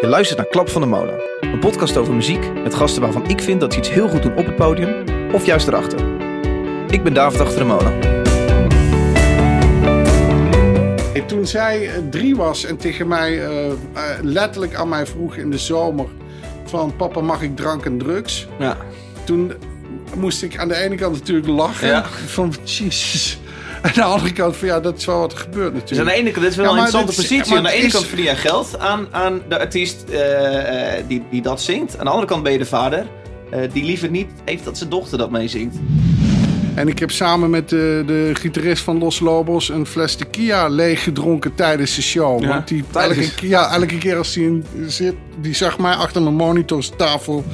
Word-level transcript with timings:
Je 0.00 0.06
luistert 0.06 0.38
naar 0.38 0.46
Klap 0.48 0.68
van 0.68 0.80
de 0.80 0.86
Molen. 0.86 1.20
Een 1.40 1.58
podcast 1.58 1.96
over 1.96 2.14
muziek 2.14 2.52
met 2.62 2.74
gasten 2.74 3.02
waarvan 3.02 3.28
ik 3.28 3.40
vind 3.40 3.60
dat 3.60 3.72
ze 3.72 3.78
iets 3.78 3.90
heel 3.90 4.08
goed 4.08 4.22
doen 4.22 4.36
op 4.36 4.46
het 4.46 4.56
podium 4.56 5.04
of 5.32 5.46
juist 5.46 5.68
erachter. 5.68 6.00
Ik 6.90 7.02
ben 7.02 7.14
David 7.14 7.40
Achter 7.40 7.58
de 7.58 7.64
Molen. 7.64 7.98
Hey, 11.12 11.20
Toen 11.26 11.46
zij 11.46 11.88
eh, 11.88 12.02
drie 12.10 12.36
was 12.36 12.64
en 12.64 12.76
tegen 12.76 13.08
mij 13.08 13.44
eh, 13.46 13.66
eh, 13.66 13.74
letterlijk 14.22 14.74
aan 14.74 14.88
mij 14.88 15.06
vroeg 15.06 15.36
in 15.36 15.50
de 15.50 15.58
zomer 15.58 16.06
van 16.64 16.96
papa 16.96 17.20
mag 17.20 17.42
ik 17.42 17.56
drank 17.56 17.84
en 17.84 17.98
drugs? 17.98 18.48
Ja. 18.58 18.76
Toen 19.24 19.52
moest 20.16 20.42
ik 20.42 20.58
aan 20.58 20.68
de 20.68 20.76
ene 20.76 20.94
kant 20.94 21.12
natuurlijk 21.16 21.46
lachen 21.48 21.88
Ja. 21.88 22.04
van 22.26 22.54
jezus. 22.64 23.39
Aan 23.86 23.92
de 23.94 24.02
andere 24.02 24.32
kant 24.32 24.56
van 24.56 24.68
ja, 24.68 24.80
dat 24.80 24.96
is 24.96 25.04
wel 25.04 25.18
wat 25.18 25.32
er 25.32 25.38
gebeurt 25.38 25.72
Dus 25.72 25.80
natuurlijk. 25.80 26.08
aan 26.10 26.14
de 26.16 26.20
ene 26.20 26.30
kant, 26.30 26.42
dit 26.44 26.50
is 26.50 26.56
wel 26.56 26.64
Ja, 26.64 26.70
een 26.72 26.76
interessante 26.78 27.10
is- 27.22 27.28
positie. 27.28 27.48
maar 27.48 27.58
Aan 27.58 27.64
de 27.70 27.72
ene 27.78 27.86
is- 27.86 27.92
kant 27.92 28.06
verdien 28.06 28.24
jij 28.24 28.36
geld 28.36 28.78
aan, 28.78 29.06
aan 29.10 29.40
de 29.48 29.58
artiest 29.58 30.04
eh, 30.10 30.98
eh, 30.98 31.04
die, 31.08 31.22
die 31.30 31.42
dat 31.42 31.60
zingt. 31.62 31.98
Aan 31.98 32.04
de 32.04 32.10
andere 32.10 32.26
kant 32.28 32.42
ben 32.42 32.52
je 32.52 32.58
de 32.58 32.64
vader 32.66 33.06
eh, 33.50 33.60
die 33.72 33.84
liever 33.84 34.10
niet 34.10 34.28
heeft 34.44 34.64
dat 34.64 34.78
zijn 34.78 34.90
dochter 34.90 35.18
dat 35.18 35.30
meezingt. 35.30 35.76
En 36.74 36.88
ik 36.88 36.98
heb 36.98 37.10
samen 37.10 37.50
met 37.50 37.68
de, 37.68 38.02
de 38.06 38.30
gitarist 38.34 38.82
van 38.82 38.98
Los 38.98 39.20
Lobos 39.20 39.68
een 39.68 39.86
fles 39.86 40.14
tequila 40.14 40.68
leeggedronken 40.68 41.54
tijdens 41.54 41.94
de 41.94 42.02
show. 42.02 42.40
Ja, 42.42 42.48
Want 42.48 42.68
die, 42.68 42.84
tijdens. 42.90 43.18
elke, 43.18 43.34
keer- 43.34 43.48
ja, 43.48 43.72
elke 43.72 43.98
keer 43.98 44.16
als 44.16 44.34
hij 44.34 44.44
in 44.44 44.64
zit, 44.86 45.14
die 45.40 45.54
zag 45.54 45.78
mij 45.78 45.92
achter 45.94 46.22
mijn 46.22 46.34
monitorsttafel. 46.34 47.44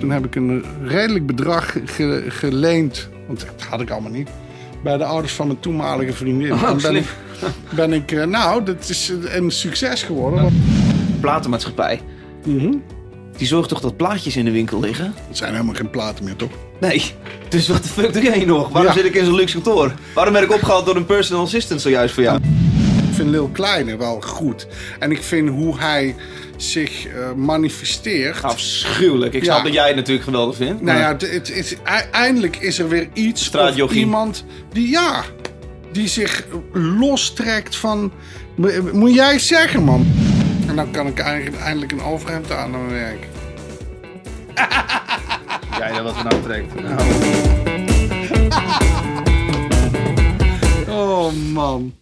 Toen 0.00 0.10
heb 0.10 0.24
ik 0.24 0.34
een 0.34 0.64
redelijk 0.82 1.26
bedrag 1.26 1.76
ge- 1.84 2.24
geleend, 2.28 3.08
want 3.26 3.40
dat 3.40 3.66
had 3.68 3.80
ik 3.80 3.90
allemaal 3.90 4.10
niet, 4.10 4.28
bij 4.84 4.96
de 4.96 5.04
ouders 5.04 5.32
van 5.32 5.46
mijn 5.46 5.60
toenmalige 5.60 6.12
vriendin. 6.12 6.52
Oh, 6.52 6.62
en 6.68 6.76
ben 6.82 6.96
ik, 6.96 7.04
ben 7.70 7.92
ik, 7.92 8.12
eh, 8.12 8.24
nou, 8.24 8.64
dat 8.64 8.88
is 8.88 9.12
een 9.24 9.50
succes 9.50 10.02
geworden. 10.02 10.62
Platenmaatschappij. 11.20 12.00
Mhm. 12.44 12.72
Die 13.36 13.46
zorgt 13.46 13.68
toch 13.68 13.80
dat 13.80 13.96
plaatjes 13.96 14.36
in 14.36 14.44
de 14.44 14.50
winkel 14.50 14.80
liggen? 14.80 15.14
Het 15.28 15.36
zijn 15.36 15.52
helemaal 15.52 15.74
geen 15.74 15.90
platen 15.90 16.24
meer, 16.24 16.36
toch? 16.36 16.50
Nee. 16.80 17.02
Dus 17.48 17.68
wat 17.68 17.82
de 17.82 17.88
fuck 17.88 18.12
doe 18.12 18.22
jij 18.22 18.36
hier 18.36 18.46
nog? 18.46 18.68
Waarom 18.68 18.90
Ja. 18.92 18.96
zit 18.96 19.04
ik 19.06 19.14
in 19.14 19.24
zo'n 19.24 19.34
luxe 19.34 19.54
kantoor? 19.60 19.92
Waarom 20.14 20.32
ben 20.32 20.42
ik 20.42 20.52
opgehaald 20.52 20.86
door 20.86 20.96
een 20.96 21.06
personal 21.06 21.42
assistant 21.44 21.80
zojuist 21.80 22.14
voor 22.14 22.22
jou? 22.22 22.36
Ik 23.08 23.14
vind 23.20 23.28
Lil 23.30 23.48
Kleine 23.52 23.96
wel 23.96 24.20
goed. 24.20 24.66
En 24.98 25.10
ik 25.10 25.22
vind 25.22 25.48
hoe 25.48 25.78
hij 25.78 26.14
zich 26.56 27.06
eh, 27.06 27.32
manifesteert. 27.32 28.42
Afschuwelijk. 28.42 29.34
Ik 29.34 29.44
Ja. 29.44 29.52
snap 29.52 29.64
dat 29.64 29.72
jij 29.74 29.86
het 29.86 29.96
natuurlijk 29.96 30.24
geweldig 30.24 30.56
vindt. 30.56 30.82
Nou 30.82 30.98
ja, 30.98 31.08
het, 31.08 31.20
het, 31.54 31.76
eindelijk 32.10 32.56
is 32.56 32.78
er 32.78 32.88
weer 32.88 33.08
iets. 33.12 33.50
Of 33.82 33.92
iemand 33.92 34.44
die, 34.72 34.88
ja, 34.90 35.22
die 35.92 36.08
zich 36.08 36.44
lostrekt 36.72 37.76
van. 37.76 38.12
Mo- 38.56 38.90
Moet 38.92 39.14
jij 39.14 39.38
zeggen, 39.38 39.82
man? 39.82 40.06
En 40.66 40.76
dan 40.76 40.90
kan 40.90 41.06
ik 41.06 41.18
eindelijk 41.18 41.92
een 41.92 42.02
overhemd 42.02 42.52
aan 42.52 42.70
mijn 42.70 42.88
werk. 42.90 43.26
jij 45.78 45.92
dat 45.92 46.02
wat 46.02 46.16
er 46.16 46.24
nou 46.24 46.42
trekt. 46.42 46.72
Oh 50.88 51.32
man. 51.52 51.94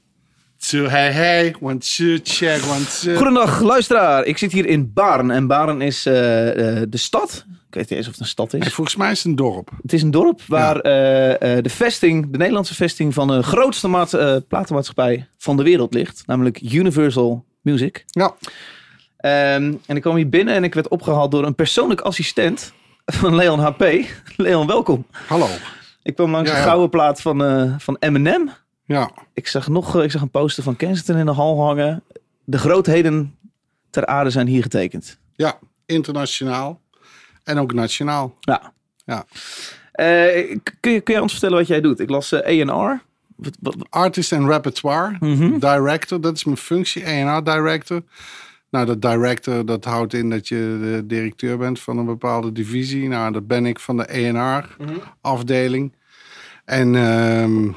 Two 0.73 0.89
hey 0.89 1.11
hey, 1.13 1.55
one 1.61 1.79
two 1.79 2.19
check, 2.23 2.63
one 2.63 2.85
two. 3.01 3.15
Goedendag, 3.17 3.61
luisteraar. 3.61 4.25
Ik 4.25 4.39
zit 4.39 4.53
hier 4.53 4.67
in 4.67 4.93
Baren. 4.93 5.31
En 5.31 5.47
Baren 5.47 5.81
is 5.81 6.07
eh, 6.07 6.81
eh, 6.81 6.87
de 6.89 6.97
stad. 6.97 7.45
Ik 7.69 7.75
weet 7.75 7.91
niet 7.91 7.99
eens 7.99 8.07
of 8.07 8.13
het 8.13 8.21
een 8.21 8.27
stad 8.27 8.55
is. 8.55 8.75
Volgens 8.75 8.97
mij 8.97 9.11
is 9.11 9.19
het 9.19 9.27
een 9.27 9.37
dorp. 9.37 9.71
Het 9.83 9.93
is 9.93 10.03
een 10.03 10.11
dorp 10.11 10.41
waar 10.47 10.77
eh, 10.77 11.63
de 11.63 11.71
vesting, 11.71 12.31
de 12.31 12.39
Nederlandse 12.39 12.75
vesting 12.75 13.15
van 13.15 13.29
de 13.29 13.43
grootste 13.43 13.89
maat, 13.89 14.11
platenmaatschappij 14.49 15.29
van 15.39 15.57
de 15.57 15.63
wereld 15.63 15.95
ligt. 15.95 16.23
Namelijk 16.27 16.73
Universal 16.73 17.45
Music. 17.61 18.05
Ja, 18.07 18.35
Ehm, 19.17 19.75
en 19.87 19.97
ik 19.97 20.03
kwam 20.03 20.17
hier 20.17 20.29
binnen 20.29 20.55
en 20.55 20.65
ik 20.65 20.75
werd 20.75 20.89
opgehaald 20.89 21.31
door 21.31 21.47
een 21.47 21.55
persoonlijk 21.55 22.01
assistent 22.01 22.73
van 23.07 23.35
Leon 23.35 23.59
HP. 23.59 23.85
Leon, 24.37 24.67
welkom. 24.67 25.07
hallo. 25.27 25.47
Ik 26.03 26.15
kwam 26.15 26.31
langs 26.31 26.51
Ja, 26.51 26.57
een 26.57 26.63
gouden 26.63 26.91
plaat 26.91 27.21
van, 27.21 27.45
eh, 27.45 27.75
van 27.79 27.97
Eminem. 28.01 28.51
Ja, 28.93 29.11
Ik 29.35 29.49
zag 29.49 29.69
nog 29.69 29.97
eh, 29.97 30.03
ik 30.05 30.11
zag 30.11 30.23
een 30.23 30.31
poster 30.31 30.63
van 30.63 30.77
Kensington 30.77 31.17
in 31.17 31.27
de 31.27 31.33
hal 31.33 31.61
hangen. 31.61 32.03
De 32.45 32.59
grootheden 32.59 33.37
ter 33.91 34.07
aarde 34.07 34.31
zijn 34.31 34.47
hier 34.47 34.63
getekend. 34.63 35.19
ja, 35.35 35.59
internationaal. 35.87 36.81
En 37.45 37.59
ook 37.59 37.73
nationaal. 37.73 38.37
Ja. 38.41 38.73
Ja. 39.05 39.25
Eh, 39.93 40.59
kun, 40.81 40.93
je, 40.93 41.01
kun 41.01 41.15
je 41.15 41.23
ons 41.23 41.33
vertellen 41.33 41.59
wat 41.59 41.67
jij 41.67 41.81
doet? 41.81 42.01
Ik 42.01 42.11
las 42.11 42.33
eh, 42.33 42.69
A&R. 42.69 43.03
Artist 43.89 44.33
en 44.33 44.47
repertoire. 44.47 45.17
Mhm. 45.21 45.59
Director, 45.59 46.21
dat 46.21 46.37
is 46.37 46.45
mijn 46.45 46.57
functie. 46.57 47.07
A&R 47.07 47.45
director. 47.45 48.03
Nou, 48.71 48.87
dat 48.87 49.03
director, 49.03 49.67
dat 49.67 49.85
houdt 49.85 50.15
in 50.15 50.31
dat 50.31 50.49
je 50.49 50.79
de 50.83 51.03
directeur 51.07 51.59
bent 51.59 51.81
van 51.81 51.99
een 51.99 52.07
bepaalde 52.07 52.53
divisie. 52.53 53.09
Nou, 53.09 53.33
dat 53.33 53.47
ben 53.47 53.67
ik 53.67 53.79
van 53.79 53.97
de 53.97 54.37
A&R 54.37 54.77
afdeling. 55.21 55.93
En 56.65 56.95
ehm, 56.97 57.69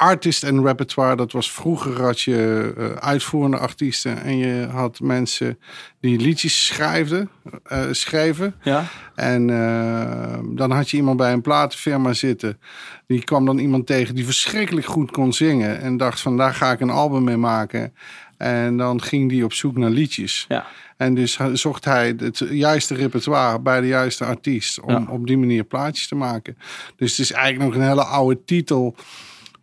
artist 0.00 0.42
en 0.42 0.64
repertoire, 0.64 1.16
dat 1.16 1.32
was 1.32 1.52
vroeger 1.52 2.02
had 2.02 2.20
je 2.20 2.72
eh, 2.76 2.90
uitvoerende 2.90 3.58
artiesten. 3.58 4.22
En 4.22 4.36
je 4.36 4.66
had 4.66 5.00
mensen 5.00 5.58
die 6.00 6.18
liedjes 6.18 6.66
schrijfden, 6.66 7.30
eh, 7.62 7.82
schreven. 7.90 8.54
Ja? 8.62 8.84
En 9.14 9.50
eh, 9.50 10.38
dan 10.56 10.70
had 10.70 10.90
je 10.90 10.96
iemand 10.96 11.16
bij 11.16 11.32
een 11.32 11.40
platenfirma 11.40 12.12
zitten. 12.12 12.58
Die 13.06 13.24
kwam 13.24 13.46
dan 13.46 13.58
iemand 13.58 13.86
tegen 13.86 14.14
die 14.14 14.24
verschrikkelijk 14.24 14.86
goed 14.86 15.10
kon 15.10 15.32
zingen. 15.32 15.80
En 15.80 15.96
dacht 15.96 16.20
van 16.20 16.36
daar 16.36 16.54
ga 16.54 16.72
ik 16.72 16.80
een 16.80 16.90
album 16.90 17.24
mee 17.24 17.36
maken. 17.36 17.94
En 18.36 18.76
dan 18.76 19.02
ging 19.02 19.28
die 19.28 19.44
op 19.44 19.52
zoek 19.52 19.76
naar 19.76 19.90
liedjes. 19.90 20.44
Ja. 20.48 20.66
En 20.96 21.14
dus 21.14 21.38
zocht 21.52 21.84
hij 21.84 22.14
het 22.18 22.44
juiste 22.50 22.94
repertoire 22.94 23.60
bij 23.60 23.80
de 23.80 23.86
juiste 23.86 24.24
artiest. 24.24 24.80
Om 24.80 24.92
Ja. 24.92 25.06
op 25.08 25.26
die 25.26 25.38
manier 25.38 25.64
plaatjes 25.64 26.08
te 26.08 26.14
maken. 26.14 26.56
Dus 26.96 27.10
het 27.10 27.18
is 27.20 27.32
eigenlijk 27.32 27.72
nog 27.72 27.82
een 27.82 27.88
hele 27.88 28.04
oude 28.04 28.44
titel. 28.44 28.96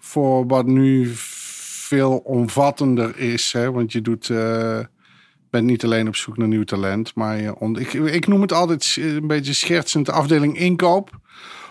Voor 0.07 0.47
wat 0.47 0.65
nu 0.65 1.11
veel 1.13 2.17
omvattender 2.17 3.17
is. 3.17 3.51
Hè? 3.51 3.71
Want 3.71 3.91
je 3.91 4.01
doet... 4.01 4.29
eh, 4.29 4.79
bent 5.49 5.65
niet 5.65 5.83
alleen 5.83 6.07
op 6.07 6.15
zoek 6.15 6.37
naar 6.37 6.47
nieuw 6.47 6.63
talent. 6.63 7.15
Maar 7.15 7.41
je 7.41 7.55
ik, 7.79 7.93
ik 7.93 8.27
noem 8.27 8.41
het 8.41 8.53
altijd 8.53 8.97
een 8.99 9.27
beetje 9.27 9.53
schertsend 9.53 10.05
de 10.05 10.11
afdeling 10.11 10.57
inkoop. 10.57 11.09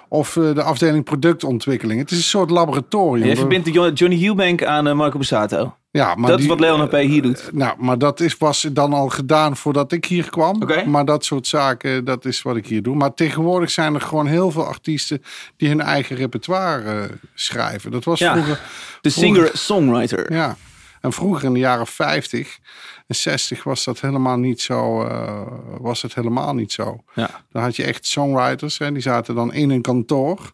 Of 0.08 0.36
eh, 0.36 0.54
de 0.54 0.62
afdeling 0.62 1.04
productontwikkeling. 1.04 2.00
Het 2.00 2.10
is 2.10 2.16
een 2.16 2.22
soort 2.22 2.50
laboratorium. 2.50 3.26
Jij 3.26 3.36
verbindt 3.36 3.98
Johnny 3.98 4.26
Eubank 4.26 4.64
aan 4.64 4.88
eh, 4.88 4.94
Marco 4.94 5.16
Borsato. 5.16 5.76
Ja, 5.96 6.14
maar 6.14 6.30
dat 6.30 6.40
is 6.40 6.46
wat 6.46 6.60
Leon 6.60 6.80
HP 6.80 6.92
hier 6.92 7.22
doet. 7.22 7.50
Nou, 7.52 7.74
maar 7.78 7.98
dat 7.98 8.20
is, 8.20 8.36
was 8.36 8.60
dan 8.72 8.92
al 8.92 9.08
gedaan 9.08 9.56
voordat 9.56 9.92
ik 9.92 10.04
hier 10.04 10.30
kwam. 10.30 10.62
Maar 10.86 11.04
dat 11.04 11.24
soort 11.24 11.46
zaken, 11.46 12.04
dat 12.04 12.24
is 12.24 12.42
wat 12.42 12.56
ik 12.56 12.66
hier 12.66 12.82
doe. 12.82 12.94
Maar 12.96 13.14
tegenwoordig 13.14 13.70
zijn 13.70 13.94
er 13.94 14.00
gewoon 14.00 14.26
heel 14.26 14.50
veel 14.50 14.66
artiesten 14.66 15.22
die 15.56 15.68
hun 15.68 15.80
eigen 15.80 16.16
repertoire 16.16 17.00
eh, 17.02 17.08
schrijven. 17.34 17.90
Dat 17.90 18.04
was 18.04 18.18
Ja. 18.18 18.32
vroeger. 18.32 18.60
De 19.00 19.10
singer-songwriter. 19.10 20.32
Ja. 20.32 20.56
En 21.00 21.12
vroeger 21.12 21.44
in 21.44 21.52
de 21.52 21.58
jaren 21.58 21.86
50 21.86 22.58
en 23.06 23.14
60 23.14 23.64
was 23.64 23.84
dat 23.84 24.00
helemaal 24.00 24.36
niet 24.38 24.60
zo. 24.60 25.02
eh, 25.04 25.42
was 25.80 26.02
het 26.02 26.14
helemaal 26.14 26.54
niet 26.54 26.72
zo. 26.72 26.98
Ja. 27.14 27.30
Dan 27.52 27.62
had 27.62 27.76
je 27.76 27.84
echt 27.84 28.06
songwriters, 28.06 28.78
hè, 28.78 28.92
die 28.92 29.02
zaten 29.02 29.34
dan 29.34 29.52
in 29.52 29.70
een 29.70 29.82
kantoor. 29.82 30.52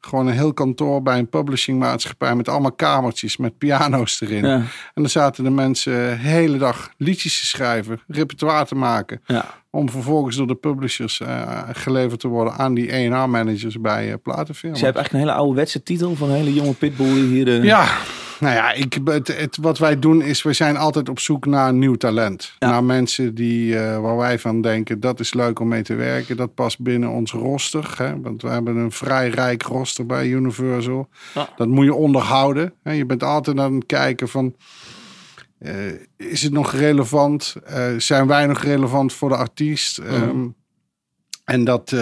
Gewoon 0.00 0.26
een 0.26 0.32
heel 0.34 0.52
kantoor 0.52 1.02
bij 1.02 1.18
een 1.18 1.28
publishingmaatschappij 1.28 2.34
met 2.34 2.48
allemaal 2.48 2.72
kamertjes 2.72 3.36
met 3.36 3.58
piano's 3.58 4.20
erin. 4.20 4.44
Ja. 4.46 4.54
En 4.54 4.66
dan 4.94 5.08
zaten 5.08 5.44
de 5.44 5.50
mensen 5.50 5.92
de 5.92 6.16
hele 6.18 6.58
dag 6.58 6.90
liedjes 6.96 7.40
te 7.40 7.46
schrijven, 7.46 8.00
repertoire 8.06 8.64
te 8.66 8.74
maken. 8.74 9.20
Ja. 9.26 9.44
Om 9.70 9.90
vervolgens 9.90 10.36
door 10.36 10.46
de 10.46 10.54
publishers 10.54 11.20
eh, 11.20 11.58
geleverd 11.72 12.20
te 12.20 12.28
worden 12.28 12.54
aan 12.54 12.74
die 12.74 12.92
A&R-managers 13.12 13.80
bij 13.80 14.08
eh 14.10 14.14
platenfirma's. 14.22 14.78
Je 14.78 14.84
hebt 14.84 14.96
eigenlijk 14.96 15.12
een 15.12 15.30
hele 15.30 15.42
ouderwetse 15.42 15.82
titel 15.82 16.16
van 16.16 16.28
een 16.28 16.34
hele 16.36 16.54
jonge 16.54 16.72
pitbull 16.74 17.14
die 17.14 17.24
hier... 17.26 17.48
eh, 17.48 17.64
Ja, 17.64 17.88
nou 18.40 18.54
ja, 18.54 18.72
ik, 18.72 18.98
het, 19.04 19.28
het- 19.28 19.56
wat 19.60 19.78
wij 19.78 19.98
doen 19.98 20.22
is, 20.22 20.42
we 20.42 20.52
zijn 20.52 20.76
altijd 20.76 21.08
op 21.08 21.18
zoek 21.18 21.46
naar 21.46 21.74
nieuw 21.74 21.94
talent. 21.94 22.54
Ja. 22.58 22.70
Naar 22.70 22.84
mensen 22.84 23.34
die, 23.34 23.78
eh, 23.78 24.00
waar 24.00 24.16
wij 24.16 24.38
van 24.38 24.60
denken, 24.60 25.00
dat 25.00 25.20
is 25.20 25.34
leuk 25.34 25.58
om 25.60 25.68
mee 25.68 25.82
te 25.82 25.94
werken. 25.94 26.36
Dat 26.36 26.54
past 26.54 26.80
binnen 26.80 27.08
ons 27.08 27.32
roster. 27.32 27.94
Hè? 27.96 28.20
Want 28.20 28.42
we 28.42 28.48
hebben 28.48 28.76
een 28.76 28.92
vrij 28.92 29.28
rijk 29.28 29.62
roster 29.62 30.06
bij 30.06 30.28
Universal. 30.28 31.08
Ja. 31.34 31.48
Dat 31.56 31.68
moet 31.68 31.84
je 31.84 31.94
onderhouden. 31.94 32.72
Hè? 32.82 32.92
Je 32.92 33.06
bent 33.06 33.22
altijd 33.22 33.58
aan 33.58 33.74
het 33.74 33.86
kijken 33.86 34.28
van... 34.28 34.54
eh, 35.58 35.74
is 36.16 36.42
het 36.42 36.52
nog 36.52 36.72
relevant? 36.72 37.54
Eh, 37.64 37.84
zijn 37.98 38.26
wij 38.26 38.46
nog 38.46 38.62
relevant 38.62 39.12
voor 39.12 39.28
de 39.28 39.36
artiest? 39.36 39.98
Ehm, 39.98 40.46
en 41.44 41.64
dat, 41.64 41.94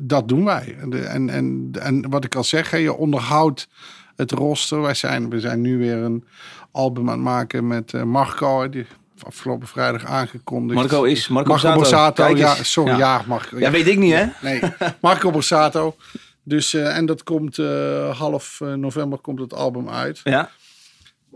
dat 0.00 0.28
doen 0.28 0.44
wij. 0.44 0.76
En, 0.80 1.28
en, 1.28 1.70
en, 1.80 2.10
wat 2.10 2.24
ik 2.24 2.34
al 2.34 2.44
zeg, 2.44 2.78
je 2.80 2.92
onderhoudt 2.94 3.68
het 4.16 4.30
roster. 4.30 4.80
Wij 4.80 4.94
zijn, 4.94 5.30
we 5.30 5.40
zijn 5.40 5.60
nu 5.60 5.78
weer 5.78 5.96
een 5.96 6.24
album 6.70 7.08
aan 7.08 7.14
het 7.14 7.24
maken 7.24 7.66
met 7.66 7.92
eh, 7.92 8.02
Marco. 8.02 8.68
Die 8.68 8.86
afgelopen 9.22 9.68
vrijdag 9.68 10.04
aangekondigd. 10.04 10.80
Marco 10.80 11.02
is... 11.02 11.28
Marco, 11.28 11.48
Marco 11.48 11.74
Borsato. 11.74 12.36
Ja, 12.36 12.54
sorry. 12.54 12.90
Ja. 12.90 12.98
Ja, 12.98 13.22
Marco. 13.26 13.58
Ja, 13.58 13.70
weet 13.70 13.86
ik 13.86 13.98
niet, 13.98 14.12
hè? 14.12 14.26
Nee, 14.40 14.60
Marco 15.00 15.30
Borsato. 15.30 15.96
Dus, 16.42 16.74
eh, 16.74 16.96
en 16.96 17.06
dat 17.06 17.22
komt 17.22 17.58
eh, 17.58 18.18
half 18.18 18.60
november 18.60 19.18
komt 19.18 19.40
het 19.40 19.54
album 19.54 19.88
uit. 19.88 20.20
Ja. 20.24 20.50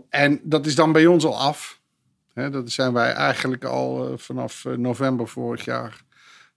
En 0.09 0.39
dat 0.43 0.65
is 0.65 0.75
dan 0.75 0.91
bij 0.91 1.05
ons 1.05 1.25
al 1.25 1.39
af. 1.39 1.79
Hè, 2.33 2.49
dat 2.49 2.71
zijn 2.71 2.93
wij 2.93 3.11
eigenlijk 3.11 3.63
al 3.63 4.13
vanaf 4.17 4.65
november 4.77 5.27
vorig 5.27 5.65
jaar 5.65 6.07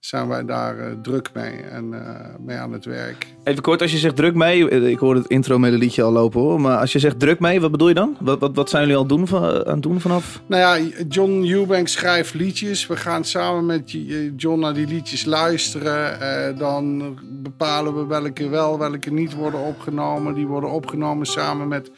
zijn 0.05 0.29
wij 0.29 0.45
daar 0.45 0.79
eh, 0.79 0.87
druk 1.03 1.31
mee 1.35 1.53
en 1.61 1.93
eh, 1.95 2.27
mee 2.39 2.57
aan 2.57 2.73
het 2.73 2.85
werk. 2.85 3.27
Even 3.45 3.63
kort, 3.63 3.83
als 3.83 3.93
je 3.93 3.99
zegt 3.99 4.17
druk 4.17 4.35
mee. 4.35 4.69
eh, 4.69 4.89
Ik 4.89 4.99
hoor 4.99 5.15
het 5.15 5.27
intro 5.27 5.59
melodietje 5.59 6.03
al 6.03 6.13
lopen 6.13 6.41
hoor. 6.41 6.61
Maar 6.61 6.79
als 6.79 6.93
je 6.93 6.99
zegt 6.99 7.19
druk 7.21 7.41
mee, 7.41 7.61
wat 7.61 7.71
bedoel 7.71 7.89
je 7.89 7.95
dan? 7.95 8.17
Wat, 8.21 8.41
wat, 8.41 8.57
wat 8.57 8.71
zijn 8.71 8.83
jullie 8.83 8.97
al 8.97 9.07
doen 9.07 9.27
van, 9.27 9.43
aan 9.67 9.73
het 9.75 9.83
doen 9.83 10.01
vanaf? 10.01 10.41
Nou 10.47 10.61
ja, 10.83 10.93
John 11.09 11.47
Eubank 11.47 11.89
schrijft 11.89 12.35
liedjes. 12.35 12.87
We 12.87 12.97
gaan 12.97 13.25
samen 13.25 13.67
met 13.67 13.97
John 14.37 14.61
naar 14.61 14.75
die 14.75 14.87
liedjes 14.87 15.25
luisteren. 15.25 16.59
Dan 16.59 17.19
bepalen 17.43 17.95
we 17.97 18.07
welke 18.07 18.49
wel, 18.49 18.79
welke 18.79 19.13
niet 19.13 19.35
worden 19.35 19.61
opgenomen. 19.61 20.35
Die 20.35 20.47
worden 20.47 20.71
opgenomen 20.71 21.27
samen 21.27 21.69
met 21.69 21.91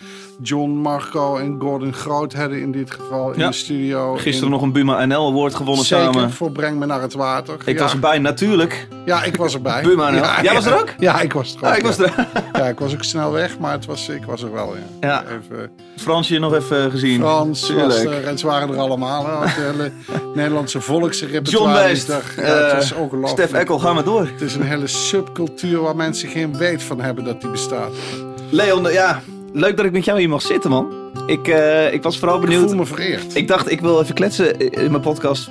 John, 0.43 0.71
Marco 0.71 1.37
en 1.37 1.57
Gordon 1.61 1.93
Grootheden 1.93 2.61
in 2.61 2.73
dit 2.73 2.91
geval 2.91 3.33
in 3.33 3.39
Ja. 3.41 3.47
de 3.47 3.55
studio. 3.55 4.15
Gisteren 4.15 4.45
in, 4.45 4.51
nog 4.51 4.63
een 4.63 4.73
Buma 4.73 5.05
NL 5.05 5.29
award 5.29 5.55
gewonnen 5.55 5.85
Zeker, 5.85 6.13
samen. 6.13 6.31
voor 6.31 6.51
Breng 6.51 6.79
Me 6.79 6.87
Naar 6.87 7.01
Het 7.01 7.15
Water. 7.15 7.57
Ik 7.65 7.77
ja. 7.77 7.83
was 7.83 7.93
erbij, 7.93 8.19
natuurlijk. 8.19 8.89
Ja, 9.05 9.23
ik 9.23 9.37
was 9.37 9.55
erbij. 9.55 9.83
Buma 9.89 10.11
NL. 10.11 10.43
Jij 10.43 10.55
was 10.55 10.67
er 10.67 10.81
ook? 10.81 10.89
Ja, 10.99 11.21
ik 11.21 11.33
was 11.33 11.55
er 11.55 11.59
ook. 11.59 11.65
Ah, 11.71 11.77
ik 11.77 11.83
was 11.83 11.97
ja. 11.97 12.05
er. 12.05 12.27
Ja, 12.53 12.65
ik 12.69 12.79
was 12.79 12.93
ook 12.95 13.05
snel 13.05 13.33
weg, 13.33 13.59
maar 13.59 13.73
het 13.73 13.87
was, 13.87 14.09
ik 14.09 14.25
was 14.25 14.43
er 14.43 14.53
wel. 14.53 14.75
Ja. 15.01 15.09
Ja. 15.09 15.25
Even, 15.25 15.71
Fransje 15.97 16.39
nog 16.39 16.55
even 16.55 16.91
gezien. 16.91 17.21
Frans 17.21 17.73
was 17.73 18.05
er 18.05 18.27
en 18.27 18.39
ze 18.39 18.47
waren 18.47 18.69
er 18.69 18.79
allemaal. 18.79 19.27
Hè. 19.27 19.33
Het 19.47 19.55
hele 19.55 19.93
Nederlandse 20.35 20.81
volkse 20.81 21.41
John. 21.43 21.73
West. 21.73 22.09
Ja, 22.09 22.21
het 22.35 22.71
eh, 22.71 22.75
was 22.75 22.93
ongelooflijk. 22.93 23.41
Stef 23.41 23.53
Eckel, 23.53 23.79
ga 23.79 23.93
maar 23.93 24.05
door. 24.05 24.27
Het 24.27 24.41
is 24.41 24.55
een 24.55 24.63
hele 24.63 24.87
subcultuur 24.87 25.81
waar 25.81 25.97
mensen 25.97 26.29
geen 26.29 26.57
weet 26.57 26.83
van 26.83 27.01
hebben 27.01 27.25
dat 27.25 27.41
die 27.41 27.51
bestaat. 27.51 27.93
Leon, 28.51 28.93
ja, 28.93 29.23
leuk 29.55 29.77
dat 29.77 29.87
ik 29.87 29.93
met 29.93 30.05
jou 30.05 30.19
hier 30.19 30.29
mag 30.29 30.43
zitten, 30.43 30.71
man. 30.71 30.93
Ik, 31.27 31.49
eh, 31.49 31.93
ik 31.93 32.03
was 32.03 32.19
vooral 32.19 32.37
Ik 32.37 32.43
benieuwd. 32.45 32.69
voel 32.69 32.77
me 32.79 32.87
vereerd. 32.87 33.35
Ik 33.37 33.49
dacht, 33.49 33.71
ik 33.71 33.81
wil 33.81 34.01
even 34.01 34.15
kletsen. 34.15 34.59
In 34.71 34.91
mijn 34.91 35.03
podcast 35.03 35.51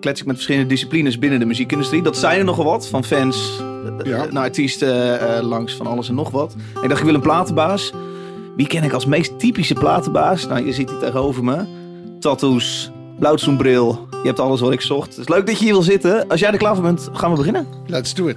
klets 0.00 0.20
ik 0.20 0.26
met 0.26 0.34
verschillende 0.36 0.68
disciplines 0.68 1.18
binnen 1.18 1.38
de 1.38 1.44
muziekindustrie. 1.44 2.02
Dat 2.02 2.16
zijn 2.16 2.38
er 2.38 2.44
nogal 2.44 2.64
wat. 2.64 2.88
Van 2.88 3.04
fans 3.04 3.60
eh, 4.04 4.10
Ja. 4.10 4.26
naar 4.30 4.42
artiesten, 4.42 5.20
eh, 5.36 5.42
langs 5.42 5.74
van 5.74 5.86
alles 5.86 6.08
en 6.08 6.14
nog 6.14 6.30
wat. 6.30 6.54
En 6.74 6.82
ik 6.82 6.88
dacht, 6.88 7.00
ik 7.00 7.06
wil 7.06 7.14
een 7.14 7.20
platenbaas. 7.20 7.92
Wie 8.56 8.66
ken 8.66 8.82
ik 8.84 8.92
als 8.92 9.06
meest 9.06 9.38
typische 9.38 9.74
platenbaas? 9.74 10.46
Nou, 10.46 10.66
je 10.66 10.72
ziet 10.72 10.90
hier 10.90 10.98
tegenover 10.98 11.44
me. 11.44 11.64
Tattoos, 12.20 12.90
blauwzoenbril. 13.18 14.08
Je 14.10 14.26
hebt 14.26 14.40
alles 14.40 14.60
wat 14.60 14.72
ik 14.72 14.80
zocht. 14.80 15.08
Het 15.08 15.18
is 15.18 15.28
leuk 15.28 15.46
dat 15.46 15.58
je 15.58 15.64
hier 15.64 15.72
wil 15.72 15.82
zitten. 15.82 16.28
Als 16.28 16.40
jij 16.40 16.50
er 16.52 16.58
klaar 16.58 16.74
voor 16.74 16.84
bent, 16.84 17.08
gaan 17.12 17.30
we 17.30 17.36
beginnen. 17.36 17.66
Let's 17.86 18.14
do 18.14 18.26
it. 18.28 18.36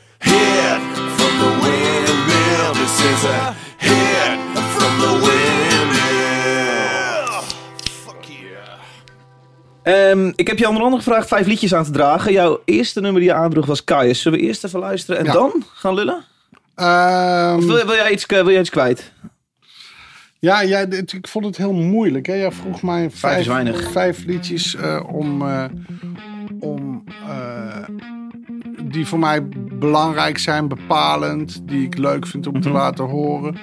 the 1.41 1.49
Windmill. 1.63 2.71
This 2.81 2.95
is 3.11 3.21
a 3.25 3.53
hit 3.77 4.39
from 4.75 4.93
the 5.03 5.11
Windmill. 5.25 6.01
Fuck 8.03 8.23
yeah. 8.23 10.11
Ehm, 10.11 10.31
ik 10.35 10.47
heb 10.47 10.57
je 10.57 10.67
onder 10.67 10.83
andere 10.83 11.01
gevraagd 11.03 11.27
vijf 11.27 11.47
liedjes 11.47 11.73
aan 11.73 11.83
te 11.83 11.91
dragen. 11.91 12.31
Jouw 12.31 12.61
eerste 12.65 13.01
nummer 13.01 13.21
die 13.21 13.29
je 13.29 13.35
aandroeg 13.35 13.65
was 13.65 13.83
Kaius. 13.83 14.21
Zullen 14.21 14.39
we 14.39 14.45
eerst 14.45 14.63
even 14.63 14.79
luisteren 14.79 15.19
en 15.19 15.25
Ja. 15.25 15.31
dan 15.31 15.63
gaan 15.73 15.93
lullen? 15.93 16.23
Ehm, 16.75 17.55
Of 17.57 17.65
wil, 17.65 17.85
wil, 17.85 17.95
jij 17.95 18.11
iets, 18.11 18.25
wil 18.25 18.49
jij 18.51 18.59
iets 18.59 18.69
kwijt? 18.69 19.11
ja, 20.39 20.61
ja, 20.61 20.85
dit- 20.85 21.13
ik 21.13 21.27
vond 21.27 21.45
het 21.45 21.57
heel 21.57 21.73
moeilijk. 21.73 22.25
Hè? 22.25 22.33
Jij 22.33 22.51
vroeg 22.51 22.81
mij 22.81 23.09
vijf, 23.11 23.39
is 23.39 23.47
weinig. 23.47 23.91
vijf 23.91 24.23
liedjes 24.25 24.75
eh, 24.75 25.03
om, 25.11 25.41
eh, 25.41 25.65
om 26.59 27.03
eh, 27.27 27.77
die 28.91 29.05
voor 29.05 29.19
mij 29.19 29.47
belangrijk 29.79 30.37
zijn, 30.37 30.67
bepalend, 30.67 31.61
die 31.67 31.85
ik 31.85 31.97
leuk 31.97 32.27
vind 32.27 32.47
om 32.47 32.61
te 32.61 32.67
Mhm. 32.67 32.77
laten 32.77 33.05
horen. 33.05 33.55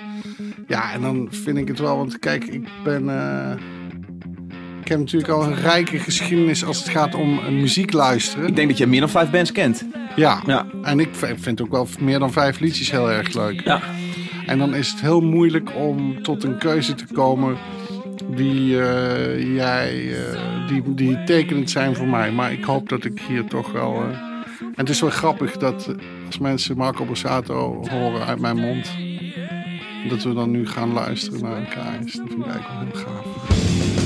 Ja, 0.66 0.92
en 0.92 1.00
dan 1.00 1.28
vind 1.30 1.58
ik 1.58 1.69
het 1.69 1.78
wel, 1.78 1.96
want 1.96 2.19
kijk, 2.19 2.44
ik 2.44 2.69
ben. 2.84 3.08
eh, 3.08 3.52
ik 4.80 4.88
heb 4.94 4.98
natuurlijk 4.98 5.32
al 5.32 5.42
een 5.44 5.54
rijke 5.54 5.98
geschiedenis 5.98 6.64
als 6.64 6.78
het 6.78 6.88
gaat 6.88 7.14
om 7.14 7.38
eh, 7.38 7.48
muziek 7.48 7.92
luisteren. 7.92 8.46
Ik 8.48 8.56
denk 8.56 8.69
dat 8.69 8.78
je 8.78 8.86
meer 8.86 9.00
dan 9.00 9.08
vijf 9.08 9.30
bands 9.30 9.52
kent. 9.52 9.84
Ja. 10.16 10.40
Ja. 10.46 10.66
en 10.82 11.00
ik 11.00 11.08
vind 11.36 11.60
ook 11.62 11.70
wel 11.70 11.86
meer 12.00 12.19
dan 12.19 12.32
vijf 12.32 12.58
liedjes 12.60 12.90
heel 12.90 13.10
erg 13.10 13.34
leuk. 13.34 13.60
Ja. 13.64 13.80
En 14.46 14.58
dan 14.58 14.75
is 14.75 14.90
het 14.90 15.00
heel 15.00 15.20
moeilijk 15.20 15.70
om 15.76 16.22
tot 16.22 16.44
een 16.44 16.58
keuze 16.58 16.94
te 16.94 17.06
komen 17.12 17.56
die, 18.34 18.80
eh, 18.82 19.54
jij, 19.54 20.14
die, 20.69 20.94
die 20.94 21.25
tekenend 21.25 21.70
zijn 21.70 21.94
voor 21.94 22.06
mij. 22.08 22.32
Maar 22.32 22.52
ik 22.52 22.64
hoop 22.64 22.88
dat 22.88 23.04
ik 23.04 23.20
hier 23.28 23.44
toch 23.44 23.72
wel... 23.72 24.02
en 24.60 24.72
het 24.75 24.88
is 24.88 25.00
wel 25.00 25.10
grappig 25.10 25.56
dat 25.56 25.87
eh, 25.87 25.94
als 26.26 26.38
mensen 26.38 26.76
Marco 26.76 27.05
Borsato 27.05 27.84
horen 27.88 28.26
uit 28.26 28.38
mijn 28.38 28.56
mond... 28.56 28.90
dat 30.08 30.22
we 30.22 30.32
dan 30.34 30.50
nu 30.50 30.66
gaan 30.66 30.93
luisteren 30.93 31.40
naar 31.40 31.56
een. 31.56 32.00
Dat 32.00 32.10
vind 32.10 32.31
ik 32.31 32.46
eigenlijk 32.46 32.94
wel 32.94 33.02
heel 33.05 33.22
gaaf. 33.22 33.98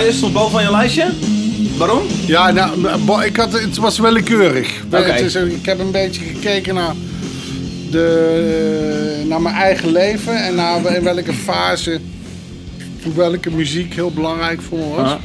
Is 0.00 0.06
Kaius 0.06 0.16
stond 0.18 0.32
bovenaan 0.32 0.64
je 0.64 0.70
lijstje? 0.70 1.06
Waarom? 1.78 2.02
Ja, 2.26 2.50
nou, 2.50 3.24
ik 3.24 3.36
had, 3.36 3.52
het 3.52 3.76
was 3.76 3.98
willekeurig. 3.98 4.82
Het 4.90 5.20
is, 5.20 5.34
ik 5.34 5.66
heb 5.66 5.78
een 5.78 5.90
beetje 5.90 6.20
gekeken 6.24 6.74
naar, 6.74 6.94
de, 7.90 9.24
naar 9.28 9.42
mijn 9.42 9.54
eigen 9.54 9.92
leven 9.92 10.44
en 10.44 10.54
naar 10.54 10.94
in 10.96 11.02
welke 11.02 11.32
fase 11.32 12.00
welke 13.14 13.50
muziek 13.50 13.94
heel 13.94 14.10
belangrijk 14.10 14.62
voor 14.62 14.78
me 14.78 14.88
was. 14.88 15.16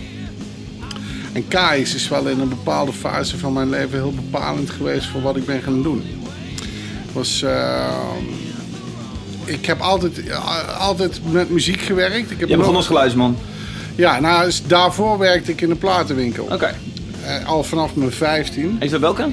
En 1.33 1.47
Kais 1.47 1.95
is 1.95 2.07
wel 2.07 2.27
in 2.27 2.39
een 2.39 2.49
bepaalde 2.49 2.93
fase 2.93 3.37
van 3.37 3.53
mijn 3.53 3.69
leven 3.69 3.97
heel 3.97 4.13
bepalend 4.13 4.69
geweest 4.69 5.05
voor 5.07 5.21
wat 5.21 5.35
ik 5.35 5.45
ben 5.45 5.61
gaan 5.61 5.83
doen. 5.83 6.03
Was, 7.11 7.41
eh, 7.41 7.93
ik 9.45 9.65
heb 9.65 9.79
altijd, 9.81 10.21
altijd 10.79 11.19
met 11.31 11.49
muziek 11.49 11.81
gewerkt. 11.81 12.31
Ik 12.31 12.39
heb 12.39 12.49
Je 12.49 12.55
begon 12.57 12.71
ook- 12.71 12.77
als 12.77 12.87
geluidsman. 12.87 13.37
Ja, 13.95 14.19
nou, 14.19 14.51
daarvoor 14.67 15.17
werkte 15.17 15.51
ik 15.51 15.61
in 15.61 15.69
een 15.71 15.77
platenwinkel. 15.77 16.43
Oké. 16.51 16.75
Eh, 17.25 17.47
al 17.47 17.63
vanaf 17.63 17.95
mijn 17.95 18.11
15. 18.11 18.75
Is 18.79 18.91
dat 18.91 18.99
welke? 18.99 19.27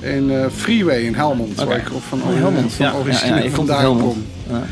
In 0.00 0.30
eh, 0.30 0.44
Freeway 0.56 1.00
in 1.00 1.14
Helmond. 1.14 1.58
Oké. 1.58 1.68
Waar 1.68 1.76
ik 1.78 1.86
van, 2.08 2.22
Oh, 2.22 2.34
Helmond. 2.34 2.72
van 2.72 2.86
Ja, 2.86 2.92
ja, 2.92 2.98
origine 2.98 3.34
ja, 3.36 3.42
ik 3.42 3.52
vond 3.54 3.68
het 3.68 3.76
vandaan 3.76 3.80
Helmond. 3.80 4.16
kom. 4.46 4.56
Ja. 4.56 4.62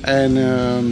En, 0.00 0.36
ehm, 0.36 0.84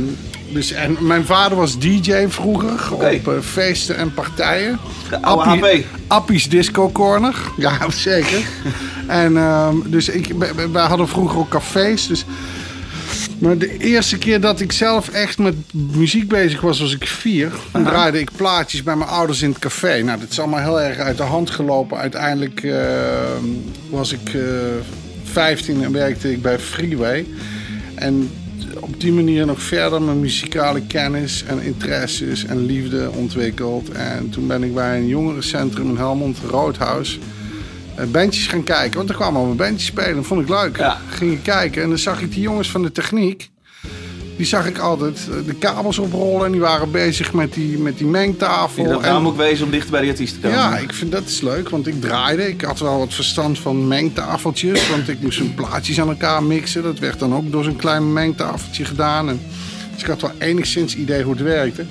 dus, 0.55 0.73
en 0.73 0.97
mijn 1.01 1.25
vader 1.25 1.57
was 1.59 1.79
DJ 1.79 2.27
vroeger 2.29 2.93
op 2.95 3.03
eh, 3.03 3.41
feesten 3.43 3.97
en 3.97 4.15
partijen. 4.15 4.79
De 5.11 5.23
Appie-. 5.23 5.87
Appie's 6.07 6.49
Disco 6.49 6.91
Corner. 6.93 7.35
Ja, 7.57 7.73
zeker. 7.91 8.39
en 9.07 9.37
ehm, 9.37 9.77
dus 9.87 10.09
ik, 10.09 10.33
wij- 10.39 10.71
wij 10.73 10.85
hadden 10.87 11.09
vroeger 11.09 11.39
ook 11.39 11.49
cafés. 11.49 12.07
Dus, 12.07 12.25
maar 13.45 13.59
de 13.59 13.79
eerste 13.79 14.19
keer 14.19 14.41
dat 14.41 14.61
ik 14.61 14.73
zelf 14.73 15.09
echt 15.09 15.39
met 15.39 15.55
muziek 15.73 16.29
bezig 16.29 16.61
was, 16.61 16.81
was 16.81 16.95
ik 16.95 17.07
vier. 17.07 17.53
Dan 17.73 17.85
draaide 17.85 18.19
ik 18.19 18.31
plaatjes 18.37 18.83
bij 18.83 18.97
mijn 18.97 19.11
ouders 19.11 19.43
in 19.43 19.49
het 19.49 19.59
café. 19.59 20.03
Nou, 20.03 20.21
dat 20.21 20.31
is 20.31 20.39
allemaal 20.39 20.61
heel 20.61 20.81
erg 20.81 20.99
uit 20.99 21.17
de 21.17 21.23
hand 21.23 21.51
gelopen. 21.51 21.99
Uiteindelijk 21.99 22.63
ehm, 22.63 23.45
was 23.91 24.13
ik 24.13 24.35
eh, 24.35 24.43
15 25.25 25.93
werkte 25.93 26.33
ik 26.33 26.43
bij 26.43 26.59
Freeway. 26.59 27.27
En 27.95 28.31
op 28.81 29.01
die 29.01 29.13
manier 29.13 29.47
nog 29.47 29.63
verder 29.63 30.03
mijn 30.03 30.21
muzikale 30.21 30.81
kennis 30.87 31.45
en 31.45 31.63
interesses 31.63 32.45
en 32.45 32.67
liefde 32.67 33.11
ontwikkeld. 33.11 33.91
En 33.91 34.31
toen 34.31 34.47
ben 34.47 34.63
ik 34.63 34.75
bij 34.75 34.99
een 34.99 35.09
jongerencentrum 35.09 35.89
in 35.89 35.97
Helmond, 35.97 36.39
Roodhuis, 36.51 37.19
eh, 37.19 37.44
bandjes 38.13 38.47
gaan 38.47 38.63
kijken. 38.63 38.97
Want 38.97 39.09
er 39.09 39.15
kwamen 39.15 39.37
allemaal 39.37 39.57
bandjes 39.57 39.87
spelen. 39.87 40.15
Dat 40.15 40.27
vond 40.27 40.41
ik 40.41 40.49
leuk. 40.49 40.77
Ja. 40.77 41.01
Ging 41.09 41.33
ik 41.33 41.43
kijken 41.43 41.83
en 41.83 41.89
dan 41.89 41.99
zag 41.99 42.21
ik 42.21 42.33
die 42.33 42.43
jongens 42.43 42.71
van 42.71 42.83
de 42.83 42.93
techniek. 42.93 43.53
Die 44.37 44.47
zag 44.47 44.67
ik 44.67 44.79
altijd 44.79 45.29
eh, 45.31 45.47
de 45.47 45.55
kabels 45.55 45.99
oprollen 45.99 46.47
en 46.47 46.53
die 46.53 46.61
waren 46.61 46.91
bezig 46.91 47.33
met 47.33 47.53
die, 47.53 47.79
met 47.79 47.99
die 47.99 48.07
mengtafel. 48.07 48.91
En, 48.91 49.01
naam 49.01 49.27
ook 49.27 49.37
wezen 49.37 49.65
om 49.65 49.71
dichter 49.71 49.91
bij 49.91 50.01
de 50.01 50.09
artiest 50.09 50.35
te 50.35 50.41
komen. 50.41 50.59
ja, 50.59 50.79
ik 50.79 50.93
vind 50.93 51.13
dat 51.13 51.25
is 51.25 51.41
leuk, 51.41 51.69
want 51.69 51.87
ik 51.87 52.01
draaide. 52.01 52.49
Ik 52.49 52.61
had 52.61 52.79
wel 52.79 52.99
wat 52.99 53.15
verstand 53.15 53.59
van 53.59 53.89
mengtafeltjes, 53.89 54.91
want 54.91 55.09
ik 55.09 55.21
moest 55.21 55.41
een 55.41 55.55
plaatjes 55.55 56.01
aan 56.01 56.09
elkaar 56.09 56.43
mixen. 56.43 56.83
Dat 56.83 56.99
werd 56.99 57.19
dan 57.19 57.35
ook 57.35 57.53
door 57.53 57.65
zo'n 57.65 57.77
klein 57.77 58.13
mengtafeltje 58.13 58.85
gedaan. 58.85 59.29
En, 59.29 59.41
dus 59.93 60.03
ik 60.03 60.09
had 60.09 60.21
wel 60.21 60.33
enigszins 60.39 60.97
idee 60.97 61.23
hoe 61.23 61.33
het 61.33 61.43
werkte. 61.43 61.85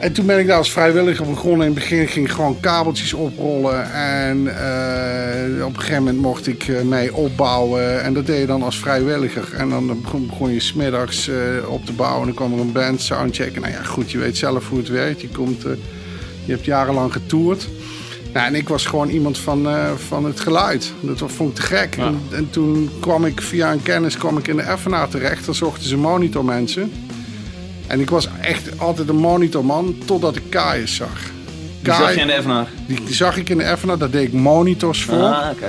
En 0.00 0.12
toen 0.12 0.26
ben 0.26 0.38
ik 0.38 0.46
daar 0.46 0.56
als 0.56 0.72
vrijwilliger 0.72 1.26
begonnen. 1.26 1.66
In 1.66 1.72
het 1.72 1.80
begin 1.80 2.08
ging 2.08 2.26
ik 2.26 2.32
gewoon 2.32 2.60
kabeltjes 2.60 3.12
oprollen. 3.12 3.92
En 3.92 4.46
eh, 4.46 5.64
op 5.64 5.74
een 5.74 5.80
gegeven 5.80 6.02
moment 6.02 6.22
mocht 6.22 6.46
ik 6.46 6.68
eh, 6.68 6.82
mee 6.82 7.14
opbouwen. 7.14 8.02
En 8.02 8.14
dat 8.14 8.26
deed 8.26 8.40
je 8.40 8.46
dan 8.46 8.62
als 8.62 8.78
vrijwilliger. 8.78 9.54
En 9.56 9.68
dan 9.68 10.00
begon, 10.28 10.52
je 10.52 10.60
smiddags 10.60 11.28
eh 11.28 11.36
op 11.68 11.84
te 11.84 11.92
bouwen. 11.92 12.20
En 12.20 12.26
dan 12.26 12.34
kwam 12.34 12.52
er 12.52 12.60
een 12.64 12.72
band, 12.72 13.00
soundcheck. 13.00 13.60
Nou 13.60 13.72
ja, 13.72 13.82
goed, 13.82 14.10
je 14.10 14.18
weet 14.18 14.36
zelf 14.36 14.68
hoe 14.68 14.78
het 14.78 14.88
werkt. 14.88 15.20
Je, 15.20 15.28
komt, 15.28 15.62
je 16.44 16.52
hebt 16.52 16.64
jarenlang 16.64 17.12
getoerd. 17.12 17.68
Nou, 18.32 18.46
en 18.46 18.54
ik 18.54 18.68
was 18.68 18.86
gewoon 18.86 19.08
iemand 19.08 19.38
van, 19.38 19.68
van 19.96 20.24
het 20.24 20.40
geluid. 20.40 20.92
Dat 21.00 21.22
vond 21.26 21.50
ik 21.50 21.54
te 21.54 21.62
gek. 21.62 21.96
Ja. 21.96 22.06
En, 22.06 22.20
en 22.30 22.50
toen 22.50 22.90
kwam 23.00 23.24
ik 23.24 23.40
via 23.40 23.72
een 23.72 23.82
kennis 23.82 24.16
kwam 24.16 24.38
ik 24.38 24.48
in 24.48 24.56
de 24.56 24.76
FNA 24.78 25.06
terecht. 25.06 25.44
Dan 25.44 25.54
zochten 25.54 25.88
ze 25.88 25.96
monitormensen. 25.96 26.92
En 27.90 28.00
ik 28.00 28.10
was 28.10 28.28
echt 28.40 28.78
altijd 28.78 29.08
een 29.08 29.16
monitorman 29.16 29.96
totdat 30.04 30.36
ik 30.36 30.42
Kaius 30.48 30.94
zag. 30.94 31.30
Die 31.82 31.92
zag 31.92 32.14
je 32.14 32.20
in 32.20 32.26
de 32.26 32.32
Evenaar. 32.36 32.68
die, 32.86 33.04
die 33.04 33.14
zag 33.14 33.36
ik 33.36 33.48
in 33.48 33.58
de 33.58 33.76
FNA, 33.78 33.96
daar 33.96 34.10
deed 34.10 34.26
ik 34.26 34.32
monitors 34.32 35.04
voor. 35.04 35.22
Ah, 35.22 35.50
oké. 35.50 35.68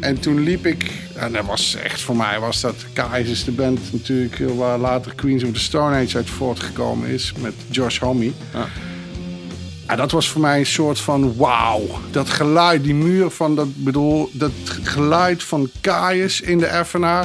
En 0.00 0.20
toen 0.20 0.42
liep 0.42 0.66
ik, 0.66 0.90
en 1.14 1.32
dat 1.32 1.44
was 1.44 1.74
echt 1.74 2.00
voor 2.00 2.16
mij, 2.16 2.40
was 2.40 2.60
dat 2.60 2.74
Kaius 2.92 3.28
is 3.28 3.44
de 3.44 3.50
band 3.52 3.80
natuurlijk 3.92 4.40
eh, 4.40 4.46
waar 4.56 4.78
later 4.78 5.14
Queens 5.14 5.44
of 5.44 5.52
the 5.52 5.60
Stone 5.60 5.96
Age 5.96 6.16
uit 6.16 6.30
voortgekomen 6.30 7.08
is 7.08 7.32
met 7.38 7.54
Josh 7.70 7.98
Homme. 7.98 8.32
Ja. 8.52 8.66
En 9.86 9.96
dat 9.96 10.10
was 10.10 10.28
voor 10.28 10.40
mij 10.40 10.58
een 10.58 10.66
soort 10.66 11.00
van 11.00 11.36
wauw. 11.36 11.82
Dat 12.10 12.30
geluid, 12.30 12.84
die 12.84 12.94
muur 12.94 13.30
van 13.30 13.54
dat, 13.54 13.68
bedoel, 13.74 14.30
dat 14.32 14.52
geluid 14.82 15.42
van 15.42 15.70
Kaius 15.80 16.40
in 16.40 16.58
de 16.58 16.82
FNA. 16.84 17.24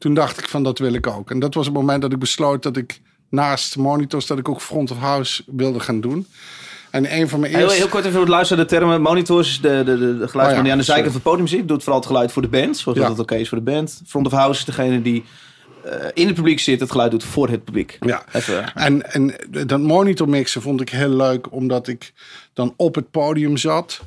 Toen 0.00 0.14
dacht 0.14 0.38
ik 0.38 0.48
van 0.48 0.62
dat 0.62 0.78
wil 0.78 0.92
ik 0.92 1.06
ook. 1.06 1.30
En 1.30 1.38
dat 1.38 1.54
was 1.54 1.66
het 1.66 1.74
moment 1.74 2.02
dat 2.02 2.12
ik 2.12 2.18
besloot 2.18 2.62
dat 2.62 2.76
ik 2.76 3.00
naast 3.28 3.76
monitors 3.76 4.26
dat 4.26 4.38
ik 4.38 4.48
ook 4.48 4.60
front 4.60 4.90
of 4.90 4.98
house 4.98 5.42
wilde 5.46 5.80
gaan 5.80 6.00
doen. 6.00 6.26
En 6.90 7.14
een 7.14 7.28
van 7.28 7.40
mijn 7.40 7.52
Heel, 7.52 7.62
eerste... 7.62 7.78
heel 7.78 7.88
kort 7.88 8.00
even 8.02 8.12
voor 8.12 8.20
het 8.20 8.30
luisteren. 8.30 8.64
De 8.64 8.70
termen 8.70 9.02
monitors 9.02 9.48
is 9.48 9.60
de, 9.60 9.68
de, 9.68 9.84
de, 9.84 9.98
de 9.98 10.28
geluidsman 10.28 10.46
Oh 10.48 10.56
ja, 10.56 10.62
die 10.62 10.72
aan 10.72 10.78
de 10.78 10.84
zijkant 10.84 11.06
van 11.06 11.14
het 11.14 11.30
podium 11.30 11.46
zit. 11.46 11.68
Doet 11.68 11.82
vooral 11.82 11.98
het 11.98 12.08
geluid 12.08 12.32
voor 12.32 12.42
de 12.42 12.48
band. 12.48 12.76
Zoals 12.76 12.98
Ja. 12.98 13.04
dat 13.04 13.12
het 13.12 13.20
oké 13.20 13.34
is 13.34 13.48
voor 13.48 13.58
de 13.58 13.64
band. 13.64 14.02
Front 14.06 14.26
of 14.26 14.32
house 14.32 14.58
is 14.60 14.64
degene 14.66 15.02
die 15.02 15.24
eh, 15.84 15.92
in 16.14 16.26
het 16.26 16.34
publiek 16.34 16.60
zit. 16.60 16.80
Het 16.80 16.90
geluid 16.90 17.10
doet 17.10 17.24
voor 17.24 17.48
het 17.48 17.64
publiek. 17.64 17.96
Ja. 18.00 18.24
Even. 18.32 18.74
En, 18.74 19.12
en 19.12 19.34
dat 19.66 19.80
monitor 19.80 20.28
mixen 20.28 20.62
vond 20.62 20.80
ik 20.80 20.88
heel 20.88 21.08
leuk, 21.16 21.52
omdat 21.52 21.88
ik 21.88 22.12
dan 22.52 22.74
op 22.76 22.94
het 22.94 23.10
podium 23.10 23.56
zat, 23.56 24.00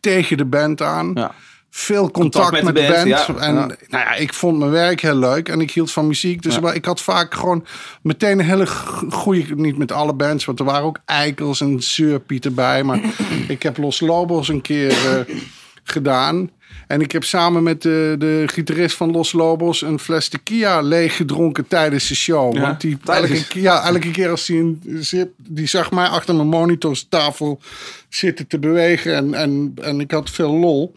tegen 0.00 0.36
de 0.36 0.44
band 0.44 0.82
aan. 0.82 1.06
Mhm. 1.06 1.18
Ja. 1.18 1.34
Veel 1.70 2.10
contact, 2.10 2.62
met, 2.62 2.74
de 2.76 2.86
band. 2.92 3.06
ja. 3.06 3.26
En 3.38 3.54
Ja. 3.54 3.66
Nou 3.66 3.76
ja, 3.88 4.14
ik 4.14 4.34
vond 4.34 4.58
mijn 4.58 4.70
werk 4.70 5.00
heel 5.00 5.16
leuk 5.16 5.48
en 5.48 5.60
ik 5.60 5.70
hield 5.70 5.92
van 5.92 6.06
muziek. 6.06 6.42
Dus 6.42 6.58
ik 6.72 6.84
had 6.84 7.00
vaak 7.00 7.34
gewoon 7.34 7.64
meteen 8.02 8.38
een 8.38 8.44
hele 8.44 8.66
goede, 9.10 9.54
niet 9.54 9.78
met 9.78 9.92
alle 9.92 10.14
bands, 10.14 10.44
want 10.44 10.58
er 10.58 10.64
waren 10.64 10.84
ook 10.84 10.98
eikels 11.04 11.60
en 11.60 11.82
zeurpiet 11.82 12.44
erbij. 12.44 12.82
Maar 12.82 13.00
ik 13.48 13.62
heb 13.62 13.76
Los 13.76 14.00
Lobos 14.00 14.48
een 14.48 14.60
keer 14.62 14.90
eh, 14.90 15.34
gedaan. 15.84 16.50
En 16.86 17.00
ik 17.00 17.12
heb 17.12 17.24
samen 17.24 17.62
met 17.62 17.82
de, 17.82 18.14
de 18.18 18.42
gitarist 18.46 18.96
van 18.96 19.10
Los 19.10 19.32
Lobos 19.32 19.82
een 19.82 19.98
fles 19.98 20.28
tequila 20.28 20.80
leeg 20.80 21.16
gedronken 21.16 21.68
tijdens 21.68 22.08
de 22.08 22.14
show. 22.14 22.54
Ja, 22.54 22.60
Want 22.60 22.80
die 22.80 22.98
elke, 23.04 23.44
keer- 23.48 23.62
ja, 23.62 23.82
elke 23.86 24.10
keer 24.10 24.30
als 24.30 24.46
hij 24.46 24.56
een 24.56 24.82
zip, 25.00 25.30
die 25.36 25.66
zag 25.66 25.90
mij 25.90 26.06
achter 26.06 26.34
mijn 26.34 26.48
monitorsttafel 26.48 27.60
zitten 28.08 28.46
te 28.46 28.58
bewegen. 28.58 29.14
En, 29.14 29.34
en, 29.34 29.72
en 29.82 30.00
ik 30.00 30.10
had 30.10 30.30
veel 30.30 30.52
lol. 30.52 30.94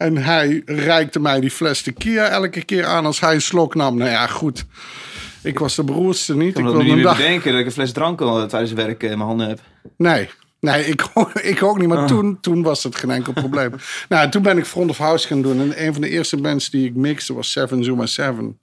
En 0.00 0.16
hij 0.16 0.62
reikte 0.64 1.20
mij 1.20 1.40
die 1.40 1.50
fles 1.50 1.82
tequila 1.82 2.28
elke 2.28 2.64
keer 2.64 2.84
aan 2.84 3.06
als 3.06 3.20
hij 3.20 3.34
een 3.34 3.40
slok 3.40 3.74
nam. 3.74 3.96
Nou 3.96 4.10
ja, 4.10 4.26
goed. 4.26 4.64
Ik 5.42 5.58
was 5.58 5.74
de 5.74 5.84
beroerdste 5.84 6.36
niet. 6.36 6.58
Ik 6.58 6.64
ik 6.64 6.72
wilde 6.72 6.82
niet 6.82 7.02
dag... 7.02 7.16
bedenken 7.16 7.50
dat 7.50 7.60
ik 7.60 7.66
een 7.66 7.72
fles 7.72 7.92
drank 7.92 8.20
al 8.20 8.46
tijdens 8.46 8.70
het 8.70 8.80
werk 8.80 9.02
eh, 9.02 9.10
in 9.10 9.16
mijn 9.16 9.28
handen 9.28 9.48
heb. 9.48 9.60
Nee. 9.96 10.28
Nee, 10.60 10.84
ik, 10.84 11.02
ik 11.42 11.62
ook 11.62 11.78
niet. 11.78 11.88
Maar 11.88 12.06
toen, 12.06 12.38
toen 12.40 12.62
was 12.62 12.82
het 12.82 12.96
geen 12.96 13.10
enkel 13.10 13.32
probleem. 13.32 13.72
nou, 14.08 14.28
toen 14.30 14.42
ben 14.42 14.58
ik 14.58 14.64
Front 14.64 14.90
of 14.90 14.98
House 14.98 15.26
gaan 15.26 15.42
doen. 15.42 15.60
En 15.60 15.86
een 15.86 15.92
van 15.92 16.02
de 16.02 16.08
eerste 16.08 16.36
bands 16.36 16.70
die 16.70 16.86
ik 16.86 16.94
mixte 16.94 17.34
was 17.34 17.50
Seven 17.52 17.84
Zuma 17.84 18.06
Seven. 18.06 18.58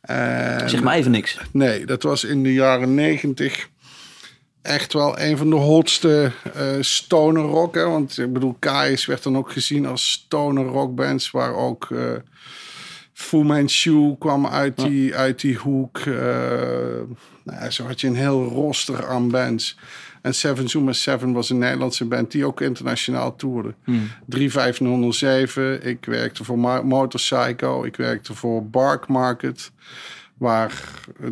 En- 0.00 0.70
Zeg 0.70 0.82
maar 0.82 0.94
even 0.94 1.10
niks. 1.10 1.38
Nee, 1.52 1.86
dat 1.86 2.02
was 2.02 2.24
in 2.24 2.42
de 2.42 2.52
jaren 2.52 2.94
negentig 2.94 3.68
echt 4.64 4.92
wel 4.92 5.18
een 5.18 5.36
van 5.36 5.50
de 5.50 5.56
hotste 5.56 6.32
eh 6.54 6.62
stoner 6.80 7.42
rock. 7.42 7.74
Hè? 7.74 7.84
Want 7.88 8.18
ik 8.18 8.32
bedoel, 8.32 8.56
Kais 8.58 9.06
werd 9.06 9.22
dan 9.22 9.36
ook 9.36 9.52
gezien 9.52 9.86
als 9.86 10.10
stoner 10.10 10.64
rockbands. 10.64 11.30
Waar 11.30 11.54
ook 11.54 11.90
eh 11.90 11.98
Fu 13.12 13.36
Manchu 13.44 14.16
kwam 14.18 14.46
uit 14.46 14.76
die, 14.76 15.14
uit 15.14 15.40
die 15.40 15.56
hoek. 15.56 15.98
eh, 15.98 16.14
nou, 17.44 17.60
ja, 17.60 17.70
zo 17.70 17.86
had 17.86 18.00
je 18.00 18.06
een 18.06 18.16
heel 18.16 18.44
roster 18.44 19.06
aan 19.06 19.30
bands. 19.30 19.78
En 20.22 20.34
Seven 20.34 20.68
Zuma 20.68 20.92
Seven 20.92 21.32
was 21.32 21.50
een 21.50 21.58
Nederlandse 21.58 22.04
band 22.04 22.30
die 22.30 22.44
ook 22.46 22.60
internationaal 22.60 23.36
toerde. 23.36 23.74
35007. 24.26 25.86
Ik 25.86 26.04
werkte 26.04 26.44
voor 26.44 26.58
Motorcycle. 26.84 27.86
Ik 27.86 27.96
werkte 27.96 28.34
voor 28.34 28.66
Bark 28.66 29.06
Market. 29.08 29.70
Waar 30.38 30.72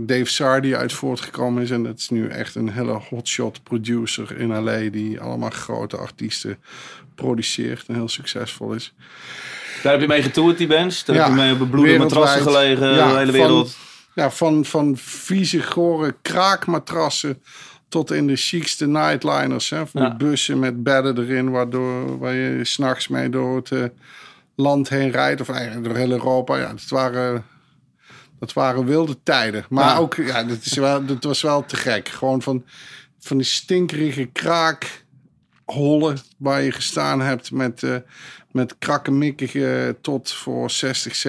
Dave 0.01 0.25
Sardi 0.31 0.75
uit 0.77 0.93
voortgekomen 0.93 1.63
is. 1.63 1.71
En 1.71 1.83
dat 1.83 1.99
is 1.99 2.09
nu 2.09 2.29
echt 2.29 2.55
een 2.55 2.71
hele 2.71 2.93
hotshot 3.09 3.63
producer 3.63 4.39
in 4.39 4.63
LA. 4.63 4.79
Die 4.91 5.21
allemaal 5.21 5.51
grote 5.51 5.97
artiesten 5.97 6.59
produceert 7.15 7.85
en 7.89 7.95
heel 7.95 8.09
succesvol 8.09 8.73
is. 8.73 8.95
Daar 9.83 9.93
heb 9.93 10.01
je 10.01 10.07
mee 10.09 10.23
getoerd, 10.23 10.59
die 10.59 10.67
bands. 10.67 11.05
Daar 11.05 11.17
Ja, 11.17 11.23
heb 11.23 11.31
je 11.31 11.41
mee 11.41 11.53
op 11.53 11.59
bloede 11.71 11.91
wereldwijd. 11.91 12.15
matrassen 12.25 12.43
gelegen, 12.53 12.95
Ja, 12.95 13.09
de 13.13 13.17
hele 13.19 13.31
van- 13.33 13.41
wereld. 13.41 13.77
Ja, 14.15 14.31
van, 14.31 14.65
van 14.65 14.97
vieze, 14.97 15.63
gore 15.63 16.15
kraakmatrassen 16.23 17.43
tot 17.89 18.11
in 18.11 18.27
de 18.27 18.37
chicste 18.37 18.87
nightliners. 18.87 19.71
Hè? 19.71 19.87
Van 19.87 20.03
Ja. 20.03 20.17
bussen 20.17 20.59
met 20.59 20.83
bedden 20.83 21.19
erin, 21.19 21.51
waardoor, 21.51 22.19
waar 22.19 22.35
je 22.35 22.65
s'nachts 22.65 23.09
mee 23.09 23.29
door 23.29 23.57
het 23.57 23.71
eh, 23.71 23.85
land 24.57 24.89
heen 24.89 25.11
rijdt. 25.11 25.41
Of 25.41 25.49
eigenlijk 25.49 25.87
door 25.87 25.97
heel 25.97 26.11
Europa. 26.11 26.57
Ja, 26.57 26.69
dat 26.69 26.89
waren, 26.89 27.45
dat 28.43 28.53
waren 28.53 28.85
wilde 28.85 29.23
tijden. 29.23 29.65
Maar 29.69 29.85
Ja. 29.89 29.97
ook, 29.97 30.15
ja, 30.15 30.45
dat, 30.45 30.65
is 30.65 30.75
wel, 30.75 31.05
dat 31.07 31.25
was 31.25 31.43
wel 31.43 31.65
te 31.65 31.77
gek. 31.77 32.09
Gewoon 32.09 32.43
van, 32.43 32.65
van 33.19 33.37
die 33.37 33.47
stinkerige 33.47 34.25
kraakhollen 35.67 36.19
waar 36.39 36.63
je 36.63 36.73
gestaan 36.73 37.21
hebt 37.21 37.51
met... 37.51 37.83
eh, 37.83 37.97
met 38.51 38.79
krakkemikkige 38.79 39.97
tot 40.01 40.31
voor 40.33 40.71
60, 40.71 41.27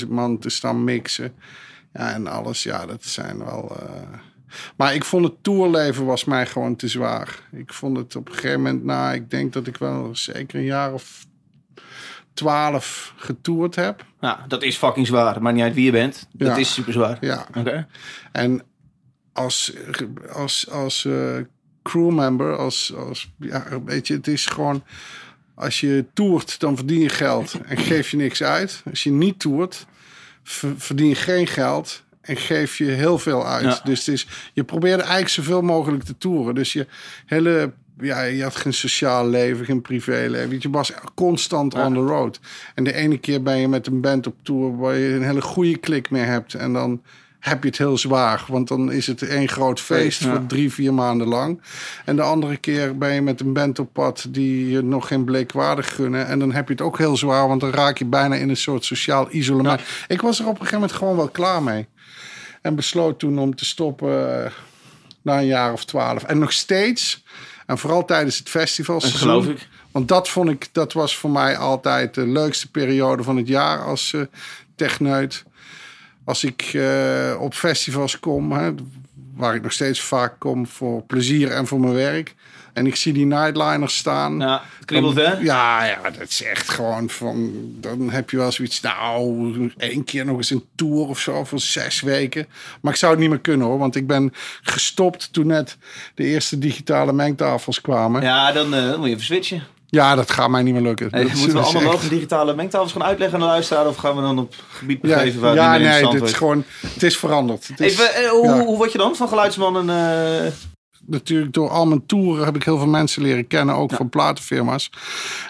70.000 0.00 0.08
man 0.08 0.38
te 0.38 0.48
staan 0.48 0.84
mixen. 0.84 1.34
Ja, 1.92 2.12
en 2.12 2.26
alles, 2.26 2.62
ja, 2.62 2.86
dat 2.86 3.04
zijn 3.04 3.38
wel... 3.38 3.76
eh, 3.80 4.18
Maar 4.76 4.94
ik 4.94 5.04
vond 5.04 5.24
het 5.24 5.42
tourleven 5.42 6.04
was 6.04 6.24
mij 6.24 6.46
gewoon 6.46 6.76
te 6.76 6.88
zwaar. 6.88 7.38
Ik 7.52 7.72
vond 7.72 7.96
het 7.96 8.16
op 8.16 8.28
een 8.28 8.34
gegeven 8.34 8.62
moment, 8.62 8.84
nou, 8.84 9.14
ik 9.14 9.30
denk 9.30 9.52
dat 9.52 9.66
ik 9.66 9.76
wel 9.76 10.16
zeker 10.16 10.58
een 10.58 10.64
jaar 10.64 10.92
of 10.92 11.26
twaalf 12.34 13.12
getoerd 13.16 13.74
heb. 13.74 14.04
Ja, 14.20 14.44
dat 14.48 14.62
is 14.62 14.76
fucking 14.76 15.06
zwaar. 15.06 15.42
Maakt 15.42 15.54
niet 15.54 15.64
uit 15.64 15.74
wie 15.74 15.84
je 15.84 15.90
bent. 15.90 16.26
Dat 16.32 16.48
Ja. 16.48 16.56
is 16.56 16.72
super 16.72 16.92
zwaar. 16.92 17.16
Ja, 17.20 17.46
Oké. 17.56 17.86
en 18.32 18.62
als, 19.32 19.72
als, 20.32 20.70
als 20.70 21.04
eh, 21.04 21.36
crewmember, 21.82 22.56
als, 22.56 22.94
als, 22.94 23.30
ja, 23.38 23.64
weet 23.84 24.06
je, 24.06 24.14
het 24.14 24.26
is 24.26 24.46
gewoon... 24.46 24.82
Als 25.56 25.80
je 25.80 26.04
toert, 26.12 26.60
dan 26.60 26.76
verdien 26.76 27.00
je 27.00 27.08
geld 27.08 27.54
en 27.66 27.76
geef 27.76 28.10
je 28.10 28.16
niks 28.16 28.42
uit. 28.42 28.82
Als 28.90 29.02
je 29.02 29.10
niet 29.10 29.38
toert, 29.38 29.86
ver- 30.42 30.74
verdien 30.76 31.08
je 31.08 31.14
geen 31.14 31.46
geld 31.46 32.02
en 32.20 32.36
geef 32.36 32.78
je 32.78 32.84
heel 32.84 33.18
veel 33.18 33.46
uit. 33.46 33.64
Ja. 33.64 33.80
Dus 33.84 33.98
het 33.98 34.08
is, 34.08 34.26
je 34.52 34.64
probeerde 34.64 35.02
eigenlijk 35.02 35.30
zoveel 35.32 35.62
mogelijk 35.62 36.02
te 36.04 36.18
toeren. 36.18 36.54
Dus 36.54 36.72
je 36.72 36.86
hele... 37.26 37.72
Ja, 38.00 38.22
je 38.22 38.42
had 38.42 38.56
geen 38.56 38.72
sociaal 38.74 39.28
leven, 39.28 39.64
geen 39.64 39.82
privéleven. 39.82 40.56
Je 40.60 40.70
was 40.70 40.92
constant 41.14 41.72
Ja. 41.72 41.86
on 41.86 41.92
the 41.92 42.00
road. 42.00 42.40
En 42.74 42.84
de 42.84 42.92
ene 42.94 43.18
keer 43.18 43.42
ben 43.42 43.56
je 43.56 43.68
met 43.68 43.86
een 43.86 44.00
band 44.00 44.26
op 44.26 44.34
tour 44.42 44.76
waar 44.76 44.96
je 44.96 45.14
een 45.14 45.22
hele 45.22 45.42
goede 45.42 45.76
klik 45.76 46.10
mee 46.10 46.22
hebt. 46.22 46.54
En 46.54 46.72
dan 46.72 47.02
heb 47.40 47.62
je 47.62 47.68
het 47.68 47.78
heel 47.78 47.98
zwaar. 47.98 48.44
Want 48.48 48.68
dan 48.68 48.92
is 48.92 49.06
het 49.06 49.22
één 49.22 49.48
groot 49.48 49.80
feest 49.80 50.22
Ja. 50.22 50.30
voor 50.30 50.46
drie, 50.46 50.72
vier 50.72 50.94
maanden 50.94 51.26
lang. 51.26 51.62
En 52.04 52.16
de 52.16 52.22
andere 52.22 52.56
keer 52.56 52.98
ben 52.98 53.14
je 53.14 53.22
met 53.22 53.40
een 53.40 53.52
band 53.52 53.78
op 53.78 53.92
pad 53.92 54.26
die 54.30 54.68
je 54.70 54.82
nog 54.82 55.06
geen 55.08 55.24
bleekwaardig 55.24 55.94
gunnen. 55.94 56.26
En 56.26 56.38
dan 56.38 56.52
heb 56.52 56.66
je 56.66 56.72
het 56.72 56.82
ook 56.82 56.98
heel 56.98 57.16
zwaar, 57.16 57.48
want 57.48 57.60
dan 57.60 57.70
raak 57.70 57.98
je 57.98 58.04
bijna 58.06 58.34
in 58.34 58.48
een 58.48 58.56
soort 58.56 58.84
sociaal 58.84 59.28
isolement. 59.30 59.80
Ik 60.08 60.20
was 60.20 60.38
er 60.38 60.44
op 60.44 60.50
een 60.50 60.56
gegeven 60.56 60.78
moment 60.80 60.98
gewoon 60.98 61.16
wel 61.16 61.28
klaar 61.28 61.62
mee. 61.62 61.86
En 62.62 62.74
besloot 62.74 63.18
toen 63.18 63.38
om 63.38 63.54
te 63.56 63.64
stoppen 63.64 64.44
eh, 64.44 64.50
na 65.22 65.38
een 65.38 65.46
jaar 65.46 65.72
of 65.72 65.84
twaalf. 65.84 66.22
En 66.24 66.38
nog 66.38 66.52
steeds, 66.52 67.24
en 67.66 67.78
vooral 67.78 68.04
tijdens 68.04 68.38
het 68.38 68.48
festival. 68.48 69.00
Geloof 69.00 69.46
ik. 69.46 69.68
Want 69.90 70.08
dat 70.08 70.28
vond 70.28 70.50
ik, 70.50 70.68
dat 70.72 70.92
was 70.92 71.16
voor 71.16 71.30
mij 71.30 71.56
altijd 71.56 72.14
de 72.14 72.26
leukste 72.26 72.70
periode 72.70 73.22
van 73.22 73.36
het 73.36 73.48
jaar 73.48 73.84
als 73.84 74.12
eh 74.12 74.20
techneut. 74.76 75.44
Als 76.24 76.44
ik 76.44 76.62
eh, 76.62 77.36
op 77.40 77.54
festivals 77.54 78.20
kom, 78.20 78.52
hè, 78.52 78.74
waar 79.34 79.54
ik 79.54 79.62
nog 79.62 79.72
steeds 79.72 80.00
vaak 80.00 80.38
kom 80.38 80.66
voor 80.66 81.02
plezier 81.02 81.50
en 81.50 81.66
voor 81.66 81.80
mijn 81.80 81.94
werk. 81.94 82.34
En 82.74 82.86
ik 82.86 82.96
zie 82.96 83.12
die 83.12 83.26
nightliners 83.26 83.96
staan. 83.96 84.38
Ja, 84.40 84.62
het 84.76 84.84
kriebelt 84.84 85.16
hè? 85.16 85.32
Ja, 85.38 85.84
ja, 85.84 85.98
dat 86.18 86.28
is 86.28 86.42
echt 86.42 86.68
gewoon 86.70 87.10
van. 87.10 87.52
Dan 87.80 88.10
heb 88.10 88.30
je 88.30 88.36
wel 88.36 88.52
zoiets. 88.52 88.80
Nou, 88.80 89.70
één 89.76 90.04
keer 90.04 90.24
nog 90.24 90.36
eens 90.36 90.50
een 90.50 90.64
tour 90.74 91.08
of 91.08 91.18
zo 91.18 91.44
voor 91.44 91.60
zes 91.60 92.00
weken. 92.00 92.46
Maar 92.80 92.92
ik 92.92 92.98
zou 92.98 93.12
het 93.12 93.20
niet 93.20 93.30
meer 93.30 93.40
kunnen 93.40 93.66
hoor, 93.66 93.78
want 93.78 93.96
ik 93.96 94.06
ben 94.06 94.32
gestopt 94.62 95.32
toen 95.32 95.46
net 95.46 95.76
de 96.14 96.24
eerste 96.24 96.58
digitale 96.58 97.12
mengtafels 97.12 97.80
kwamen. 97.80 98.22
Ja, 98.22 98.48
Ja, 98.48 98.52
dan, 98.52 98.74
eh, 98.74 98.96
moet 98.96 99.06
je 99.06 99.10
even 99.12 99.24
switchen. 99.24 99.62
dat 99.90 100.30
gaat 100.30 100.48
mij 100.50 100.62
niet 100.62 100.72
meer 100.74 100.82
lukken. 100.82 101.08
Moeten 101.12 101.38
we 101.52 101.58
allemaal 101.58 101.82
echt- 101.82 101.90
wel 101.90 102.00
de 102.00 102.08
digitale 102.08 102.54
mengtafels 102.54 102.92
gaan 102.92 103.04
uitleggen 103.04 103.36
aan 103.38 103.44
de 103.44 103.50
luisteraar? 103.50 103.86
Of 103.86 103.96
gaan 103.96 104.16
we 104.16 104.22
dan 104.22 104.38
op 104.38 104.54
gebied 104.70 104.98
Ja, 105.02 105.08
begeven 105.16 105.40
waar 105.40 105.54
ja 105.54 105.62
het 105.72 105.80
niet 105.80 105.90
meer 105.90 106.02
nee, 106.02 106.12
dit 106.12 106.22
is 106.22 106.32
gewoon. 106.32 106.64
Het 106.80 107.02
is 107.02 107.16
veranderd. 107.16 107.66
Het 107.68 107.80
is, 107.80 107.92
Even, 107.92 108.14
eh, 108.14 108.28
hoe, 108.30 108.44
ja. 108.46 108.58
hoe 108.64 108.76
word 108.76 108.92
je 108.92 108.98
dan 108.98 109.16
van 109.16 109.28
geluidsman 109.28 109.76
en... 109.76 109.90
eh, 110.44 110.52
natuurlijk 111.06 111.52
door 111.52 111.68
al 111.68 111.86
mijn 111.86 112.06
toeren 112.06 112.44
heb 112.44 112.56
ik 112.56 112.62
heel 112.62 112.78
veel 112.78 112.86
mensen 112.86 113.22
leren 113.22 113.46
kennen, 113.46 113.74
ook 113.74 113.92
van 113.92 114.08
platenfirma's. 114.08 114.90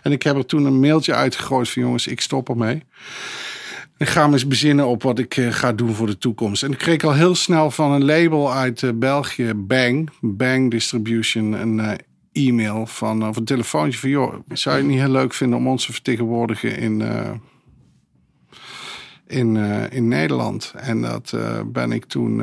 En 0.02 0.12
ik 0.12 0.22
heb 0.22 0.36
er 0.36 0.46
toen 0.46 0.64
een 0.64 0.80
mailtje 0.80 1.14
uitgegooid 1.14 1.70
van 1.70 1.82
jongens, 1.82 2.06
ik 2.06 2.20
stop 2.20 2.48
ermee. 2.48 2.82
Ik 3.96 4.08
ga 4.08 4.26
me 4.26 4.32
eens 4.32 4.46
bezinnen 4.46 4.86
op 4.86 5.02
wat 5.02 5.18
ik 5.18 5.36
eh, 5.36 5.52
ga 5.52 5.72
doen 5.72 5.94
voor 5.94 6.06
de 6.06 6.18
toekomst. 6.18 6.62
En 6.62 6.72
ik 6.72 6.78
kreeg 6.78 7.04
al 7.04 7.14
heel 7.14 7.34
snel 7.34 7.70
van 7.70 7.92
een 7.92 8.04
label 8.04 8.52
uit 8.52 8.82
eh, 8.82 8.90
België, 8.94 9.52
Bang, 9.54 10.10
Bang 10.20 10.70
Distribution, 10.70 11.52
een 11.52 11.80
eh, 11.80 12.48
e-mail 12.48 12.86
van, 12.86 13.28
of 13.28 13.36
een 13.36 13.44
telefoontje 13.44 13.98
van 13.98 14.10
joh, 14.10 14.34
zou 14.48 14.76
je 14.76 14.82
het 14.82 14.90
niet 14.90 15.00
heel 15.00 15.10
leuk 15.10 15.34
vinden 15.34 15.58
om 15.58 15.68
ons 15.68 15.86
te 15.86 15.92
vertegenwoordigen 15.92 16.76
in, 16.76 17.02
in, 19.26 19.56
in 19.90 20.08
Nederland? 20.08 20.72
En 20.76 21.00
dat 21.00 21.36
ben 21.66 21.92
ik 21.92 22.04
toen, 22.04 22.42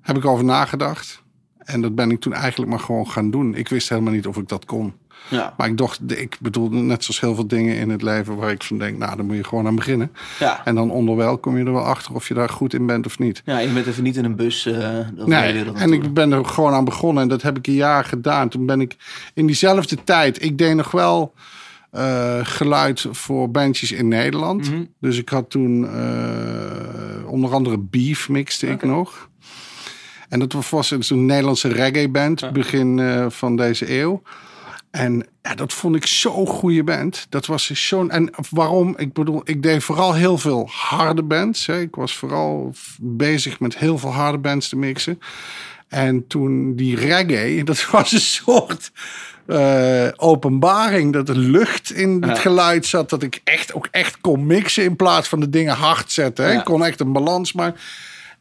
heb 0.00 0.16
ik 0.16 0.24
over 0.24 0.44
nagedacht. 0.44 1.22
En 1.64 1.80
dat 1.80 1.94
ben 1.94 2.10
ik 2.10 2.20
toen 2.20 2.32
eigenlijk 2.32 2.70
maar 2.70 2.80
gewoon 2.80 3.08
gaan 3.08 3.30
doen. 3.30 3.54
Ik 3.54 3.68
wist 3.68 3.88
helemaal 3.88 4.12
niet 4.12 4.26
of 4.26 4.36
ik 4.36 4.48
dat 4.48 4.64
kon. 4.64 4.92
ja. 5.28 5.54
Maar 5.56 5.68
ik 5.68 5.76
dacht, 5.78 6.00
ik 6.06 6.36
bedoel, 6.40 6.70
net 6.70 7.04
zoals 7.04 7.20
heel 7.20 7.34
veel 7.34 7.46
dingen 7.46 7.76
in 7.76 7.90
het 7.90 8.02
leven 8.02 8.36
waar 8.36 8.50
ik 8.50 8.62
van 8.62 8.78
denk, 8.78 8.98
nou, 8.98 9.16
dan 9.16 9.26
moet 9.26 9.36
je 9.36 9.44
gewoon 9.44 9.66
aan 9.66 9.74
beginnen. 9.74 10.12
Ja. 10.38 10.64
En 10.64 10.74
dan 10.74 10.90
onderwijl 10.90 11.38
kom 11.38 11.58
je 11.58 11.64
er 11.64 11.72
wel 11.72 11.84
achter 11.84 12.14
of 12.14 12.28
je 12.28 12.34
daar 12.34 12.48
goed 12.48 12.74
in 12.74 12.86
bent 12.86 13.06
of 13.06 13.18
niet. 13.18 13.42
ja, 13.44 13.58
je 13.58 13.68
bent 13.68 13.86
even 13.86 14.02
niet 14.02 14.16
in 14.16 14.24
een 14.24 14.36
bus. 14.36 14.66
eh 14.66 14.98
Nee, 15.26 15.64
en 15.74 15.92
ik 15.92 16.14
ben 16.14 16.32
er 16.32 16.44
gewoon 16.44 16.72
aan 16.72 16.84
begonnen 16.84 17.22
en 17.22 17.28
dat 17.28 17.42
heb 17.42 17.56
ik 17.58 17.66
een 17.66 17.72
jaar 17.74 18.04
gedaan. 18.04 18.48
Toen 18.48 18.66
ben 18.66 18.80
ik 18.80 18.96
in 19.34 19.46
diezelfde 19.46 20.04
tijd, 20.04 20.42
ik 20.42 20.58
deed 20.58 20.74
nog 20.74 20.90
wel 20.90 21.34
eh, 21.90 22.38
geluid 22.42 23.06
voor 23.10 23.50
bandjes 23.50 23.92
in 23.92 24.08
Nederland. 24.08 24.70
Mhm. 24.70 24.84
Dus 25.00 25.18
ik 25.18 25.28
had 25.28 25.50
toen 25.50 25.88
eh, 25.88 27.30
onder 27.32 27.52
andere 27.52 27.78
Beef 27.78 28.28
mixte 28.28 28.66
ik 28.66 28.82
nog. 28.82 29.30
En 30.32 30.38
dat 30.38 30.68
was, 30.70 30.90
een 30.90 31.26
Nederlandse 31.26 31.68
reggae 31.68 32.08
band 32.08 32.52
begin 32.52 32.98
eh, 32.98 33.26
van 33.28 33.56
deze 33.56 33.98
eeuw. 33.98 34.22
En 34.90 35.26
ja, 35.42 35.54
dat 35.54 35.72
vond 35.72 35.96
ik 35.96 36.06
zo'n 36.06 36.46
goede 36.46 36.84
band. 36.84 37.26
Dat 37.28 37.46
was 37.46 37.66
dus 37.68 37.86
zo'n. 37.86 38.10
En 38.10 38.30
waarom? 38.50 38.94
Ik 38.98 39.12
bedoel, 39.12 39.40
ik 39.44 39.62
deed 39.62 39.84
vooral 39.84 40.14
heel 40.14 40.38
veel 40.38 40.68
harde 40.72 41.22
bands. 41.22 41.66
Hè. 41.66 41.80
Ik 41.80 41.94
was 41.94 42.16
vooral 42.16 42.74
bezig 43.00 43.60
met 43.60 43.78
heel 43.78 43.98
veel 43.98 44.12
harde 44.12 44.38
bands 44.38 44.68
te 44.68 44.76
mixen. 44.76 45.20
En 45.88 46.26
toen 46.26 46.76
die 46.76 46.96
reggae, 46.96 47.64
dat 47.70 47.86
was 47.90 48.12
een 48.12 48.20
soort 48.20 48.92
eh, 49.46 50.08
openbaring. 50.16 51.12
Dat 51.12 51.28
er 51.28 51.36
lucht 51.36 51.92
in 51.92 52.10
het 52.20 52.36
Ja. 52.36 52.42
geluid 52.42 52.86
zat. 52.86 53.10
Dat 53.10 53.22
ik 53.22 53.40
echt 53.44 53.74
ook 53.74 53.88
echt 53.90 54.20
kon 54.20 54.46
mixen 54.46 54.84
in 54.84 54.96
plaats 54.96 55.28
van 55.28 55.40
de 55.40 55.48
dingen 55.50 55.74
hard 55.74 56.12
zetten. 56.12 56.44
Hè. 56.44 56.52
Ja. 56.52 56.58
Ik 56.58 56.64
kon 56.64 56.84
echt 56.84 57.00
een 57.00 57.12
balans 57.12 57.52
maken. 57.52 57.80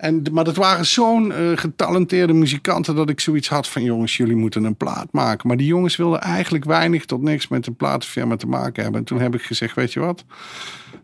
En, 0.02 0.24
maar 0.32 0.44
dat 0.44 0.56
waren 0.56 0.86
zo'n 0.86 1.32
eh, 1.32 1.52
getalenteerde 1.56 2.34
muzikanten 2.34 2.96
dat 2.96 3.10
ik 3.10 3.20
zoiets 3.20 3.50
had 3.50 3.68
van 3.68 3.84
jongens, 3.84 4.18
jullie 4.18 4.36
moeten 4.36 4.64
een 4.64 4.76
plaat 4.76 5.08
maken. 5.12 5.48
Maar 5.48 5.58
die 5.58 5.68
jongens 5.68 5.96
wilden 5.96 6.22
eigenlijk 6.22 6.66
weinig 6.66 7.06
tot 7.06 7.22
niks 7.22 7.48
met 7.48 7.68
een 7.68 7.76
platenfirma 7.76 8.36
te 8.36 8.48
maken 8.48 8.84
hebben. 8.84 9.00
En 9.02 9.06
toen 9.08 9.20
heb 9.20 9.36
ik 9.36 9.42
gezegd, 9.42 9.76
weet 9.76 9.94
je 9.94 10.00
wat, 10.00 10.24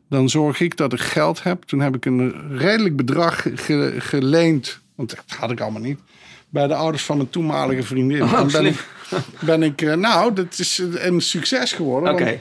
dan 0.09 0.29
zorg 0.29 0.59
ik 0.59 0.77
dat 0.77 0.93
ik 0.93 0.99
geld 0.99 1.43
heb. 1.43 1.63
Toen 1.63 1.79
heb 1.79 1.95
ik 1.95 2.05
een 2.05 2.57
redelijk 2.57 2.95
bedrag 2.95 3.45
ge- 3.55 3.95
geleend, 3.97 4.79
want 4.95 5.09
dat 5.09 5.37
had 5.37 5.51
ik 5.51 5.59
allemaal 5.61 5.81
niet, 5.81 5.99
bij 6.49 6.67
de 6.67 6.75
ouders 6.75 7.03
van 7.03 7.17
mijn 7.17 7.29
toenmalige 7.29 7.83
vriendin. 7.83 8.23
Oh, 8.23 8.33
en 8.39 8.47
ben 8.51 8.65
ik, 8.65 8.87
ben 9.39 9.63
ik 9.63 9.81
eh, 9.81 9.93
nou, 9.95 10.33
dat 10.33 10.59
is 10.59 10.77
een 10.93 11.21
succes 11.21 11.73
geworden. 11.73 12.13
Oké. 12.13 12.39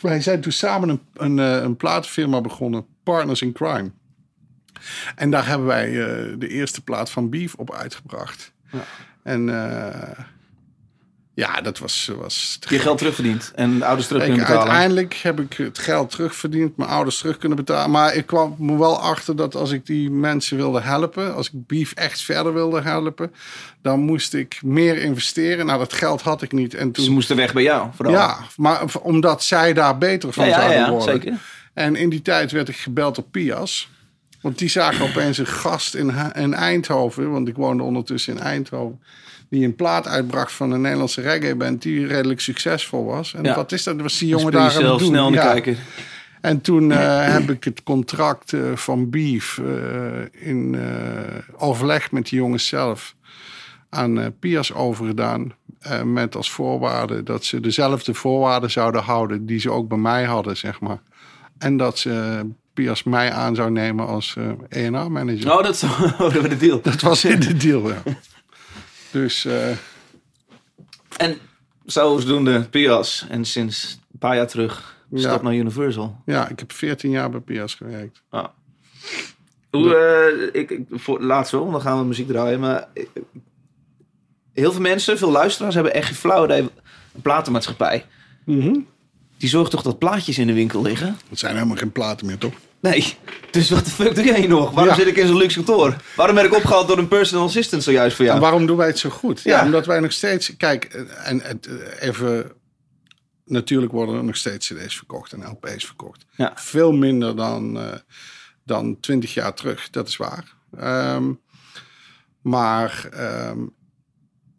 wij 0.00 0.20
zijn 0.20 0.40
toen 0.40 0.52
samen 0.52 0.88
een, 0.88 1.00
een, 1.14 1.38
eh, 1.38 1.62
een 1.62 1.76
platenfirma 1.76 2.40
begonnen, 2.40 2.86
Partners 3.02 3.42
in 3.42 3.52
Crime. 3.52 3.90
En 5.16 5.30
daar 5.30 5.46
hebben 5.46 5.66
wij 5.66 5.86
eh, 5.88 6.34
de 6.38 6.48
eerste 6.48 6.80
plaat 6.82 7.10
van 7.10 7.30
Beef 7.30 7.54
op 7.54 7.74
uitgebracht. 7.74 8.52
Ja. 8.72 8.84
En 9.22 9.48
eh, 9.48 10.18
ja, 11.34 11.60
dat 11.60 11.78
was... 11.78 12.10
was 12.18 12.58
Je 12.68 12.78
geld 12.78 12.98
terugverdiend 12.98 13.52
en 13.54 13.78
de 13.78 13.84
ouders 13.84 14.06
terug 14.06 14.22
ik, 14.22 14.28
kunnen 14.28 14.46
betalen. 14.46 14.70
uiteindelijk 14.70 15.14
heb 15.14 15.40
ik 15.40 15.52
het 15.52 15.78
geld 15.78 16.10
terugverdiend, 16.10 16.76
mijn 16.76 16.90
ouders 16.90 17.18
terug 17.18 17.38
kunnen 17.38 17.58
betalen. 17.58 17.90
Maar 17.90 18.14
ik 18.14 18.26
kwam 18.26 18.54
me 18.58 18.78
wel 18.78 19.00
achter 19.00 19.36
dat 19.36 19.54
als 19.54 19.70
ik 19.70 19.86
die 19.86 20.10
mensen 20.10 20.56
wilde 20.56 20.80
helpen, 20.80 21.34
als 21.34 21.46
ik 21.46 21.66
Beef 21.66 21.92
echt 21.92 22.22
verder 22.22 22.54
wilde 22.54 22.80
helpen, 22.80 23.32
dan 23.82 24.00
moest 24.00 24.34
ik 24.34 24.60
meer 24.62 24.96
investeren. 24.98 25.66
Nou, 25.66 25.78
dat 25.78 25.92
geld 25.92 26.22
had 26.22 26.42
ik 26.42 26.52
niet. 26.52 26.74
En 26.74 26.92
toen, 26.92 27.04
Ze 27.04 27.10
moesten 27.10 27.36
weg 27.36 27.52
bij 27.52 27.62
jou, 27.62 27.88
vooral. 27.94 28.14
ja, 28.14 28.38
maar 28.56 28.82
omdat 29.02 29.44
zij 29.44 29.72
daar 29.72 29.98
beter 29.98 30.32
van 30.32 30.44
ja, 30.46 30.50
ja, 30.50 30.56
zouden 30.56 30.80
ja, 30.80 30.90
worden. 30.90 31.14
zeker. 31.14 31.38
En 31.74 31.96
in 31.96 32.08
die 32.08 32.22
tijd 32.22 32.50
werd 32.50 32.68
ik 32.68 32.76
gebeld 32.76 33.18
op 33.18 33.26
Pias. 33.30 33.90
Want 34.40 34.58
die 34.58 34.68
zagen 34.68 35.04
opeens 35.04 35.38
een 35.38 35.46
gast 35.46 35.94
in, 35.94 36.12
in 36.34 36.54
Eindhoven. 36.54 37.30
Want 37.30 37.48
ik 37.48 37.56
woonde 37.56 37.82
ondertussen 37.82 38.36
in 38.36 38.40
Eindhoven. 38.40 39.00
Die 39.48 39.64
een 39.64 39.74
plaat 39.74 40.06
uitbracht 40.08 40.52
van 40.52 40.70
een 40.70 40.80
Nederlandse 40.80 41.20
reggae 41.20 41.54
band. 41.54 41.82
Die 41.82 42.06
redelijk 42.06 42.40
succesvol 42.40 43.04
was. 43.04 43.34
En 43.34 43.44
Ja. 43.44 43.54
wat 43.54 43.72
is 43.72 43.82
dat? 43.82 44.00
Was 44.00 44.18
die 44.18 44.28
jongen 44.28 44.52
daar 44.52 44.76
aan 44.76 44.84
het 44.84 44.98
doen. 44.98 45.08
snel 45.08 45.32
Ja. 45.32 45.42
kijker. 45.52 45.76
En 46.40 46.60
toen 46.60 46.92
eh, 46.92 47.32
heb 47.32 47.50
ik 47.50 47.64
het 47.64 47.82
contract 47.82 48.52
eh, 48.52 48.60
van 48.74 49.10
Beef 49.10 49.58
eh, 49.58 50.48
in 50.48 50.76
overleg 51.56 52.10
met 52.10 52.28
die 52.28 52.38
jongens 52.38 52.66
zelf 52.66 53.14
aan 53.88 54.34
Pias 54.38 54.72
overgedaan. 54.74 55.52
met 56.04 56.36
als 56.36 56.50
voorwaarde 56.50 57.22
dat 57.22 57.44
ze 57.44 57.60
dezelfde 57.60 58.14
voorwaarden 58.14 58.70
zouden 58.70 59.02
houden 59.02 59.46
die 59.46 59.58
ze 59.60 59.70
ook 59.70 59.88
bij 59.88 59.98
mij 59.98 60.24
hadden, 60.24 60.56
zeg 60.56 60.80
maar. 60.80 60.98
En 61.58 61.76
dat 61.76 61.98
ze 61.98 62.40
Pias 62.74 63.02
mij 63.02 63.32
aan 63.32 63.54
zou 63.54 63.70
nemen 63.70 64.06
als 64.06 64.36
eh 64.70 64.94
A&R-manager. 64.94 65.52
Oh, 65.52 65.62
dat 65.62 65.82
oh, 65.84 66.18
dat 66.18 66.32
was 66.32 66.48
de 66.48 66.56
deal. 66.56 66.80
Dat 66.82 67.00
was 67.00 67.24
in 67.24 67.40
de 67.40 67.56
deal, 67.56 67.88
ja. 67.88 68.02
Dus 69.10 69.44
eh, 69.44 69.70
En 71.16 71.38
zodoende 71.86 72.62
Pias. 72.62 73.26
En 73.28 73.44
sinds 73.44 73.98
een 74.12 74.18
paar 74.18 74.36
jaar 74.36 74.46
terug 74.46 74.98
stap 75.14 75.36
Ja. 75.38 75.42
naar 75.42 75.54
Universal. 75.54 76.16
ja, 76.26 76.48
ik 76.48 76.58
heb 76.58 76.72
14 76.72 77.10
jaar 77.10 77.30
bij 77.30 77.40
Pias 77.40 77.74
gewerkt. 77.74 78.22
Ah. 78.28 78.44
Hoe, 79.70 79.94
eh, 79.96 80.60
ik, 80.60 80.70
ik, 80.70 80.86
voor, 80.90 81.20
laatst 81.22 81.52
wel, 81.52 81.70
dan 81.70 81.80
gaan 81.80 81.98
we 81.98 82.04
muziek 82.04 82.28
draaien. 82.28 82.60
Maar 82.60 82.88
heel 84.52 84.72
veel 84.72 84.80
mensen, 84.80 85.18
veel 85.18 85.30
luisteraars, 85.30 85.74
hebben 85.74 85.94
echt 85.94 86.06
geen 86.06 86.14
flauw 86.14 86.44
idee. 86.44 86.60
Een 86.60 87.22
platenmaatschappij. 87.22 88.04
Die 89.40 89.48
zorgt 89.48 89.70
toch 89.70 89.82
dat 89.82 89.98
plaatjes 89.98 90.38
in 90.38 90.46
de 90.46 90.52
winkel 90.52 90.82
liggen? 90.82 91.16
Het 91.28 91.38
zijn 91.38 91.54
helemaal 91.54 91.76
geen 91.76 91.92
platen 91.92 92.26
meer, 92.26 92.38
toch? 92.38 92.52
Nee. 92.80 93.14
Dus 93.50 93.70
wat 93.70 93.84
de 93.84 93.90
fuck 93.90 94.14
doe 94.14 94.24
jij 94.24 94.46
nog? 94.46 94.70
Waarom 94.70 94.92
Ja. 94.94 94.98
zit 94.98 95.06
ik 95.06 95.16
in 95.16 95.26
zo'n 95.26 95.36
luxe 95.36 95.56
kantoor? 95.62 95.96
Waarom 96.16 96.34
ben 96.34 96.44
ik 96.44 96.54
opgehaald 96.54 96.88
door 96.88 96.98
een 96.98 97.08
personal 97.08 97.44
assistant 97.46 97.82
zojuist 97.82 98.16
voor 98.16 98.24
jou? 98.24 98.36
En 98.36 98.42
waarom 98.42 98.66
doen 98.66 98.76
wij 98.76 98.86
het 98.86 98.98
zo 98.98 99.10
goed? 99.10 99.40
Ja, 99.42 99.58
Ja. 99.58 99.64
omdat 99.64 99.86
wij 99.86 100.00
nog 100.00 100.12
steeds... 100.12 100.56
Kijk, 100.56 100.84
en 101.24 101.40
eh, 101.42 102.08
even... 102.08 102.52
Natuurlijk 103.44 103.92
worden 103.92 104.14
er 104.14 104.24
nog 104.24 104.36
steeds 104.36 104.72
cd's 104.72 104.96
verkocht 104.96 105.32
en 105.32 105.42
lp's 105.50 105.84
verkocht. 105.84 106.24
Ja. 106.36 106.52
Veel 106.54 106.92
minder 106.92 107.36
dan, 107.36 107.78
eh 107.80 107.92
dan 108.64 109.00
20 109.00 109.34
jaar 109.34 109.54
terug, 109.54 109.90
dat 109.90 110.08
is 110.08 110.16
waar. 110.16 110.54
Ehm, 110.78 111.32
maar... 112.42 113.08
ehm, 113.12 113.58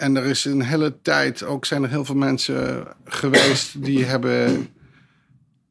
en 0.02 0.16
er 0.18 0.26
is 0.26 0.46
een 0.46 0.62
hele 0.62 1.02
tijd 1.02 1.44
ook 1.44 1.66
zijn 1.66 1.84
er 1.84 1.90
heel 1.90 2.06
veel 2.06 2.16
mensen 2.16 2.88
geweest 3.06 3.84
die 3.84 4.06
hebben 4.06 4.70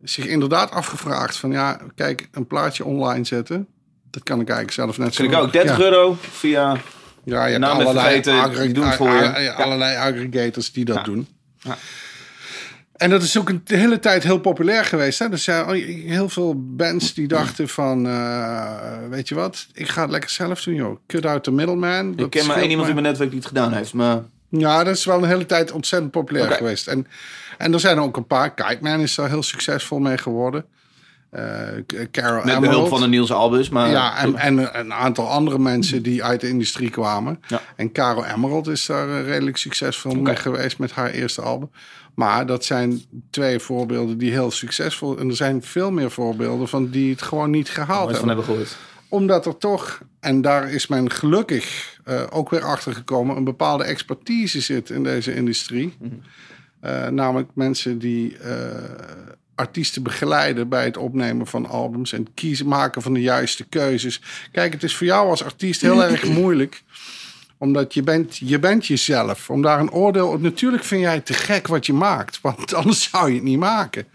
zich 0.02 0.26
inderdaad 0.26 0.70
afgevraagd 0.70 1.36
van 1.36 1.50
ja, 1.50 1.80
kijk, 1.94 2.28
een 2.32 2.46
plaatje 2.46 2.84
online 2.84 3.24
zetten. 3.24 3.66
Dat 4.10 4.22
kan 4.22 4.40
ik 4.40 4.48
eigenlijk 4.48 4.76
zelf 4.76 4.98
net 4.98 5.14
zo 5.14 5.22
Vind 5.22 5.34
ik 5.34 5.40
ook. 5.42 5.52
30 5.52 5.78
ja. 5.78 5.84
euro 5.84 6.16
via... 6.20 6.76
Ja, 7.24 7.46
je 7.46 7.52
hebt 7.52 7.64
allerlei, 7.64 8.22
vergeten, 8.22 8.62
die 8.62 8.72
doen 8.72 8.92
voor 8.92 9.10
je. 9.10 9.52
allerlei 9.52 9.96
aggregators 9.96 10.72
die 10.72 10.84
dat 10.84 10.96
Ja. 10.96 11.02
doen. 11.02 11.28
Ja. 11.58 11.76
En 13.00 13.10
dat 13.10 13.22
is 13.22 13.38
ook 13.38 13.48
een 13.48 13.60
de 13.64 13.76
hele 13.76 13.98
tijd 13.98 14.22
heel 14.22 14.38
populair 14.40 14.84
geweest. 14.84 15.18
Hè? 15.18 15.30
Er 15.30 15.38
zijn 15.38 15.64
al- 15.64 15.72
heel 15.72 16.28
veel 16.28 16.54
bands 16.56 17.14
die 17.14 17.28
dachten 17.28 17.68
van... 17.68 18.06
eh, 18.06 18.70
weet 19.10 19.28
je 19.28 19.34
wat, 19.34 19.66
ik 19.72 19.88
ga 19.88 20.02
het 20.02 20.10
lekker 20.10 20.30
zelf 20.30 20.62
doen, 20.62 20.74
joh. 20.74 20.96
Cut 21.06 21.26
out 21.26 21.44
the 21.44 21.50
middleman. 21.50 22.10
Ik 22.10 22.18
Dat 22.18 22.28
ken 22.28 22.46
maar 22.46 22.56
één 22.56 22.70
iemand 22.70 22.88
in 22.88 22.94
me. 22.94 23.00
mijn 23.00 23.12
netwerk 23.12 23.30
die 23.30 23.38
het 23.38 23.48
gedaan 23.48 23.72
heeft. 23.72 23.92
Maar 23.94 24.22
Ja, 24.48 24.84
dat 24.84 24.96
is 24.96 25.04
wel 25.04 25.22
een 25.22 25.28
hele 25.28 25.46
tijd 25.46 25.72
ontzettend 25.72 26.10
populair 26.12 26.50
geweest. 26.50 26.86
En, 26.86 27.06
en 27.58 27.72
er 27.72 27.80
zijn 27.80 27.96
er 27.96 28.02
ook 28.02 28.16
een 28.16 28.26
paar. 28.26 28.54
Kiteman 28.54 29.00
is 29.00 29.14
daar 29.14 29.28
heel 29.28 29.42
succesvol 29.42 29.98
mee 29.98 30.18
geworden. 30.18 30.64
Eh 31.30 31.42
Carol 32.10 32.34
met 32.34 32.44
Emerald. 32.44 32.60
behulp 32.60 32.88
van 32.88 33.00
de 33.00 33.06
Niels 33.06 33.32
Albus. 33.32 33.68
Maar 33.68 33.90
Ja, 33.90 34.16
en, 34.18 34.36
en 34.36 34.78
een 34.80 34.92
aantal 34.92 35.28
andere 35.28 35.58
mensen 35.58 36.02
die 36.02 36.24
uit 36.24 36.40
de 36.40 36.48
industrie 36.48 36.90
kwamen. 36.90 37.40
Ja. 37.46 37.60
En 37.76 37.92
Caro 37.92 38.24
Emerald 38.24 38.66
is 38.68 38.86
daar 38.86 39.08
eh, 39.08 39.24
redelijk 39.26 39.56
succesvol 39.56 40.14
mee 40.14 40.36
geweest 40.36 40.78
met 40.78 40.92
haar 40.92 41.10
eerste 41.10 41.42
album. 41.42 41.70
Maar 42.20 42.46
dat 42.46 42.64
zijn 42.64 43.02
twee 43.30 43.58
voorbeelden 43.58 44.18
die 44.18 44.30
heel 44.30 44.50
succesvol... 44.50 45.18
En 45.18 45.28
er 45.28 45.36
zijn 45.36 45.62
veel 45.62 45.90
meer 45.90 46.10
voorbeelden 46.10 46.68
van 46.68 46.90
die 46.90 47.10
het 47.10 47.22
gewoon 47.22 47.50
niet 47.50 47.68
gehaald 47.68 48.10
hebben. 48.10 48.26
hebben 48.26 48.44
gehoord. 48.44 48.76
Omdat 49.08 49.46
er 49.46 49.56
toch, 49.56 50.00
en 50.20 50.42
daar 50.42 50.70
is 50.72 50.86
men 50.86 51.10
gelukkig 51.10 51.98
eh, 52.04 52.22
ook 52.30 52.50
weer 52.50 52.64
achter 52.64 52.94
gekomen... 52.94 53.36
een 53.36 53.44
bepaalde 53.44 53.84
expertise 53.84 54.60
zit 54.60 54.90
in 54.90 55.02
deze 55.02 55.34
industrie. 55.34 55.96
Eh, 56.80 57.06
namelijk 57.06 57.48
mensen 57.54 57.98
die 57.98 58.38
eh, 58.38 58.54
artiesten 59.54 60.02
begeleiden 60.02 60.68
bij 60.68 60.84
het 60.84 60.96
opnemen 60.96 61.46
van 61.46 61.66
albums 61.66 62.12
en 62.12 62.34
kiezen 62.34 62.68
maken 62.68 63.02
van 63.02 63.12
de 63.12 63.20
juiste 63.20 63.64
keuzes. 63.64 64.20
Kijk, 64.52 64.72
het 64.72 64.82
is 64.82 64.96
voor 64.96 65.06
jou 65.06 65.28
als 65.28 65.44
artiest 65.44 65.80
heel 65.80 66.04
erg 66.04 66.24
moeilijk 66.24 66.82
omdat 67.60 67.94
je 67.94 68.02
bent, 68.02 68.36
je 68.36 68.58
bent 68.58 68.86
jezelf. 68.86 69.50
Om 69.50 69.62
daar 69.62 69.80
een 69.80 69.90
oordeel 69.90 70.28
op. 70.28 70.40
Natuurlijk 70.40 70.84
vind 70.84 71.00
jij 71.00 71.14
het 71.14 71.26
te 71.26 71.32
gek 71.32 71.66
wat 71.66 71.86
je 71.86 71.92
maakt. 71.92 72.40
Want 72.40 72.74
anders 72.74 73.10
zou 73.10 73.28
je 73.28 73.34
het 73.34 73.44
niet 73.44 73.58
maken. 73.58 74.06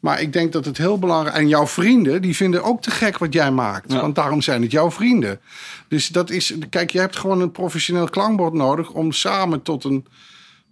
Maar 0.00 0.20
ik 0.20 0.32
denk 0.32 0.52
dat 0.52 0.64
het 0.64 0.78
heel 0.78 0.98
belangrijk... 0.98 1.36
En 1.36 1.48
jouw 1.48 1.66
vrienden, 1.66 2.22
die 2.22 2.36
vinden 2.36 2.62
ook 2.62 2.82
te 2.82 2.90
gek 2.90 3.18
wat 3.18 3.32
jij 3.32 3.50
maakt. 3.50 3.92
Ja. 3.92 4.00
Want 4.00 4.14
daarom 4.14 4.42
zijn 4.42 4.62
het 4.62 4.70
jouw 4.70 4.90
vrienden. 4.90 5.40
Dus 5.88 6.08
dat 6.08 6.30
is... 6.30 6.54
Kijk, 6.70 6.90
je 6.90 6.98
hebt 6.98 7.16
gewoon 7.16 7.40
een 7.40 7.50
professioneel 7.50 8.08
klankbord 8.08 8.52
nodig... 8.52 8.90
om 8.90 9.12
samen 9.12 9.62
tot 9.62 9.84
een 9.84 10.06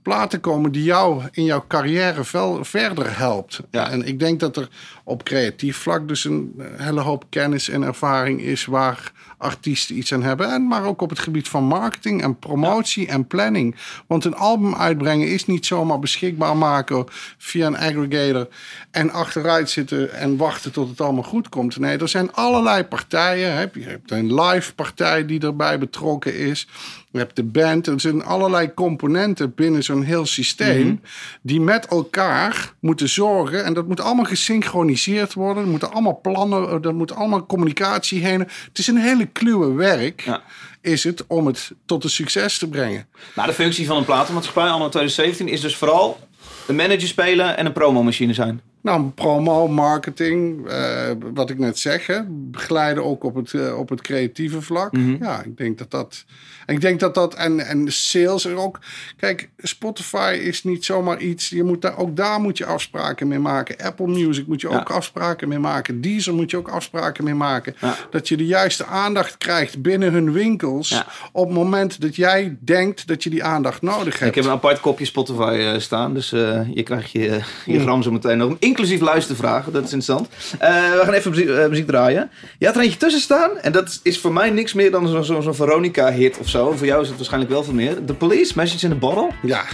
plaat 0.03 0.31
te 0.31 0.39
komen 0.41 0.73
die 0.73 0.83
jou 0.83 1.23
in 1.31 1.45
jouw 1.45 1.65
carrière 1.69 2.25
verder 2.61 3.19
helpt. 3.19 3.61
Ja. 3.71 3.91
En 3.91 4.07
ik 4.07 4.19
denk 4.19 4.41
dat 4.41 4.57
er 4.57 4.69
op 5.05 5.25
creatief 5.25 5.77
vlak 5.77 6.09
dus 6.09 6.25
een 6.25 6.55
eh, 6.59 6.67
hele 6.77 7.01
hoop 7.01 7.25
kennis 7.29 7.69
en 7.69 7.83
ervaring 7.83 8.41
is 8.41 8.65
waar 8.65 9.13
artiesten 9.39 9.97
iets 9.97 10.13
aan 10.13 10.23
hebben. 10.23 10.53
En 10.53 10.67
maar 10.67 10.85
ook 10.85 11.03
op 11.03 11.11
het 11.11 11.19
gebied 11.19 11.49
van 11.49 11.65
marketing 11.65 12.23
en 12.23 12.39
promotie 12.39 13.07
en 13.07 13.27
planning. 13.27 13.77
Want 14.07 14.25
een 14.25 14.35
album 14.35 14.75
uitbrengen 14.75 15.29
is 15.29 15.47
niet 15.47 15.67
zomaar 15.67 15.99
beschikbaar 15.99 16.57
maken 16.57 17.05
via 17.39 17.67
een 17.67 17.77
aggregator 17.77 18.49
en 18.91 19.11
achteruit 19.11 19.71
zitten 19.71 20.13
en 20.13 20.37
wachten 20.37 20.73
tot 20.73 20.89
het 20.89 21.01
allemaal 21.01 21.23
goed 21.23 21.49
komt. 21.49 21.79
Nee, 21.79 21.99
er 21.99 22.09
zijn 22.09 22.33
allerlei 22.33 22.85
partijen. 22.85 23.53
hè. 23.55 23.61
Je 23.61 23.85
hebt 23.85 24.11
een 24.11 24.35
live 24.35 24.75
partij 24.75 25.27
die 25.27 25.41
erbij 25.41 25.79
betrokken 25.79 26.37
is. 26.37 26.69
Je 27.11 27.19
hebt 27.19 27.37
de 27.37 27.45
band. 27.45 27.87
Er 27.87 28.01
zijn 28.01 28.25
allerlei 28.25 28.75
componenten 28.75 29.55
binnen 29.55 29.85
zo'n 29.85 30.03
heel 30.03 30.27
systeem. 30.27 31.01
die 31.43 31.61
met 31.61 31.87
elkaar 31.87 32.75
moeten 32.81 33.09
zorgen. 33.09 33.65
En 33.65 33.75
dat 33.75 33.89
moet 33.89 34.01
allemaal 34.01 34.25
gesynchroniseerd 34.25 34.92
worden. 35.35 35.63
Er 35.63 35.69
moeten 35.69 35.93
allemaal 35.93 36.21
plannen. 36.21 36.83
Er 36.83 36.95
moet 36.95 37.15
allemaal 37.15 37.47
communicatie 37.47 38.25
heen. 38.25 38.41
Het 38.41 38.79
is 38.79 38.87
een 38.87 38.97
hele 38.97 39.27
kluwe 39.27 39.73
werk. 39.73 40.21
Ja. 40.21 40.43
Is 40.81 41.05
het 41.05 41.27
om 41.27 41.47
het 41.47 41.73
tot 41.87 42.05
een 42.05 42.11
succes 42.11 42.59
te 42.59 42.69
brengen? 42.69 43.07
Nou, 43.35 43.49
de 43.49 43.55
functie 43.55 43.87
van 43.87 43.97
een 43.97 44.05
platenmaatschappij 44.05 44.69
anno 44.69 44.89
2017 44.89 45.49
is 45.49 45.61
dus 45.61 45.77
vooral 45.77 46.29
een 46.67 46.77
manager 46.77 47.09
spelen 47.09 47.57
en 47.57 47.67
een 47.67 47.73
promomachine 47.73 48.35
zijn. 48.35 48.61
Nou, 48.83 49.09
promo, 49.09 49.69
marketing, 49.69 50.67
eh, 50.69 51.11
wat 51.35 51.51
ik 51.51 51.59
net 51.59 51.79
zeg, 51.79 52.07
hè, 52.07 52.21
begeleiden 52.29 53.05
ook 53.05 53.25
op 53.25 53.35
het, 53.35 53.53
eh, 53.55 53.79
op 53.79 53.89
het 53.89 54.01
creatieve 54.01 54.61
vlak. 54.63 54.95
Ja, 55.21 55.43
ik 55.43 55.57
denk 55.57 55.79
dat 55.79 55.91
dat. 55.91 56.25
En 56.67 56.75
ik 56.75 56.81
denk 56.81 57.01
dat 57.01 57.15
dat. 57.15 57.35
En, 57.35 57.61
en 57.67 57.93
sales 57.93 58.45
er 58.45 58.57
ook. 58.57 58.79
Kijk, 59.17 59.49
Spotify 59.59 60.39
is 60.43 60.65
niet 60.65 60.85
zomaar 60.85 61.21
iets. 61.21 61.49
Je 61.49 61.63
moet 61.65 61.83
daar, 61.83 61.99
ook 61.99 62.17
daar 62.17 62.41
moet 62.41 62.59
je 62.59 62.67
afspraken 62.67 63.29
mee 63.29 63.39
maken. 63.39 63.77
Apple 63.77 64.07
Music 64.07 64.47
moet 64.47 64.61
je 64.61 64.69
Ja. 64.69 64.77
ook 64.79 64.91
afspraken 64.91 65.49
mee 65.49 65.59
maken. 65.59 66.01
Deezer 66.01 66.35
moet 66.35 66.51
je 66.51 66.57
ook 66.57 66.69
afspraken 66.69 67.25
mee 67.25 67.35
maken. 67.35 67.75
Ja. 67.81 67.97
Dat 68.11 68.29
je 68.29 68.37
de 68.37 68.47
juiste 68.47 68.85
aandacht 68.87 69.39
krijgt 69.39 69.83
binnen 69.83 70.13
hun 70.13 70.33
winkels. 70.33 70.89
Ja. 70.89 71.07
Op 71.33 71.47
het 71.47 71.55
moment 71.55 72.01
dat 72.01 72.17
jij 72.17 72.57
denkt 72.61 73.07
dat 73.07 73.23
je 73.23 73.31
die 73.31 73.45
aandacht 73.45 73.83
nodig 73.83 74.19
hebt. 74.19 74.31
Ik 74.31 74.35
heb 74.35 74.45
een 74.45 74.51
apart 74.59 74.81
kopje 74.81 75.05
Spotify 75.05 75.57
eh, 75.59 75.79
staan, 75.79 76.15
dus 76.15 76.31
je 76.31 76.83
krijgt 76.85 77.11
je, 77.11 77.41
je 77.67 77.81
gram 77.81 78.03
zo 78.03 78.11
meteen 78.11 78.39
nog. 78.39 78.57
Inclusief 78.73 79.01
luistervragen, 79.01 79.73
dat 79.73 79.85
is 79.85 79.93
interessant. 79.93 80.29
Eh, 80.59 80.69
we 80.69 81.01
gaan 81.05 81.13
even 81.13 81.31
muziek, 81.31 81.49
eh, 81.49 81.67
muziek 81.67 81.87
draaien. 81.87 82.31
Je 82.59 82.67
had 82.67 82.77
er 82.77 82.83
eentje 82.83 82.99
tussen 82.99 83.21
staan 83.21 83.59
en 83.59 83.73
dat 83.73 84.01
is 84.03 84.19
voor 84.19 84.33
mij 84.33 84.51
niks 84.51 84.73
meer 84.73 84.91
dan 84.91 85.09
zo'n 85.09 85.25
zo, 85.25 85.41
zo'n 85.41 85.55
Veronica-hit 85.55 86.39
of 86.39 86.49
zo. 86.49 86.73
Voor 86.73 86.87
jou 86.87 87.03
is 87.03 87.09
het 87.09 87.17
waarschijnlijk 87.17 87.53
wel 87.53 87.65
veel 87.65 87.75
meer. 87.75 88.05
The 88.05 88.15
Police, 88.15 88.53
Message 88.57 88.87
in 88.87 88.93
a 88.93 88.95
Bottle. 88.95 89.31
Ja, 89.43 89.65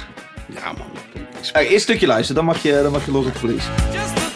ja 0.54 0.72
man. 0.72 0.86
Eh, 1.52 1.62
eerst 1.62 1.72
een 1.72 1.80
stukje 1.80 2.06
luisteren, 2.06 2.36
dan 2.36 2.44
mag 2.44 2.62
je, 2.62 2.80
dan 2.82 2.92
mag 2.92 3.04
je 3.04 3.12
los 3.12 3.26
op 3.26 3.32
de 3.32 3.38
Police. 3.38 4.27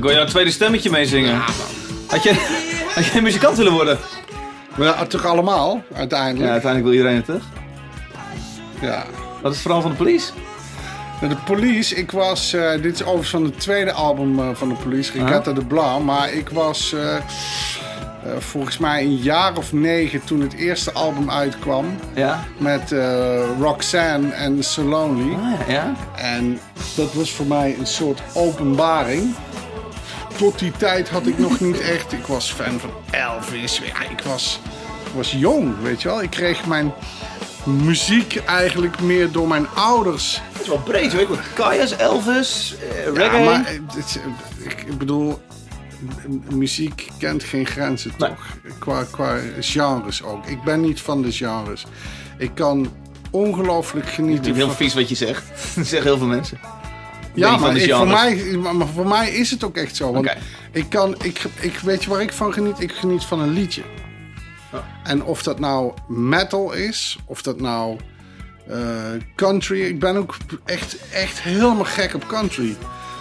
Ik 0.00 0.06
wil 0.06 0.14
jou 0.14 0.24
een 0.24 0.32
tweede 0.32 0.50
stemmetje 0.50 0.90
meezingen. 0.90 1.42
Had 2.06 2.22
je, 2.22 2.32
had 2.94 3.04
je 3.06 3.20
muzikant 3.22 3.56
willen 3.56 3.72
worden? 3.72 3.98
Ja, 4.76 5.06
toch 5.06 5.24
allemaal, 5.26 5.82
Ja, 5.90 5.96
uiteindelijk. 5.96 6.50
uiteindelijk 6.50 6.84
wil 6.90 6.92
iedereen 6.98 7.16
het 7.16 7.24
terug. 7.24 7.44
ja. 8.80 9.04
Wat 9.42 9.50
is 9.52 9.56
het 9.58 9.60
verhaal 9.60 9.80
van 9.80 9.90
de 9.90 9.96
police? 9.96 10.32
De 11.20 11.36
Police, 11.44 11.94
ik 11.94 12.10
was, 12.10 12.52
eh, 12.52 12.70
dit 12.82 12.94
is 12.94 13.02
overigens 13.02 13.30
van 13.30 13.44
het 13.44 13.60
tweede 13.60 13.92
album 13.92 14.38
eh, 14.38 14.48
van 14.52 14.68
de 14.68 14.74
Police, 14.74 15.12
Regatta 15.12 15.52
de 15.52 15.64
Blanc. 15.64 16.04
Maar 16.04 16.32
ik 16.32 16.48
was 16.48 16.92
eh, 16.92 17.16
eh, 17.16 17.22
volgens 18.38 18.78
mij 18.78 19.02
een 19.02 19.16
jaar 19.16 19.56
of 19.56 19.72
negen 19.72 20.24
toen 20.24 20.40
het 20.40 20.52
eerste 20.54 20.92
album 20.92 21.30
uitkwam. 21.30 21.96
Ja? 22.14 22.44
Met 22.58 22.92
eh, 22.92 23.40
Roxanne 23.60 24.28
en 24.32 24.62
So 24.64 24.82
Lonely. 24.82 25.34
Ah, 25.34 25.68
ja, 25.68 25.72
ja. 25.74 25.94
En 26.16 26.60
dat 26.96 27.12
was 27.14 27.32
voor 27.32 27.46
mij 27.46 27.76
een 27.78 27.86
soort 27.86 28.22
openbaring. 28.34 29.34
Tot 30.40 30.58
die 30.58 30.70
tijd 30.70 31.08
had 31.08 31.26
ik 31.26 31.38
nog 31.38 31.60
niet 31.60 31.80
echt. 31.80 32.12
Ik 32.12 32.26
was 32.26 32.52
fan 32.52 32.80
van 32.80 32.90
Elvis. 33.10 33.78
Ja, 33.78 34.08
ik 34.10 34.20
was, 34.20 34.60
was 35.14 35.32
jong, 35.32 35.74
weet 35.82 36.02
je 36.02 36.08
wel. 36.08 36.22
Ik 36.22 36.30
kreeg 36.30 36.66
mijn 36.66 36.92
muziek 37.64 38.36
eigenlijk 38.36 39.00
meer 39.00 39.32
door 39.32 39.48
mijn 39.48 39.68
ouders. 39.68 40.40
Het 40.52 40.62
is 40.62 40.68
wel 40.68 40.78
breed, 40.78 41.12
weet 41.12 41.28
je. 41.28 41.38
Kaya's, 41.54 41.96
Elvis, 41.96 42.74
eh, 42.90 43.04
reggae. 43.14 43.38
Ja, 43.38 43.44
maar 43.44 43.66
het- 43.66 43.94
het- 43.94 44.20
ik, 44.86 44.98
bedoel, 44.98 45.40
muziek 46.50 47.08
kent 47.18 47.42
geen 47.44 47.66
grenzen, 47.66 48.12
Nee. 48.18 48.28
toch? 48.28 48.46
Qua, 48.78 49.04
qua 49.10 49.38
genres 49.60 50.22
ook. 50.22 50.46
Ik 50.46 50.62
ben 50.62 50.80
niet 50.80 51.00
van 51.00 51.22
de 51.22 51.32
genres. 51.32 51.86
Ik 52.38 52.50
kan 52.54 52.92
ongelooflijk 53.30 54.06
Het 54.06 54.14
genieten 54.14 54.50
is 54.50 54.56
heel 54.56 54.66
van... 54.66 54.76
vies 54.76 54.94
wat 54.94 55.08
je 55.08 55.14
zegt. 55.14 55.44
Dat 55.76 55.86
zeggen 55.86 56.02
heel 56.10 56.18
veel 56.18 56.26
mensen. 56.26 56.58
Ja, 57.34 57.56
maar, 57.56 57.76
ik, 57.76 57.94
voor, 57.94 58.06
mij, 58.06 58.56
maar 58.74 58.86
voor 58.94 59.06
mij 59.06 59.30
is 59.30 59.50
het 59.50 59.64
ook 59.64 59.76
echt 59.76 59.96
zo. 59.96 60.12
Want 60.12 60.34
ik 60.72 60.86
kan, 60.88 61.14
ik, 61.22 61.42
ik 61.60 61.78
weet 61.78 62.04
je 62.04 62.10
waar 62.10 62.20
ik 62.20 62.32
van 62.32 62.52
geniet? 62.52 62.80
Ik 62.80 62.92
geniet 62.92 63.24
van 63.24 63.40
een 63.40 63.52
liedje. 63.52 63.82
Ja. 64.72 64.84
En 65.04 65.24
of 65.24 65.42
dat 65.42 65.58
nou 65.58 65.92
metal 66.08 66.72
is, 66.72 67.18
of 67.24 67.42
dat 67.42 67.60
nou 67.60 67.98
eh, 68.68 68.78
country. 69.36 69.80
Ik 69.80 69.98
ben 69.98 70.16
ook 70.16 70.36
echt, 70.64 70.96
echt 71.12 71.40
helemaal 71.40 71.84
gek 71.84 72.14
op 72.14 72.26
country. 72.26 72.76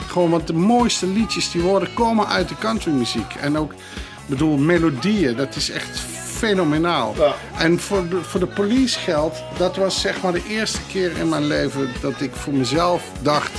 Gewoon, 0.07 0.29
want 0.29 0.47
de 0.47 0.53
mooiste 0.53 1.07
liedjes, 1.07 1.51
die 1.51 1.61
worden 1.61 1.93
komen 1.93 2.27
uit 2.27 2.49
de 2.49 2.55
countrymuziek. 2.59 3.33
En 3.41 3.57
ook, 3.57 3.71
ik 3.73 3.79
bedoel, 4.27 4.57
melodieën, 4.57 5.35
dat 5.35 5.55
is 5.55 5.69
echt 5.69 5.99
fenomenaal. 6.39 7.15
Ja. 7.17 7.33
En 7.57 7.79
voor 7.79 8.09
de, 8.09 8.23
voor 8.23 8.39
de 8.39 8.47
police 8.47 8.99
geldt, 8.99 9.43
dat 9.57 9.75
was 9.75 10.01
zeg 10.01 10.21
maar 10.21 10.31
de 10.31 10.47
eerste 10.49 10.79
keer 10.91 11.17
in 11.17 11.29
mijn 11.29 11.47
leven 11.47 11.89
dat 12.01 12.21
ik 12.21 12.35
voor 12.35 12.53
mezelf 12.53 13.03
dacht... 13.21 13.51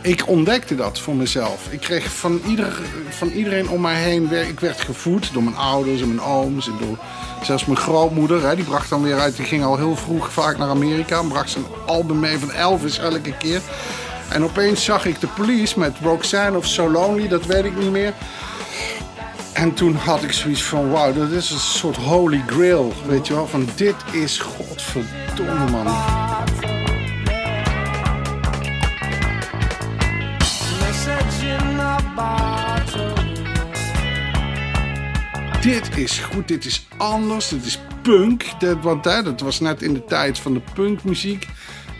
ik 0.00 0.28
ontdekte 0.28 0.74
dat 0.74 0.98
voor 0.98 1.14
mezelf. 1.14 1.66
Ik 1.70 1.80
kreeg 1.80 2.12
van, 2.12 2.40
ieder, 2.46 2.80
van 3.08 3.28
iedereen 3.28 3.68
om 3.68 3.80
mij 3.80 4.02
heen... 4.02 4.32
Ik 4.32 4.60
werd 4.60 4.80
gevoed 4.80 5.32
door 5.32 5.42
mijn 5.42 5.56
ouders 5.56 6.00
en 6.00 6.14
mijn 6.14 6.26
ooms 6.26 6.66
en 6.66 6.74
door 6.80 6.98
zelfs 7.42 7.64
mijn 7.64 7.78
grootmoeder. 7.78 8.46
Hè, 8.48 8.56
die 8.56 8.64
bracht 8.64 8.90
dan 8.90 9.02
weer 9.02 9.18
uit, 9.18 9.36
die 9.36 9.44
ging 9.44 9.64
al 9.64 9.76
heel 9.76 9.96
vroeg 9.96 10.32
vaak 10.32 10.58
naar 10.58 10.68
Amerika... 10.68 11.18
en 11.18 11.28
bracht 11.28 11.50
zijn 11.50 11.64
album 11.86 12.20
mee 12.20 12.38
van 12.38 12.52
Elvis 12.52 12.98
elke 12.98 13.36
keer. 13.36 13.60
En 14.28 14.44
opeens 14.44 14.84
zag 14.84 15.06
ik 15.06 15.20
de 15.20 15.26
police 15.26 15.78
met 15.78 15.96
Roxanne 16.02 16.58
of 16.58 16.66
So 16.66 16.90
Lonely, 16.90 17.28
dat 17.28 17.46
weet 17.46 17.64
ik 17.64 17.76
niet 17.76 17.90
meer... 17.90 18.14
En 19.52 19.74
toen 19.74 19.94
had 19.94 20.22
ik 20.22 20.32
zoiets 20.32 20.62
van, 20.62 20.90
wauw, 20.90 21.12
dat 21.12 21.30
is 21.30 21.50
een 21.50 21.58
soort 21.58 21.96
holy 21.96 22.42
grail, 22.46 22.92
weet 23.06 23.26
je 23.26 23.34
wel. 23.34 23.46
Van 23.46 23.68
dit 23.74 23.94
is 24.12 24.38
godverdomme, 24.38 25.70
man. 25.70 26.81
Dit 35.60 35.96
is 35.98 36.18
goed, 36.18 36.48
dit 36.48 36.64
is 36.64 36.86
anders, 36.96 37.48
dit 37.48 37.64
is 37.64 37.78
punk. 38.02 38.44
Dat, 38.60 38.76
want 38.80 39.04
hè, 39.04 39.22
dat 39.22 39.40
was 39.40 39.60
net 39.60 39.82
in 39.82 39.94
de 39.94 40.04
tijd 40.04 40.38
van 40.38 40.54
de 40.54 40.60
punkmuziek. 40.74 41.46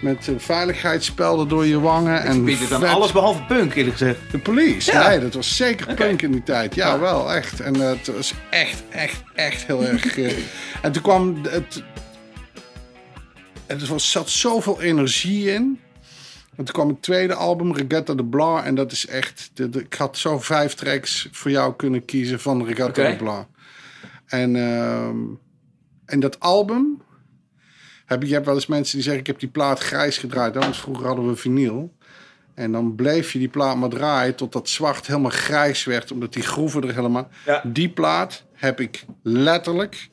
Met 0.01 0.27
uh, 0.27 0.35
veiligheidsspelden 0.39 1.49
door 1.49 1.67
je 1.67 1.81
wangen. 1.81 2.23
En 2.23 2.45
Biedt 2.45 2.61
het 2.61 2.73
aan 2.73 2.81
vet- 2.81 2.89
alles 2.91 3.13
behalve 3.13 3.43
punk, 3.43 3.75
eerlijk 3.75 3.97
gezegd. 3.97 4.19
De 4.31 4.39
police, 4.39 4.93
Ja. 4.93 5.09
nee, 5.09 5.19
dat 5.21 5.35
was 5.35 5.57
zeker 5.57 5.95
punk 5.95 6.23
in 6.23 6.33
die 6.33 6.43
tijd. 6.43 6.75
Ja, 6.75 6.99
wel, 6.99 7.33
echt. 7.33 7.61
En 7.61 7.75
eh, 7.75 7.89
het 7.89 8.07
was 8.17 8.35
echt, 8.51 8.83
echt, 8.91 9.23
echt 9.35 9.67
heel 9.67 9.85
erg... 9.85 10.19
eh, 10.19 10.33
en 10.83 10.93
toen 10.93 11.03
kwam 11.03 11.39
het... 11.49 11.83
Er 13.67 13.87
was, 13.89 14.11
zat 14.11 14.31
zoveel 14.31 14.81
energie 14.83 15.53
in. 15.53 15.81
En 16.57 16.65
toen 16.65 16.75
kwam 16.75 16.89
het 16.89 17.03
tweede 17.03 17.35
album, 17.35 17.75
Regatta 17.75 18.15
de 18.15 18.25
Blanc. 18.25 18.65
En 18.65 18.75
dat 18.75 18.93
is 18.93 19.07
echt... 19.07 19.51
De, 19.55 19.69
de- 19.69 19.81
ik 19.81 19.95
had 19.95 20.19
zo 20.19 20.39
vijf 20.39 20.75
tracks 20.75 21.29
voor 21.33 21.51
jou 21.51 21.75
kunnen 21.77 22.05
kiezen 22.05 22.41
van 22.41 22.65
Regatta 22.67 23.11
de 23.11 23.17
Blanc. 23.17 23.47
En, 24.27 24.57
ehm, 24.57 25.17
en 26.05 26.21
dat 26.21 26.41
album... 26.41 27.03
Heb, 28.07 28.23
je 28.23 28.33
hebt 28.33 28.47
wel 28.47 28.55
eens 28.55 28.67
mensen 28.67 28.95
die 28.95 29.03
zeggen... 29.03 29.21
Ik 29.21 29.27
heb 29.27 29.39
die 29.39 29.49
plaat 29.49 29.81
grijs 29.81 30.19
gedraaid. 30.19 30.55
Want 30.55 30.77
vroeger 30.77 31.07
hadden 31.07 31.29
we 31.29 31.37
vinyl. 31.37 31.93
En 32.55 32.73
dan 32.73 32.95
bleef 32.95 33.33
je 33.33 33.39
die 33.39 33.49
plaat 33.49 33.77
maar 33.77 33.89
draaien 33.89 34.35
tot 34.35 34.53
dat 34.53 34.69
zwart 34.69 35.07
helemaal 35.07 35.31
grijs 35.31 35.85
werd, 35.85 36.11
omdat 36.11 36.33
die 36.33 36.43
groeven 36.43 36.83
er 36.83 36.95
helemaal. 36.95 37.29
Ja. 37.47 37.63
Die 37.67 37.89
plaat 37.89 38.45
heb 38.53 38.81
ik 38.81 39.05
letterlijk 39.23 40.09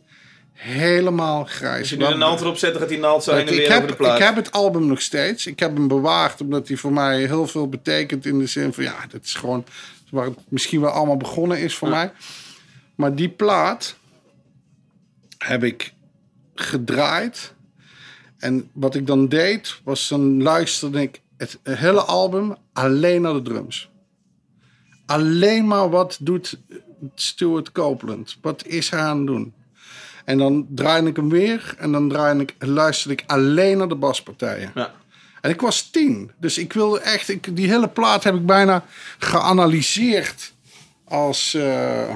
helemaal 0.60 1.44
grijs. 1.44 1.80
Als 1.80 1.90
je 1.90 1.98
nu 1.98 2.06
een 2.06 2.18
naald 2.18 2.42
erop 2.42 2.58
zet, 2.58 2.72
dan 2.72 2.82
gaat 2.82 2.90
die 2.90 3.00
naald 3.00 3.24
zo 3.24 3.34
heen 3.34 3.48
en 3.48 3.54
weer 3.54 3.62
over 3.62 3.74
heb, 3.74 3.88
de 3.88 3.96
plaat. 3.96 4.18
ik 4.18 4.24
heb 4.24 4.36
het 4.36 4.52
album 4.52 4.88
nog 4.88 5.02
steeds. 5.02 5.46
Ik 5.46 5.60
heb 5.60 5.74
hem 5.74 5.88
bewaard 5.88 6.42
omdat 6.42 6.68
hij 6.68 6.78
voor 6.78 6.94
mij 6.94 7.26
heel 7.26 7.48
veel 7.48 7.70
betekent 7.70 8.26
in 8.26 8.40
de 8.40 8.48
zin 8.48 8.74
van 8.74 8.84
ja, 8.84 9.06
dat 9.10 9.24
is 9.24 9.34
gewoon 9.34 9.66
waar 10.12 10.26
het 10.26 10.40
misschien 10.48 10.82
wel 10.82 10.90
allemaal 10.90 11.18
begonnen 11.18 11.60
is 11.60 11.76
voor 11.76 11.90
mij. 11.90 12.12
Maar 12.96 13.16
die 13.16 13.30
plaat 13.30 13.96
heb 15.38 15.64
ik 15.64 15.94
gedraaid. 16.56 17.54
En 18.38 18.70
wat 18.74 18.96
ik 18.96 19.08
dan 19.08 19.28
deed, 19.28 19.80
was 19.84 20.08
dan 20.08 20.42
luisterde 20.42 21.02
ik 21.02 21.22
het 21.38 21.60
hele 21.64 22.02
album 22.02 22.56
alleen 22.74 23.22
naar 23.22 23.34
de 23.34 23.42
drums. 23.42 23.90
Alleen 25.06 25.68
maar 25.68 25.90
wat 25.90 26.18
doet 26.22 26.60
Stuart 27.16 27.72
Copeland? 27.72 28.38
Wat 28.42 28.66
is 28.66 28.90
hij 28.90 29.00
aan 29.00 29.18
het 29.18 29.28
doen? 29.28 29.54
En 30.30 30.38
dan 30.38 30.68
draai 30.70 31.06
ik 31.06 31.16
hem 31.16 31.30
weer 31.30 31.76
en 31.78 31.92
dan 31.92 32.10
draai 32.10 32.40
ik, 32.40 32.56
luisterde 32.60 33.14
ik 33.14 33.24
alleen 33.28 33.78
naar 33.78 33.88
de 33.88 33.96
baspartijen. 33.96 34.72
Ja. 34.76 34.94
En 35.42 35.50
ik 35.50 35.62
was 35.62 35.90
tien. 35.90 36.32
Dus 36.40 36.58
ik 36.58 36.74
wilde 36.74 37.00
echt, 37.00 37.30
ik, 37.30 37.56
die 37.56 37.70
hele 37.70 37.90
plaat 37.90 38.24
heb 38.24 38.36
ik 38.36 38.46
bijna 38.46 38.86
geanalyseerd 39.20 40.54
als 41.04 41.54
eh, 41.54 42.10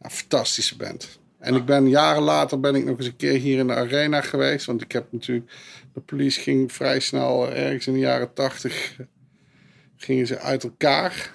een 0.00 0.10
fantastische 0.10 0.76
band. 0.76 1.18
En 1.38 1.54
ik 1.54 1.64
ben 1.64 1.88
jaren 1.88 2.22
later 2.22 2.60
ben 2.60 2.74
ik 2.74 2.84
nog 2.84 2.96
eens 2.96 3.06
een 3.06 3.16
keer 3.16 3.38
hier 3.38 3.58
in 3.58 3.66
de 3.66 3.74
arena 3.74 4.20
geweest. 4.20 4.66
Want 4.66 4.82
ik 4.82 4.92
heb 4.92 5.12
natuurlijk, 5.12 5.52
de 5.94 6.00
police 6.00 6.40
ging 6.40 6.72
vrij 6.72 7.00
snel, 7.00 7.48
eh, 7.48 7.64
ergens 7.66 7.86
in 7.86 7.92
de 7.92 7.98
jaren 7.98 8.32
tachtig, 8.32 8.96
gingen 9.96 10.26
ze 10.26 10.38
uit 10.38 10.64
elkaar. 10.64 11.32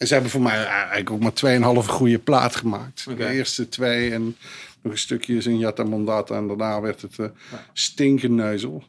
En 0.00 0.06
ze 0.06 0.12
hebben 0.12 0.30
voor 0.30 0.40
mij 0.42 0.64
eigenlijk 0.64 1.10
ook 1.10 1.20
maar 1.20 1.82
2,5 1.84 1.88
goede 1.88 2.18
plaat 2.18 2.56
gemaakt. 2.56 3.04
De 3.16 3.26
eerste 3.28 3.68
twee 3.68 4.12
en 4.12 4.36
nog 4.82 4.92
een 4.92 4.98
stukje 4.98 5.36
is 5.36 5.46
in 5.46 5.58
Yatta 5.58 5.84
Mondata. 5.84 6.36
En 6.36 6.46
daarna 6.46 6.80
werd 6.80 7.02
het 7.02 7.18
eh 7.18 7.26
stinkenneuzel. 7.72 8.84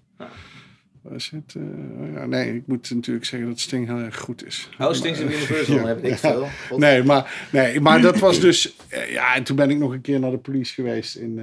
Was 1.01 1.29
het, 1.29 1.55
eh, 1.55 2.13
ja, 2.13 2.25
nee, 2.25 2.55
ik 2.55 2.67
moet 2.67 2.89
natuurlijk 2.93 3.25
zeggen 3.25 3.49
dat 3.49 3.59
Sting 3.59 3.87
heel 3.87 3.97
erg 3.97 4.17
goed 4.19 4.45
is. 4.45 4.69
Oh, 4.79 4.93
Stings 4.93 5.19
in 5.19 5.31
Universal, 5.31 5.75
Ja. 5.75 5.85
heb 5.85 6.03
ik 6.03 6.17
veel. 6.17 6.47
Nee, 6.77 7.03
maar, 7.03 7.47
nee, 7.51 7.79
maar 7.79 8.01
dat 8.01 8.19
was 8.19 8.39
dus... 8.39 8.75
eh, 8.87 9.11
Ja, 9.11 9.35
en 9.35 9.43
toen 9.43 9.55
ben 9.55 9.69
ik 9.69 9.77
nog 9.77 9.91
een 9.91 10.01
keer 10.01 10.19
naar 10.19 10.31
de 10.31 10.37
police 10.37 10.73
geweest 10.73 11.15
in, 11.15 11.39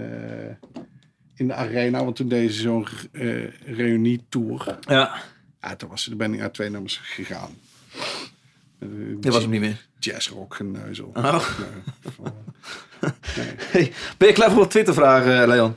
in 1.34 1.46
de 1.46 1.54
arena. 1.54 2.04
Want 2.04 2.16
toen 2.16 2.28
deden 2.28 2.52
ze 2.52 2.60
zo'n 2.60 2.86
reunie-tour. 3.66 4.78
Ja, 4.80 5.22
Ja, 5.60 5.76
toen, 5.76 5.88
was, 5.88 6.04
toen 6.04 6.16
ben 6.16 6.32
ik 6.32 6.38
naar 6.40 6.52
twee 6.52 6.70
nummers 6.70 7.00
gegaan. 7.02 7.50
Dat 9.20 9.32
was 9.32 9.42
hem 9.42 9.50
niet 9.50 9.60
meer. 9.60 9.86
Jazzrock 9.98 10.54
geneuzel. 10.54 11.10
Oh. 11.14 11.44
Nee, 13.36 13.46
Hey, 13.70 13.92
ben 14.16 14.28
je 14.28 14.34
klaar 14.34 14.48
voor 14.50 14.58
wat 14.58 14.70
Twitter-vragen, 14.70 15.40
eh, 15.42 15.46
Leon? 15.48 15.74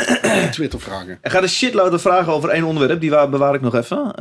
Twitter 0.52 0.80
vragen. 0.80 1.18
Er 1.20 1.30
gaat 1.30 1.42
een 1.42 1.48
shitload 1.48 2.00
vragen 2.00 2.32
over 2.32 2.48
één 2.48 2.64
onderwerp. 2.64 3.00
Die 3.00 3.10
wa- 3.10 3.28
bewaar 3.28 3.54
ik 3.54 3.60
nog 3.60 3.74
even. 3.74 4.14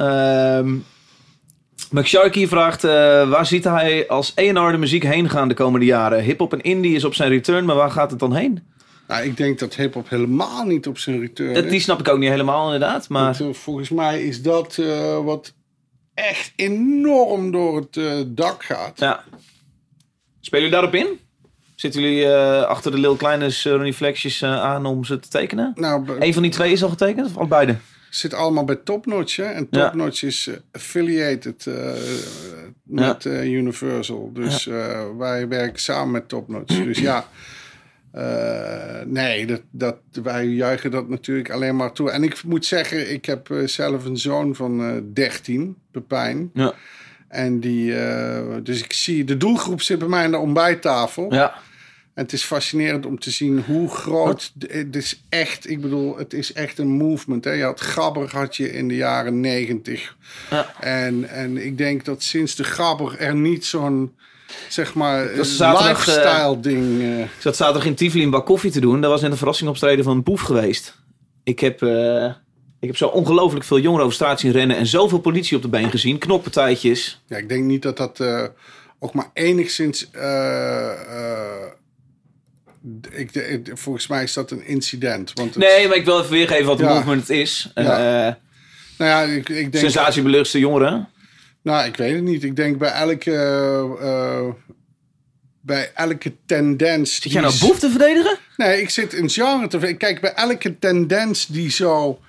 McSharky 1.91 2.48
vraagt... 2.48 2.84
eh, 2.84 2.91
waar 3.30 3.46
ziet 3.46 3.63
hij 3.63 4.08
als 4.08 4.34
A&R 4.39 4.72
de 4.72 4.78
muziek 4.78 5.04
heen 5.04 5.30
gaan 5.30 5.48
de 5.48 5.54
komende 5.54 5.86
jaren? 5.86 6.24
Hip-hop 6.24 6.54
en 6.54 6.62
indie 6.62 6.96
is 6.96 7.04
op 7.04 7.13
zijn 7.13 7.30
return, 7.30 7.65
maar 7.65 7.76
waar 7.76 7.91
gaat 7.91 8.12
het 8.12 8.20
dan 8.20 8.36
heen? 8.36 8.63
Nou, 9.08 9.24
ik 9.24 9.38
denk 9.38 9.60
dat 9.60 9.76
hip-hop 9.76 10.10
helemaal 10.10 10.65
niet 10.65 10.88
op 10.88 10.98
zijn 10.98 11.20
return 11.20 11.54
Dat, 11.54 11.63
is. 11.63 11.72
die 11.72 11.80
snap 11.80 12.00
ik 12.00 12.08
ook 12.08 12.20
niet 12.20 12.30
helemaal 12.30 12.65
inderdaad. 12.74 13.10
Maar 13.10 13.36
Want, 13.39 13.58
volgens 13.58 13.89
mij 13.89 14.24
is 14.24 14.41
dat 14.41 14.80
wat 15.24 15.54
echt 16.13 16.54
enorm 16.56 17.52
door 17.52 17.76
het 17.76 17.97
eh, 17.97 18.21
dak 18.28 18.63
gaat. 18.63 19.00
ja. 19.00 19.24
Spelen 20.41 20.69
jullie 20.69 20.82
daarop 20.82 20.95
in? 21.08 21.19
Zitten 21.76 22.02
jullie 22.02 22.26
eh, 22.26 22.63
achter 22.63 22.91
de 22.91 22.97
Lil 22.97 23.15
Kleines 23.15 23.65
uh, 23.65 23.74
Ronnie 23.74 23.93
Flexjes 23.93 24.41
eh, 24.41 24.62
aan 24.62 24.86
om 24.86 25.04
ze 25.04 25.19
te 25.19 25.30
tekenen? 25.30 25.71
Nou, 25.76 26.06
Eén 26.19 26.34
van 26.34 26.41
die 26.41 26.52
twee 26.52 26.71
is 26.71 26.84
al 26.84 26.89
getekend? 26.89 27.28
Of 27.28 27.38
al 27.38 27.47
beide? 27.47 27.76
zit 28.10 28.34
allemaal 28.34 28.63
bij 28.63 28.76
Topnotch. 28.76 29.36
Hè? 29.36 29.43
En 29.43 29.67
Ja. 29.69 29.86
Topnotch 29.86 30.24
is 30.24 30.47
eh, 30.47 30.56
affiliated 30.71 31.65
met 32.84 33.26
Universal. 33.26 34.32
Dus 34.34 34.65
wij 35.17 35.47
werken 35.47 35.80
samen 35.80 36.12
met 36.12 36.30
Topnotch. 36.30 36.84
dus 36.84 37.00
ja, 37.00 37.26
eh, 38.12 39.02
nee, 39.06 39.45
dat, 39.45 39.62
dat, 39.71 39.97
wij 40.24 40.45
juichen 40.45 40.91
dat 40.91 41.10
natuurlijk 41.10 41.52
alleen 41.52 41.76
maar 41.76 41.91
toe. 41.91 42.12
En 42.12 42.24
ik 42.24 42.43
moet 42.43 42.65
zeggen, 42.65 43.12
ik 43.12 43.26
heb 43.26 43.50
eh, 43.50 43.67
zelf 43.67 44.06
een 44.06 44.17
zoon 44.17 44.56
van 44.56 44.82
eh 44.84 44.95
13, 45.13 45.78
Pepijn. 45.91 46.50
Ja. 46.54 46.74
En 47.28 47.60
die, 47.60 47.93
dus 48.63 48.84
ik 48.84 48.93
zie, 48.93 49.24
de 49.24 49.38
doelgroep 49.38 49.82
zit 49.82 50.00
bij 50.00 50.08
mij 50.08 50.24
aan 50.24 50.32
de 50.32 50.38
ontbijttafel. 50.38 51.34
Ja. 51.34 51.54
En 52.13 52.24
het 52.24 52.34
is 52.34 52.43
fascinerend 52.43 53.06
om 53.06 53.19
te 53.19 53.32
zien 53.32 53.63
hoe 53.65 53.89
groot. 53.89 54.54
Het 54.67 54.95
is 54.95 55.24
echt, 55.30 55.69
ik 55.69 55.82
bedoel, 55.82 56.17
het 56.17 56.34
is 56.34 56.54
echt 56.54 56.78
een 56.78 56.88
movement. 56.88 57.43
Hè? 57.43 57.52
Je 57.52 57.63
had 57.63 57.82
Gabber 57.82 58.30
had 58.32 58.56
je 58.56 58.71
in 58.71 58.88
de 58.88 58.95
jaren 58.95 59.39
negentig. 59.39 60.15
Ja. 60.50 60.74
En, 60.80 61.30
en 61.30 61.65
ik 61.65 61.78
denk 61.78 62.06
dat 62.06 62.24
sinds 62.24 62.56
de 62.56 62.63
Gabber 62.63 63.19
er 63.19 63.36
niet 63.36 63.65
zo'n, 63.65 64.15
zeg 64.70 64.94
maar, 64.94 65.36
was 65.38 65.56
zaterdag, 65.56 66.06
lifestyle 66.06 66.60
ding. 66.60 67.02
eh, 67.02 67.20
Ik 67.20 67.30
zat 67.40 67.56
zaterdag 67.56 67.86
in 67.86 67.96
Tivoli 67.96 68.24
een 68.24 68.30
bak 68.30 68.46
koffie 68.46 68.72
te 68.72 68.80
doen. 68.80 69.02
Dat 69.02 69.12
was 69.12 69.22
net 69.22 69.32
een 69.32 69.38
verrassingoptreden 69.38 70.04
van 70.04 70.24
Boef 70.24 70.42
geweest. 70.42 70.96
Ik 71.44 71.60
heb, 71.60 71.82
eh, 71.82 72.26
ik 72.80 72.88
heb 72.88 72.98
zo 72.98 73.08
ongelooflijk 73.08 73.66
veel 73.66 73.80
jongeren 73.80 74.04
over 74.06 74.16
straat 74.16 74.40
zien 74.40 74.52
rennen. 74.52 74.78
En 74.78 74.88
zoveel 74.88 75.20
politie 75.20 75.56
op 75.58 75.62
de 75.62 75.70
been 75.70 75.90
gezien. 75.90 76.18
Knokpartijtjes. 76.18 77.22
ja, 77.28 77.38
ik 77.38 77.50
denk 77.50 77.64
niet 77.64 77.82
dat 77.82 77.98
dat 77.98 78.20
eh, 78.20 78.44
ook 79.00 79.14
maar 79.14 79.30
enigszins. 79.34 80.10
eh, 80.12 80.92
eh, 80.92 81.72
ik, 83.12 83.36
ik- 83.36 83.72
volgens 83.74 84.08
mij 84.08 84.24
is 84.24 84.34
dat 84.34 84.52
een 84.52 84.66
incident. 84.68 85.32
Want 85.34 85.54
het- 85.56 85.64
Nee, 85.64 85.88
maar 85.88 85.98
ik 85.98 86.06
wil 86.06 86.20
even 86.20 86.32
weergeven 86.32 86.66
wat 86.66 86.80
een 86.80 86.86
Ja. 86.88 86.94
movement 86.94 87.30
is. 87.30 87.72
Eh 87.74 87.84
Ja. 87.86 88.28
eh, 88.28 88.34
Nou 88.98 89.12
ja, 89.12 89.22
ik, 89.36 89.50
ik 89.50 89.72
denk. 89.72 89.94
jongeren. 90.58 91.08
Nou, 91.62 91.86
ik 91.88 91.95
weet 91.95 92.15
het 92.15 92.24
niet. 92.24 92.43
Ik 92.43 92.56
denk 92.56 92.78
bij 92.78 92.91
elke. 92.91 93.34
eh, 94.02 94.50
bij 95.62 95.91
elke 95.95 96.34
tendens. 96.45 97.21
Zit 97.21 97.32
jij 97.32 97.41
nou 97.41 97.60
Boef 97.60 97.80
te 97.80 97.89
verdedigen? 97.89 98.38
Nee, 98.58 98.82
ik 98.82 98.89
zit 98.89 99.13
in 99.13 99.30
genre 99.30 99.67
te. 99.67 99.93
Kijk, 99.93 100.21
bij 100.21 100.34
elke 100.34 100.80
tendens 100.80 101.45
die 101.47 101.69
zo 101.71 102.19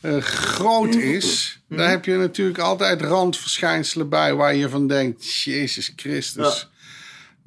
eh, 0.00 0.16
groot 0.18 0.94
is, 0.94 1.60
daar 1.68 1.88
heb 1.90 2.04
je 2.04 2.16
natuurlijk 2.16 2.58
altijd 2.58 3.00
randverschijnselen 3.00 4.08
bij 4.08 4.34
waar 4.34 4.54
je 4.54 4.68
van 4.68 4.86
denkt, 4.86 5.42
Jezus 5.42 5.92
Christus. 5.96 6.60
Ja. 6.60 6.75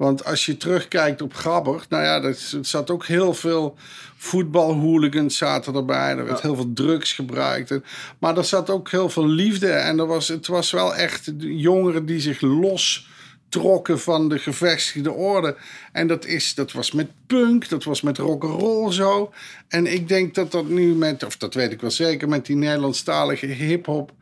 Want 0.00 0.24
als 0.24 0.46
je 0.46 0.56
terugkijkt 0.56 1.22
op 1.22 1.34
Gabber, 1.34 1.84
nou 1.88 2.04
ja, 2.04 2.22
er 2.22 2.36
zat 2.60 2.90
ook 2.90 3.06
heel 3.06 3.34
veel 3.34 3.76
voetbalhooligans 4.16 5.36
zaten 5.36 5.74
erbij. 5.74 6.10
Er 6.10 6.24
werd 6.24 6.42
heel 6.42 6.54
veel 6.54 6.72
drugs 6.74 7.12
gebruikt. 7.12 7.80
Maar 8.18 8.36
er 8.36 8.44
zat 8.44 8.70
ook 8.70 8.90
heel 8.90 9.08
veel 9.08 9.26
liefde. 9.26 9.70
En 9.70 9.98
er 9.98 10.06
was, 10.06 10.28
het 10.28 10.46
was 10.46 10.70
wel 10.70 10.94
echt 10.94 11.32
jongeren 11.38 12.06
die 12.06 12.20
zich 12.20 12.40
los 12.40 13.08
trokken 13.48 14.00
van 14.00 14.28
de 14.28 14.38
gevestigde 14.38 15.12
orde. 15.12 15.56
En 15.92 16.06
dat, 16.06 16.26
is, 16.26 16.54
dat 16.54 16.72
was 16.72 16.92
met 16.92 17.08
punk, 17.26 17.68
dat 17.68 17.84
was 17.84 18.00
met 18.00 18.18
rock'n'roll 18.18 18.92
zo. 18.92 19.32
En 19.68 19.86
ik 19.86 20.08
denk 20.08 20.34
dat 20.34 20.52
dat 20.52 20.68
nu 20.68 20.94
met, 20.94 21.24
of 21.24 21.36
dat 21.36 21.54
weet 21.54 21.72
ik 21.72 21.80
wel 21.80 21.90
zeker, 21.90 22.28
met 22.28 22.46
die 22.46 22.56
Nederlandstalige 22.56 23.46
hip-hop. 23.46 24.12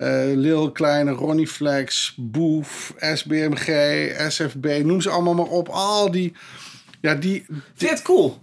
Eh, 0.00 0.08
Lil 0.34 0.70
Kleine, 0.72 1.10
Ronnie 1.10 1.46
Flex, 1.48 2.14
Boef, 2.16 2.94
SBMG, 2.98 3.66
SFB, 4.28 4.66
noem 4.84 5.00
ze 5.00 5.10
allemaal 5.10 5.34
maar 5.34 5.46
op. 5.46 5.68
Al 5.68 6.10
die, 6.10 6.32
ja, 7.00 7.14
die, 7.14 7.44
Vind 7.48 7.62
je 7.76 7.88
het 7.88 8.02
cool? 8.02 8.38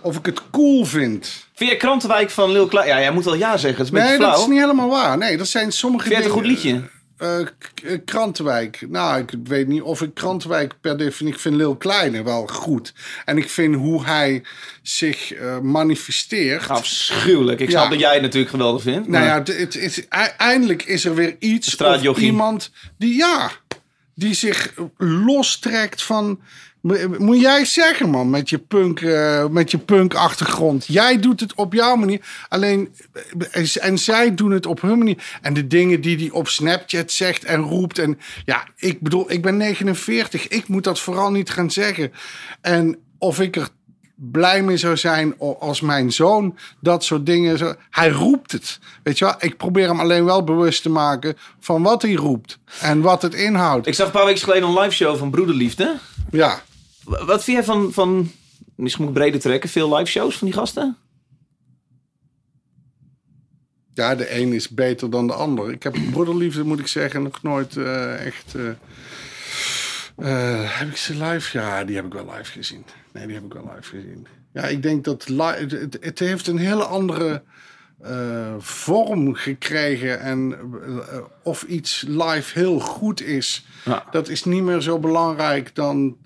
of 0.00 0.16
ik 0.16 0.26
het 0.26 0.40
cool 0.50 0.84
vind. 0.84 1.46
Vind 1.54 1.70
je 1.70 1.76
Krantenwijk 1.76 2.30
van 2.30 2.52
Lil 2.52 2.66
Klein? 2.66 2.86
Ja, 2.88 3.00
jij 3.00 3.10
moet 3.12 3.24
wel 3.24 3.34
ja 3.34 3.56
zeggen. 3.56 3.84
Het 3.84 3.92
is 3.92 3.98
een 4.00 4.04
Nee, 4.06 4.16
beetje 4.16 4.30
dat 4.32 4.38
is 4.40 4.46
niet 4.46 4.58
helemaal 4.60 4.88
waar. 4.88 5.18
Nee, 5.18 5.36
dat 5.36 5.46
zijn 5.48 5.72
sommige 5.72 6.04
Vind 6.08 6.16
je 6.16 6.22
het 6.22 6.32
een 6.32 6.38
goed 6.38 6.48
liedje? 6.50 6.82
Krantenwijk. 8.04 8.84
Nou, 8.88 9.20
ik 9.20 9.30
weet 9.44 9.68
niet 9.68 9.82
of 9.82 10.02
ik 10.02 10.14
Krantenwijk 10.14 10.74
per 10.80 10.96
definitie... 10.96 11.34
Ik 11.36 11.40
vind 11.40 11.54
Lil 11.56 11.76
Kleine 11.76 12.22
wel 12.22 12.46
goed. 12.46 12.94
En 13.24 13.38
ik 13.38 13.50
vind 13.50 13.74
hoe 13.74 14.04
hij 14.04 14.42
zich 14.82 15.32
eh, 15.32 15.58
manifesteert... 15.58 16.68
Afschuwelijk. 16.68 17.60
Ik 17.60 17.70
Ja. 17.70 17.78
snap 17.78 17.90
dat 17.90 18.00
jij 18.00 18.12
het 18.12 18.22
natuurlijk 18.22 18.50
geweldig 18.50 18.82
vindt. 18.82 19.08
Nou 19.08 19.24
ja, 19.24 19.38
het, 19.38 19.74
het, 19.74 20.06
e- 20.08 20.16
eindelijk 20.36 20.82
is 20.82 21.04
er 21.04 21.14
weer 21.14 21.36
iets... 21.38 21.76
of 21.76 22.18
iemand 22.18 22.70
die, 22.98 23.14
ja... 23.16 23.50
Die 24.18 24.34
zich 24.34 24.72
lostrekt 24.96 26.02
van... 26.02 26.40
Mo- 26.86 27.16
Moet 27.18 27.40
jij 27.40 27.64
zeggen, 27.64 28.08
man, 28.10 28.30
met 28.30 28.48
je 28.48 28.58
punk, 28.58 29.00
eh, 29.00 29.46
met 29.46 29.70
je 29.70 29.78
punk-achtergrond. 29.78 30.86
Jij 30.86 31.18
doet 31.20 31.40
het 31.40 31.54
op 31.54 31.72
jouw 31.72 31.96
manier. 31.96 32.20
Alleen, 32.48 32.94
eh, 33.50 33.84
en 33.84 33.98
zij 33.98 34.34
doen 34.34 34.50
het 34.50 34.66
op 34.66 34.80
hun 34.80 34.98
manier. 34.98 35.38
En 35.42 35.54
de 35.54 35.66
dingen 35.66 36.00
die 36.00 36.16
hij 36.16 36.30
op 36.30 36.48
Snapchat 36.48 37.12
zegt 37.12 37.44
en 37.44 37.60
roept. 37.60 37.98
En 37.98 38.18
ja, 38.44 38.64
ik 38.76 39.00
bedoel, 39.00 39.30
ik 39.32 39.42
ben 39.42 39.56
49. 39.56 40.48
Ik 40.48 40.68
moet 40.68 40.84
dat 40.84 41.00
vooral 41.00 41.30
niet 41.30 41.50
gaan 41.50 41.70
zeggen. 41.70 42.12
En 42.60 42.98
of 43.18 43.40
ik 43.40 43.56
er 43.56 43.68
blij 44.14 44.62
mee 44.62 44.76
zou 44.76 44.96
zijn 44.96 45.34
als 45.38 45.80
mijn 45.80 46.12
zoon 46.12 46.56
dat 46.80 47.04
soort 47.04 47.26
dingen. 47.26 47.58
Zo, 47.58 47.74
hij 47.90 48.08
roept 48.10 48.52
het. 48.52 48.78
Weet 49.02 49.18
je 49.18 49.24
wel? 49.24 49.34
Ik 49.38 49.56
probeer 49.56 49.88
hem 49.88 50.00
alleen 50.00 50.24
wel 50.24 50.44
bewust 50.44 50.82
te 50.82 50.88
maken 50.88 51.36
van 51.60 51.82
wat 51.82 52.02
hij 52.02 52.12
roept 52.12 52.58
en 52.80 53.00
wat 53.00 53.22
het 53.22 53.34
inhoudt. 53.34 53.86
Ik 53.86 53.94
zag 53.94 54.06
een 54.06 54.12
paar 54.12 54.24
weken 54.24 54.42
geleden 54.42 54.68
een 54.68 54.78
live 54.78 54.94
show 54.94 55.16
van 55.18 55.30
Broederliefde. 55.30 55.96
Ja. 56.30 56.60
Wat 57.06 57.44
vind 57.44 57.56
jij 57.56 57.64
van, 57.64 57.92
van 57.92 58.30
misschien 58.76 59.04
moet 59.04 59.14
ik 59.14 59.20
breder 59.20 59.40
trekken, 59.40 59.70
veel 59.70 59.96
live 59.96 60.10
shows 60.10 60.36
van 60.36 60.46
die 60.46 60.56
gasten? 60.56 60.96
ja, 63.96 64.14
de 64.14 64.34
een 64.40 64.52
is 64.52 64.68
beter 64.68 65.10
dan 65.10 65.26
de 65.26 65.32
ander. 65.32 65.70
Ik 65.70 65.82
heb 65.82 65.96
broederliefde, 66.10 66.64
moet 66.64 66.78
ik 66.80 66.86
zeggen, 66.86 67.22
nog 67.22 67.42
nooit 67.42 67.76
eh, 67.76 68.26
echt. 68.26 68.54
eh, 68.54 68.68
eh, 70.16 70.78
heb 70.78 70.88
ik 70.88 70.96
ze 70.96 71.24
live? 71.24 71.58
Ja, 71.58 71.84
die 71.84 71.96
heb 71.96 72.04
ik 72.04 72.12
wel 72.12 72.30
live 72.36 72.52
gezien. 72.52 72.84
Nee, 73.12 73.26
die 73.26 73.34
heb 73.34 73.44
ik 73.44 73.52
wel 73.52 73.70
live 73.74 73.88
gezien. 73.96 74.26
Ja, 74.52 74.62
ik 74.62 74.82
denk 74.82 75.04
dat 75.04 75.24
het, 75.26 75.98
het, 76.00 76.18
heeft 76.18 76.46
een 76.46 76.58
hele 76.58 76.84
andere 76.84 77.42
vorm 78.58 79.34
gekregen. 79.34 80.20
En 80.20 80.54
of 81.42 81.62
iets 81.62 82.04
live 82.08 82.58
heel 82.58 82.80
goed 82.80 83.22
is, 83.22 83.66
Ja. 83.84 84.04
dat 84.10 84.28
is 84.28 84.44
niet 84.44 84.62
meer 84.62 84.80
zo 84.80 84.98
belangrijk 84.98 85.74
dan. 85.74 86.16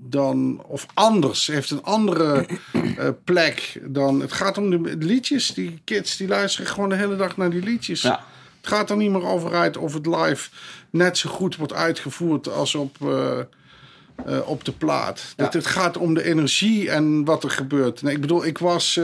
Dan 0.00 0.62
of 0.66 0.86
anders, 0.94 1.46
heeft 1.46 1.70
een 1.70 1.82
andere 1.82 2.46
eh, 2.72 3.08
plek 3.24 3.80
dan. 3.84 4.20
Het 4.20 4.32
gaat 4.32 4.58
om 4.58 4.70
de 4.70 4.96
liedjes. 4.98 5.54
Die 5.54 5.80
kids 5.84 6.16
die 6.16 6.28
luisteren 6.28 6.70
gewoon 6.70 6.88
de 6.88 6.94
hele 6.94 7.16
dag 7.16 7.36
naar 7.36 7.50
die 7.50 7.62
liedjes. 7.62 8.02
Ja. 8.02 8.24
Het 8.60 8.68
gaat 8.68 8.90
er 8.90 8.96
niet 8.96 9.10
meer 9.10 9.24
over 9.24 9.54
uit 9.54 9.76
of 9.76 9.94
het 9.94 10.06
live 10.06 10.50
net 10.90 11.18
zo 11.18 11.30
goed 11.30 11.56
wordt 11.56 11.72
uitgevoerd 11.72 12.48
als 12.48 12.74
op, 12.74 12.96
eh, 13.00 13.38
eh, 13.38 14.48
op 14.48 14.64
de 14.64 14.72
plaat. 14.72 15.32
Dat, 15.36 15.52
het 15.52 15.66
gaat 15.66 15.96
om 15.96 16.14
de 16.14 16.24
energie 16.24 16.90
en 16.90 17.24
wat 17.24 17.44
er 17.44 17.50
gebeurt. 17.50 18.02
Nee, 18.02 18.14
ik 18.14 18.20
bedoel, 18.20 18.46
ik 18.46 18.58
was. 18.58 19.00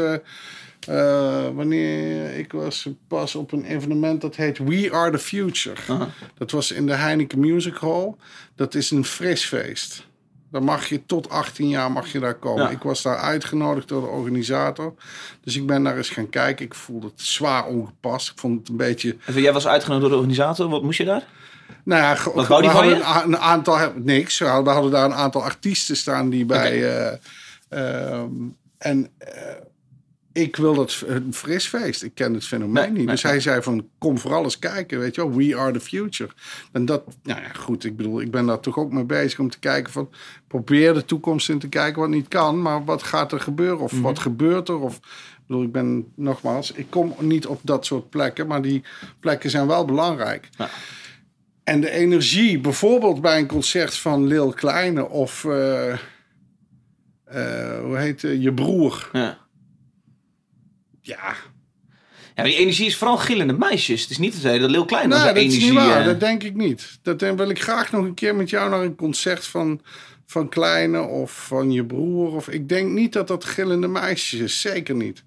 wanneer 1.55 2.35
ik 2.35 2.53
was 2.53 2.89
pas 3.09 3.35
op 3.35 3.53
een 3.53 3.65
evenement 3.65 4.21
dat 4.21 4.37
heet 4.37 4.59
We 4.59 4.89
Are 4.93 5.11
the 5.11 5.19
Future. 5.19 6.09
Dat 6.39 6.51
was 6.51 6.73
in 6.73 6.87
de 6.87 6.95
Heineken 6.95 7.41
Music 7.41 7.77
Hall. 7.77 8.15
Dat 8.55 8.75
is 8.75 8.91
een 8.91 9.05
fris 9.05 9.45
feest. 9.45 10.07
Dan 10.55 10.65
mag 10.65 10.87
je 10.87 11.07
tot 11.07 11.31
18 11.31 11.69
jaar 11.69 11.93
mag 11.93 12.13
je 12.13 12.19
daar 12.19 12.35
komen. 12.35 12.63
Ja. 12.63 12.71
Ik 12.71 12.83
was 12.83 13.03
daar 13.03 13.17
uitgenodigd 13.17 13.89
door 13.89 14.01
de 14.01 14.07
organisator. 14.07 14.95
Dus 15.41 15.57
ik 15.57 15.67
ben 15.67 15.83
daar 15.83 15.97
eens 15.97 16.09
gaan 16.09 16.29
kijken. 16.29 16.65
Ik 16.65 16.75
voelde 16.75 17.07
het 17.07 17.21
zwaar 17.21 17.65
ongepast. 17.67 18.31
Ik 18.31 18.39
vond 18.39 18.59
het 18.59 18.69
een 18.69 18.77
beetje 18.77 19.17
Even, 19.27 19.43
jij 19.43 19.53
was 19.53 19.67
uitgenodigd 19.67 20.03
door 20.11 20.11
de 20.21 20.27
organisator. 20.27 20.69
Wat 20.69 20.83
moest 20.83 20.99
je 20.99 21.05
daar? 21.05 21.27
nou 21.83 22.03
ja, 22.03 22.33
Wat 22.35 22.47
wou 22.47 22.61
die 22.61 22.71
we 22.71 22.77
van 22.77 22.87
hadden 22.89 23.25
een, 23.25 23.33
een 23.33 23.39
aantal, 23.39 23.93
niks. 23.95 24.39
We 24.39 24.45
hadden, 24.45 24.65
we 24.65 24.71
hadden 24.71 24.91
daar 24.91 25.05
een 25.05 25.15
aantal 25.15 25.43
artiesten 25.43 25.97
staan 25.97 26.31
die 26.31 26.45
bij. 26.45 26.99
eh, 27.09 27.19
ehm, 27.69 28.31
en 28.79 29.11
eh, 29.19 29.33
ik 30.35 30.57
wil 30.57 30.75
dat 30.75 31.03
een 31.07 31.35
fris 31.35 31.67
feest. 31.67 32.03
Ik 32.03 32.15
ken 32.15 32.35
het 32.35 32.45
fenomeen 32.47 32.73
Nee, 32.83 32.87
niet. 32.91 32.97
nee, 32.97 33.07
dus 33.07 33.23
hij 33.23 33.41
zei 33.41 33.63
van 33.63 33.89
kom 33.99 34.19
vooral 34.19 34.43
eens 34.45 34.59
kijken, 34.59 34.99
weet 34.99 35.15
je 35.15 35.21
wel. 35.29 35.37
We 35.37 35.57
are 35.57 35.73
the 35.73 35.81
future. 35.81 36.31
En 36.73 36.85
dat, 36.85 37.03
nou 37.23 37.41
ja, 37.41 37.49
goed. 37.49 37.85
Ik 37.85 37.97
bedoel, 37.97 38.21
ik 38.21 38.31
ben 38.31 38.47
daar 38.47 38.61
toch 38.61 38.79
ook 38.79 38.93
mee 38.93 39.05
bezig 39.05 39.39
om 39.39 39.51
te 39.51 39.59
kijken 39.59 39.93
van 39.93 40.11
probeer 40.47 40.95
de 40.95 41.05
toekomst 41.05 41.49
in 41.49 41.59
te 41.59 41.69
kijken 41.69 42.01
wat 42.01 42.11
niet 42.11 42.29
kan, 42.29 42.63
maar 42.63 42.85
wat 42.85 43.03
gaat 43.03 43.33
er 43.33 43.41
gebeuren 43.41 43.79
of 43.79 43.93
Mhm. 43.93 44.03
wat 44.03 44.19
gebeurt 44.19 44.69
er 44.69 44.79
of. 44.79 44.97
Ik 44.97 45.51
bedoel, 45.51 45.63
ik 45.63 45.73
ben 45.73 46.13
nogmaals, 46.17 46.73
ik 46.73 46.87
kom 46.91 47.15
niet 47.21 47.47
op 47.47 47.61
dat 47.63 47.87
soort 47.87 48.11
plekken, 48.11 48.47
maar 48.47 48.63
die 48.63 48.83
plekken 49.21 49.51
zijn 49.51 49.67
wel 49.67 49.85
belangrijk. 49.85 50.49
Ja. 50.59 50.69
En 51.65 51.81
de 51.81 51.91
energie, 51.91 52.59
bijvoorbeeld 52.61 53.21
bij 53.21 53.39
een 53.39 53.47
concert 53.47 53.95
van 53.97 54.27
Lil 54.27 54.53
Kleine 54.53 55.09
of 55.09 55.45
eh, 55.45 55.93
eh, 57.25 57.81
hoe 57.83 57.97
heet 57.97 58.25
eh, 58.25 58.43
je 58.43 58.53
broer? 58.53 59.09
Ja. 59.13 59.39
Ja, 61.07 61.35
ja, 62.35 62.43
die 62.43 62.57
energie 62.57 62.87
is 62.87 62.97
vooral 62.97 63.17
gillende 63.17 63.53
meisjes. 63.53 64.01
Het 64.03 64.11
is 64.11 64.19
niet 64.19 64.43
dat 64.43 64.61
Lil 64.61 64.85
Klein 64.85 65.09
nee, 65.09 65.19
was 65.19 65.27
dat 65.27 65.37
energie. 65.37 65.59
is 65.61 65.65
niet 65.65 65.75
waar. 65.75 66.01
eh, 66.01 66.07
Dat 66.07 66.21
denk 66.21 66.43
ik 66.43 66.55
niet. 66.55 66.99
Dat 67.03 67.19
dan 67.19 67.37
wil 67.37 67.49
ik 67.51 67.63
graag 67.63 67.93
nog 67.93 68.05
een 68.05 68.15
keer 68.15 68.35
met 68.35 68.51
jou 68.51 68.71
naar 68.71 68.81
een 68.83 68.95
concert 68.97 69.45
van, 69.47 69.81
van 70.27 70.49
Kleine 70.49 71.01
of 71.03 71.47
van 71.47 71.73
je 71.73 71.85
broer. 71.85 72.35
Of, 72.35 72.49
ik 72.49 72.69
denk 72.69 72.91
niet 72.91 73.13
dat 73.13 73.29
dat 73.29 73.45
gillende 73.45 73.89
meisjes 73.89 74.41
is. 74.41 74.61
Zeker 74.61 74.95
niet. 74.95 75.25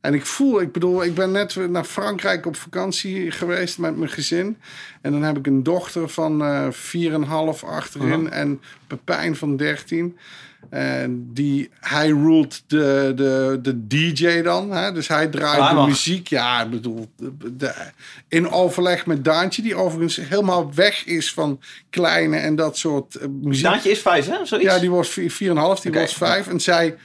En 0.00 0.14
ik 0.14 0.26
voel, 0.26 0.60
ik 0.60 0.72
bedoel, 0.72 1.04
ik 1.04 1.14
ben 1.14 1.30
net 1.30 1.56
naar 1.68 1.84
Frankrijk 1.84 2.46
op 2.46 2.56
vakantie 2.56 3.30
geweest 3.30 3.78
met 3.78 3.96
mijn 3.96 4.10
gezin. 4.10 4.56
En 5.02 5.12
dan 5.12 5.22
heb 5.22 5.38
ik 5.38 5.46
een 5.46 5.62
dochter 5.62 6.08
van 6.08 6.42
eh 6.44 6.68
4,5 6.70 7.64
achterin 7.66 8.30
en 8.30 8.60
Pepijn 8.86 9.36
van 9.36 9.56
13. 9.56 10.18
En 10.70 11.30
die, 11.32 11.70
hij 11.80 12.08
ruled 12.08 12.62
de, 12.66 13.12
de, 13.16 13.58
de 13.62 13.86
DJ 13.86 14.42
dan. 14.42 14.70
Hè? 14.70 14.92
Dus 14.92 15.08
hij 15.08 15.26
draait 15.28 15.60
Ah, 15.60 15.82
de 15.82 15.88
muziek. 15.88 16.28
Ja, 16.28 16.62
ik 16.62 16.70
bedoel, 16.70 17.06
de- 17.16 17.56
de- 17.56 17.74
in 18.28 18.50
overleg 18.50 19.06
met 19.06 19.24
Daantje, 19.24 19.62
die 19.62 19.74
overigens 19.74 20.16
helemaal 20.28 20.74
weg 20.74 21.04
is 21.04 21.32
van 21.32 21.60
kleine 21.90 22.36
en 22.36 22.56
dat 22.56 22.78
soort 22.78 23.14
eh, 23.14 23.28
muziek. 23.42 23.64
Daantje 23.64 23.90
is 23.90 23.98
vijf, 24.00 24.26
hè? 24.26 24.44
Zoiets? 24.44 24.68
Ja, 24.74 24.78
die 24.78 24.90
was 24.90 25.08
4,5, 25.20 25.24
die 25.82 25.92
was 25.92 26.14
5. 26.14 26.46
En 26.48 26.60
zij 26.60 26.96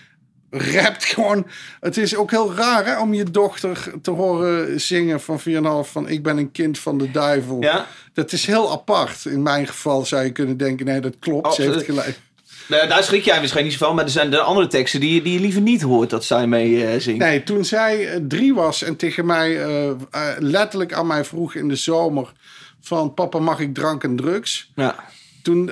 rapt 0.49 1.05
gewoon. 1.05 1.47
Het 1.79 1.97
is 1.97 2.15
ook 2.15 2.31
heel 2.31 2.53
raar 2.53 2.85
hè, 2.85 2.99
om 2.99 3.13
je 3.13 3.23
dochter 3.23 3.93
te 4.01 4.11
horen 4.11 4.81
zingen 4.81 5.21
van 5.21 5.39
4,5 5.39 5.91
van 5.91 6.09
ik 6.09 6.23
ben 6.23 6.37
een 6.37 6.51
kind 6.51 6.79
van 6.79 6.97
de 6.97 7.11
duivel. 7.11 7.61
Ja. 7.61 7.87
Dat 8.13 8.31
is 8.31 8.45
heel 8.45 8.71
apart. 8.71 9.25
In 9.25 9.41
mijn 9.41 9.67
geval 9.67 10.05
zou 10.05 10.23
je 10.23 10.31
kunnen 10.31 10.57
denken, 10.57 10.85
nee, 10.85 10.99
dat 10.99 11.15
klopt. 11.19 11.53
Ze 11.53 11.61
heeft 11.61 11.83
gelijk. 11.85 12.19
Nou, 12.67 12.87
daar 12.87 13.03
schrik 13.03 13.23
jij 13.25 13.41
misschien 13.41 13.63
niet 13.63 13.73
zo 13.73 13.85
van, 13.85 13.95
maar 13.95 14.03
er 14.03 14.09
zijn 14.09 14.33
er 14.33 14.39
andere 14.39 14.67
teksten 14.67 14.99
die, 14.99 15.13
je- 15.13 15.21
die 15.21 15.33
je 15.33 15.39
liever 15.39 15.61
niet 15.61 15.81
hoort 15.81 16.09
dat 16.09 16.25
zij 16.25 16.47
mee 16.47 16.85
eh, 16.85 16.99
zingt. 16.99 17.19
Nee, 17.19 17.43
toen 17.43 17.65
zij 17.65 18.07
eh, 18.07 18.19
drie 18.27 18.53
was 18.53 18.83
en 18.83 18.95
tegen 18.95 19.25
mij 19.25 19.61
eh, 19.63 19.91
letterlijk 20.39 20.93
aan 20.93 21.07
mij 21.07 21.25
vroeg 21.25 21.55
in 21.55 21.67
de 21.67 21.75
zomer 21.75 22.33
van 22.81 23.13
papa 23.13 23.39
mag 23.39 23.59
ik 23.59 23.73
drank 23.73 24.03
en 24.03 24.15
drugs? 24.15 24.71
Ja. 24.75 24.95
Toen 25.43 25.71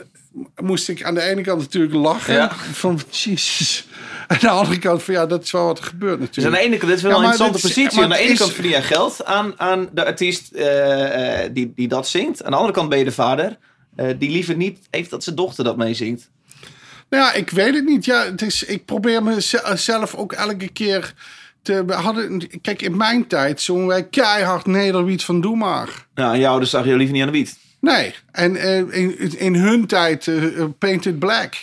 moest 0.55 0.89
ik 0.89 1.03
aan 1.03 1.13
de 1.13 1.21
ene 1.21 1.41
kant 1.41 1.59
natuurlijk 1.61 1.93
lachen 1.93 2.33
Ja. 2.33 2.51
van 2.71 2.99
jezus. 3.09 3.87
En 4.27 4.35
aan 4.35 4.39
de 4.41 4.49
andere 4.49 4.79
kant 4.79 5.03
van 5.03 5.13
ja, 5.13 5.25
dat 5.25 5.43
is 5.43 5.51
wel 5.51 5.65
wat 5.65 5.77
er 5.77 5.83
gebeurt 5.83 6.19
Dus 6.19 6.27
natuurlijk. 6.27 6.55
aan 6.55 6.61
de 6.61 6.67
ene 6.67 6.77
kant, 6.77 6.89
dit 6.89 6.97
is 6.97 7.03
wel 7.07 7.11
Ja, 7.11 7.17
een 7.17 7.23
interessante 7.23 7.67
is- 7.67 7.73
positie. 7.73 8.03
Aan 8.03 8.09
de 8.09 8.17
ene 8.17 8.31
is- 8.31 8.39
kant 8.39 8.51
verdien 8.53 8.71
jij 8.71 8.81
geld 8.81 9.25
aan, 9.25 9.53
aan 9.59 9.89
de 9.93 10.05
artiest 10.05 10.51
die, 11.53 11.71
die 11.75 11.87
dat 11.87 12.07
zingt. 12.07 12.43
Aan 12.43 12.51
de 12.51 12.57
andere 12.57 12.73
kant 12.73 12.89
ben 12.89 12.97
je 12.97 13.03
de 13.03 13.11
vader 13.11 13.57
die 14.17 14.29
liever 14.29 14.55
niet 14.55 14.79
heeft 14.91 15.09
dat 15.09 15.23
zijn 15.23 15.35
dochter 15.35 15.63
dat 15.63 15.77
meezingt. 15.77 16.29
Nou 17.13 17.25
ja, 17.25 17.33
ik 17.33 17.49
weet 17.49 17.73
het 17.73 17.85
niet. 17.85 18.05
Ja, 18.05 18.23
het 18.25 18.41
is, 18.41 18.63
ik 18.63 18.85
probeer 18.85 19.23
mezelf 19.23 20.15
ook 20.15 20.33
elke 20.33 20.67
keer 20.67 21.13
te, 21.61 21.85
we 21.85 21.93
hadden, 21.93 22.49
kijk, 22.61 22.81
in 22.81 22.97
mijn 22.97 23.27
tijd 23.27 23.61
zongen 23.61 23.87
wij 23.87 24.03
keihard 24.03 24.65
Nederwiet 24.65 25.23
van 25.23 25.41
Doe 25.41 25.55
maar. 25.55 26.05
Ja, 26.15 26.33
en 26.33 26.39
jou 26.39 26.59
dus 26.59 26.69
zag 26.69 26.85
je 26.85 26.95
liever 26.95 27.13
niet 27.13 27.21
aan 27.25 27.31
de 27.31 27.37
wiet. 27.37 27.57
Nee, 27.79 28.15
en 28.31 28.55
eh, 28.55 28.77
in, 28.77 29.39
in 29.39 29.55
hun 29.55 29.85
tijd 29.87 30.27
eh, 30.27 30.59
eh, 30.59 30.65
Painted 30.77 31.19
Black 31.19 31.53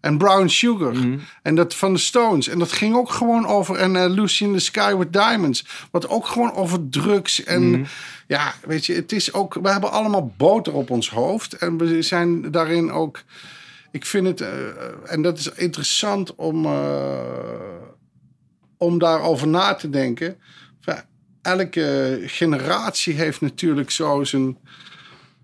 en 0.00 0.18
Brown 0.18 0.46
Sugar 0.46 0.92
Mhm. 0.94 1.18
en 1.42 1.54
dat 1.54 1.74
van 1.74 1.92
de 1.92 1.98
Stones. 1.98 2.48
En 2.48 2.58
dat 2.58 2.72
ging 2.72 2.94
ook 2.96 3.10
gewoon 3.10 3.46
over 3.46 3.76
en 3.76 3.96
eh, 3.96 4.10
Lucy 4.10 4.44
in 4.44 4.52
the 4.52 4.58
Sky 4.58 4.94
with 4.96 5.12
Diamonds. 5.12 5.66
Wat 5.90 6.08
ook 6.08 6.26
gewoon 6.26 6.52
over 6.52 6.88
drugs 6.88 7.44
en 7.44 7.70
Mhm. 7.70 7.84
ja, 8.26 8.54
weet 8.66 8.86
je, 8.86 8.94
het 8.94 9.12
is 9.12 9.32
ook, 9.32 9.54
we 9.62 9.68
hebben 9.70 9.90
allemaal 9.92 10.32
boter 10.36 10.72
op 10.72 10.90
ons 10.90 11.10
hoofd 11.10 11.52
en 11.52 11.76
we 11.78 12.02
zijn 12.02 12.50
daarin 12.50 12.90
ook. 12.92 13.22
Ik 13.94 14.04
vind 14.06 14.26
het, 14.26 14.40
eh, 14.40 14.48
en 15.06 15.22
dat 15.22 15.38
is 15.38 15.48
interessant 15.48 16.34
om, 16.34 16.64
eh, 16.64 17.18
om 18.76 18.98
daarover 18.98 19.48
na 19.48 19.74
te 19.74 19.90
denken. 19.90 20.36
Elke 21.42 22.20
generatie 22.26 23.14
heeft 23.14 23.40
natuurlijk 23.40 23.90
zo 23.90 24.24
zijn 24.24 24.58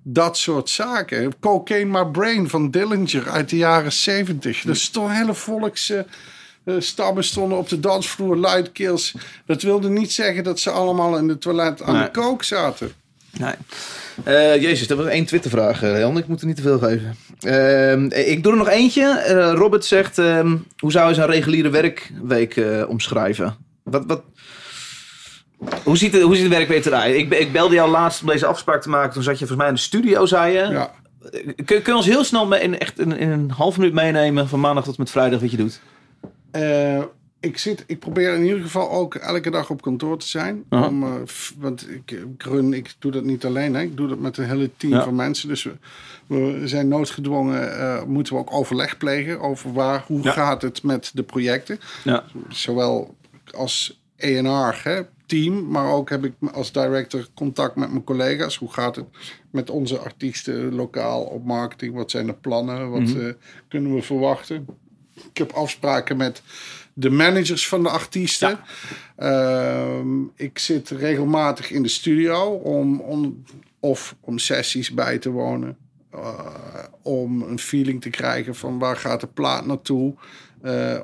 dat 0.03 0.39
soort 0.39 0.69
zaken. 0.71 1.39
Cocaine 1.41 1.91
My 2.05 2.11
Brain 2.11 2.49
van 2.49 2.71
Dillinger 2.71 3.29
uit 3.31 3.49
de 3.49 3.57
jaren 3.57 3.93
70. 3.93 4.65
Er 4.65 4.77
stonden 4.77 5.17
hele 5.17 5.35
volks... 5.35 5.91
eh, 5.91 6.01
stammen 6.79 7.25
stonden 7.25 7.59
op 7.59 7.69
de 7.69 7.81
dansvloer, 7.81 8.37
luidkeels. 8.37 9.15
Dat 9.47 9.63
wilde 9.63 9.89
niet 9.89 10.13
zeggen 10.13 10.45
dat 10.45 10.61
ze 10.61 10.71
allemaal 10.71 11.17
in 11.19 11.27
de 11.29 11.39
toilet 11.39 11.83
aan 11.83 11.95
Nee. 11.95 12.03
de 12.05 12.11
kook 12.11 12.43
zaten. 12.43 12.93
Nee. 13.39 13.55
Eh, 14.25 14.63
Jezus, 14.63 14.87
dat 14.87 14.99
was 14.99 15.07
één 15.07 15.25
Twittervraag, 15.27 15.83
uh, 15.83 15.99
Jan. 15.99 16.19
Ik 16.19 16.27
moet 16.27 16.41
er 16.41 16.47
niet 16.47 16.57
te 16.57 16.63
veel 16.63 16.79
geven. 16.79 17.17
Ehm, 17.41 18.05
ik 18.05 18.43
doe 18.43 18.53
er 18.53 18.59
nog 18.59 18.69
eentje. 18.69 19.05
Eh, 19.05 19.53
Robert 19.55 19.85
zegt, 19.85 20.19
ehm, 20.19 20.57
hoe 20.79 20.93
zou 20.93 21.09
je 21.09 21.15
zijn 21.15 21.31
reguliere 21.31 21.69
werkweek 21.69 22.57
eh, 22.57 22.89
omschrijven? 22.89 23.57
Wat, 23.83 24.05
wat, 24.07 24.23
hoe, 25.85 25.97
ziet 25.97 26.13
de, 26.13 26.21
hoe 26.21 26.35
ziet 26.35 26.51
de 26.51 26.57
werkweek 26.57 26.85
eruit? 26.85 27.15
Ik, 27.15 27.33
ik 27.33 27.53
belde 27.53 27.75
jou 27.75 27.91
laatst 27.91 28.21
om 28.21 28.29
deze 28.29 28.47
afspraak 28.47 28.83
te 28.83 28.89
maken. 28.89 29.13
Toen 29.13 29.23
zat 29.23 29.39
je 29.39 29.47
volgens 29.47 29.59
mij 29.59 29.69
in 29.69 29.75
de 29.75 29.81
studio, 29.81 30.27
zei 30.27 30.53
je. 30.53 30.67
Ja. 30.67 30.91
Kun, 31.55 31.65
kun 31.65 31.83
je 31.85 31.97
ons 31.97 32.07
heel 32.07 32.25
snel 32.25 32.47
mee, 32.47 32.61
in, 32.61 32.79
echt 32.79 32.99
in, 32.99 33.17
in 33.17 33.31
een 33.31 33.51
half 33.51 33.77
minuut 33.77 33.93
meenemen 33.93 34.49
van 34.49 34.61
maandag 34.61 34.85
tot 34.85 34.99
met 34.99 35.11
vrijdag 35.11 35.41
wat 35.41 35.51
je 35.51 35.57
doet? 35.57 35.81
Eh, 36.51 37.03
ik, 37.41 37.59
zit, 37.59 37.85
ik 37.87 37.99
probeer 37.99 38.35
in 38.35 38.43
ieder 38.45 38.61
geval 38.61 38.91
ook 38.91 39.15
elke 39.15 39.51
dag 39.51 39.71
op 39.71 39.83
kantoor 39.83 40.19
te 40.19 40.27
zijn. 40.27 40.65
Om, 40.71 41.03
eh, 41.03 41.15
f- 41.27 41.55
want 41.59 41.91
ik, 41.91 42.11
ik 42.11 42.43
run, 42.43 42.73
ik 42.73 42.95
doe 42.99 43.13
dat 43.13 43.25
niet 43.25 43.45
alleen. 43.45 43.75
Hè. 43.75 43.81
Ik 43.83 43.97
doe 43.97 44.09
dat 44.09 44.19
met 44.19 44.37
een 44.37 44.49
hele 44.49 44.71
team 44.77 44.93
Ja. 44.93 45.05
van 45.05 45.15
mensen. 45.15 45.49
Dus 45.49 45.63
we, 45.65 45.75
we 46.27 46.69
zijn 46.69 46.89
noodgedwongen, 46.89 47.79
eh, 47.79 48.03
moeten 48.05 48.33
we 48.35 48.39
ook 48.39 48.53
overleg 48.53 48.97
plegen 48.97 49.41
over 49.41 49.73
waar, 49.73 50.05
hoe 50.07 50.23
Ja. 50.23 50.33
gaat 50.33 50.63
het 50.63 50.83
met 50.83 51.11
de 51.15 51.23
projecten. 51.23 51.79
Ja. 52.05 52.25
Zowel 52.49 53.15
als 53.57 54.01
ENR, 54.17 54.81
hè, 54.85 55.01
team, 55.27 55.69
maar 55.71 55.93
ook 55.93 56.11
heb 56.11 56.25
ik 56.25 56.33
als 56.53 56.73
director 56.73 57.27
contact 57.35 57.77
met 57.77 57.91
mijn 57.91 58.05
collega's. 58.05 58.57
Hoe 58.57 58.73
gaat 58.73 58.97
het 58.97 59.05
met 59.51 59.71
onze 59.71 59.99
artiesten 59.99 60.75
lokaal 60.75 61.23
op 61.23 61.45
marketing? 61.45 61.95
Wat 61.95 62.11
zijn 62.11 62.27
de 62.27 62.33
plannen? 62.35 62.91
Wat 62.91 63.01
Mhm. 63.01 63.21
eh, 63.21 63.33
kunnen 63.69 63.95
we 63.95 64.03
verwachten? 64.03 64.67
Ik 65.15 65.39
heb 65.39 65.53
afspraken 65.53 66.17
met 66.17 66.43
de 67.01 67.11
managers 67.11 67.69
van 67.69 67.83
de 67.83 67.89
artiesten. 67.89 68.59
Ehm, 69.17 70.23
ik 70.35 70.59
zit 70.59 70.89
regelmatig 70.91 71.71
in 71.71 71.83
de 71.83 71.89
studio 71.89 72.41
om, 72.51 73.01
om, 73.01 73.45
of 73.81 74.15
om 74.21 74.39
sessies 74.39 74.91
bij 74.95 75.19
te 75.19 75.31
wonen. 75.31 75.77
eh, 76.13 76.39
om 77.03 77.43
een 77.43 77.59
feeling 77.59 78.01
te 78.01 78.11
krijgen 78.11 78.55
van 78.55 78.79
waar 78.79 78.97
gaat 78.97 79.21
de 79.21 79.27
plaat 79.27 79.67
naartoe. 79.67 80.15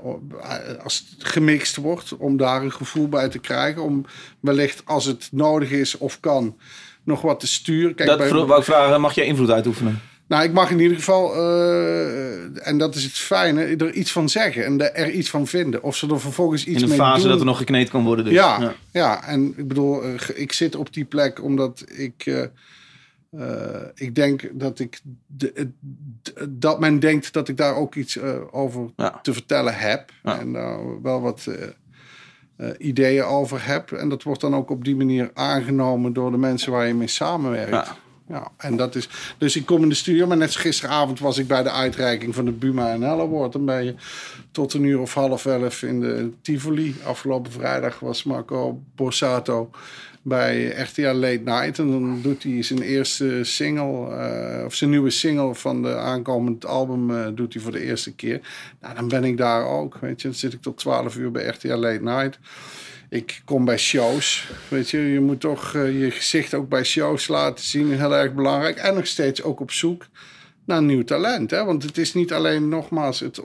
Op- 0.02 0.34
als 0.82 1.06
het 1.18 1.28
gemixt 1.28 1.76
wordt, 1.76 2.16
om 2.16 2.36
daar 2.36 2.62
een 2.62 2.72
gevoel 2.72 3.08
bij 3.08 3.28
te 3.28 3.38
krijgen. 3.38 3.82
Om 3.82 4.04
wellicht 4.40 4.82
als 4.84 5.04
het 5.04 5.28
nodig 5.32 5.70
is 5.70 5.98
of 5.98 6.20
kan, 6.20 6.56
nog 7.02 7.20
wat 7.22 7.40
te 7.40 7.46
sturen. 7.46 7.94
Kijk, 7.94 8.08
Dat 8.08 8.18
bij- 8.18 8.28
wou 8.30 8.58
ik 8.58 8.64
vragen, 8.64 9.00
mag 9.00 9.14
jij 9.14 9.26
invloed 9.26 9.50
uitoefenen? 9.50 10.00
Nou, 10.28 10.44
ik 10.44 10.52
mag 10.52 10.70
in 10.70 10.80
ieder 10.80 10.96
geval, 10.96 11.34
eh, 11.34 12.66
en 12.68 12.78
dat 12.78 12.94
is 12.94 13.04
het 13.04 13.12
fijne, 13.12 13.62
er 13.76 13.92
iets 13.92 14.12
van 14.12 14.28
zeggen 14.28 14.64
en 14.64 14.94
er- 14.94 15.10
iets 15.10 15.30
van 15.30 15.46
vinden. 15.46 15.82
Of 15.82 15.96
ze 15.96 16.08
er 16.10 16.20
vervolgens 16.20 16.64
iets 16.66 16.76
In 16.76 16.82
een 16.82 16.88
mee 16.88 16.98
fase 16.98 17.20
doen. 17.20 17.30
dat 17.30 17.40
er 17.40 17.46
nog 17.46 17.58
gekneed 17.58 17.88
kan 17.90 18.04
worden 18.04 18.24
dus. 18.24 18.34
ja, 18.34 18.74
ja. 18.90 19.24
en 19.26 19.54
ik 19.56 19.68
bedoel, 19.68 20.02
eh, 20.02 20.12
ik 20.34 20.52
zit 20.52 20.76
op 20.76 20.92
die 20.92 21.04
plek 21.04 21.42
omdat 21.42 21.84
ik, 21.94 22.26
eh, 22.26 22.42
ik 23.94 24.14
denk 24.14 24.50
dat 24.52 24.78
ik, 24.78 25.00
de, 25.26 25.70
dat 26.48 26.80
men 26.80 26.98
denkt 27.00 27.32
dat 27.32 27.48
ik 27.48 27.56
daar 27.56 27.74
ook 27.74 27.94
iets 27.94 28.18
over 28.50 28.90
Ja. 28.96 29.18
te 29.22 29.32
vertellen 29.32 29.74
heb. 29.74 30.10
Ja. 30.22 30.38
En 30.40 30.52
daar 30.52 31.02
wel 31.02 31.20
wat 31.20 31.46
ideeën 32.78 33.24
over 33.24 33.66
heb. 33.66 33.92
En 33.92 34.08
dat 34.08 34.22
wordt 34.22 34.40
dan 34.40 34.54
ook 34.54 34.70
op 34.70 34.84
die 34.84 34.96
manier 34.96 35.30
aangenomen 35.34 36.12
door 36.12 36.30
de 36.30 36.36
mensen 36.36 36.72
waar 36.72 36.86
je 36.86 36.94
mee 36.94 37.08
samenwerkt. 37.08 37.70
Ja. 37.70 37.96
Ja, 38.28 38.50
en 38.56 38.76
dat 38.76 38.94
is. 38.94 39.08
Dus 39.38 39.56
ik 39.56 39.66
kom 39.66 39.82
in 39.82 39.88
de 39.88 39.94
studio, 39.94 40.26
maar 40.26 40.36
net 40.36 40.56
gisteravond 40.56 41.18
was 41.20 41.38
ik 41.38 41.46
bij 41.46 41.62
de 41.62 41.70
uitreiking 41.70 42.34
van 42.34 42.44
de 42.44 42.52
Buma 42.52 42.96
NL 42.96 43.20
Award. 43.20 43.52
Dan 43.52 43.64
ben 43.64 43.84
je 43.84 43.94
tot 44.50 44.74
een 44.74 44.84
uur 44.84 45.00
of 45.00 45.14
half 45.14 45.46
elf 45.46 45.82
in 45.82 46.00
de 46.00 46.30
Tivoli. 46.42 46.96
Afgelopen 47.04 47.52
vrijdag 47.52 47.98
was 47.98 48.22
Marco 48.22 48.80
Borsato 48.94 49.70
bij 50.26 50.66
RTL 50.66 51.12
Late 51.12 51.40
Night. 51.44 51.78
En 51.78 51.90
dan 51.90 52.20
doet 52.22 52.42
hij 52.42 52.62
zijn 52.62 52.82
eerste 52.82 53.40
single, 53.42 54.16
eh, 54.16 54.64
of 54.64 54.74
zijn 54.74 54.90
nieuwe 54.90 55.10
single 55.10 55.54
van 55.54 55.82
de 55.82 55.96
aankomend 55.96 56.66
album, 56.66 57.10
eh, 57.10 57.26
doet 57.34 57.52
hij 57.52 57.62
voor 57.62 57.72
de 57.72 57.82
eerste 57.82 58.14
keer. 58.14 58.40
Nou, 58.80 58.94
dan 58.94 59.08
ben 59.08 59.24
ik 59.24 59.36
daar 59.36 59.66
ook. 59.66 59.98
Weet 60.00 60.20
je, 60.20 60.28
dan 60.28 60.36
zit 60.36 60.52
ik 60.52 60.62
tot 60.62 60.76
12 60.78 61.16
uur 61.16 61.30
bij 61.30 61.46
RTL 61.46 61.74
Late 61.74 62.02
Night. 62.02 62.38
Ik 63.08 63.42
kom 63.44 63.64
bij 63.64 63.78
shows. 63.78 64.50
Weet 64.68 64.90
je, 64.90 64.98
je 64.98 65.20
moet 65.20 65.40
toch 65.40 65.74
eh, 65.74 66.00
je 66.00 66.10
gezicht 66.10 66.54
ook 66.54 66.68
bij 66.68 66.84
shows 66.84 67.28
laten 67.28 67.64
zien. 67.64 67.92
Heel 67.92 68.16
erg 68.16 68.34
belangrijk. 68.34 68.76
En 68.76 68.94
nog 68.94 69.06
steeds 69.06 69.42
ook 69.42 69.60
op 69.60 69.70
zoek 69.70 70.06
naar 70.64 70.82
nieuw 70.82 71.04
talent. 71.04 71.50
Hè? 71.50 71.64
Want 71.64 71.82
het 71.82 71.98
is 71.98 72.14
niet 72.14 72.32
alleen 72.32 72.68
nogmaals 72.68 73.20
het, 73.20 73.40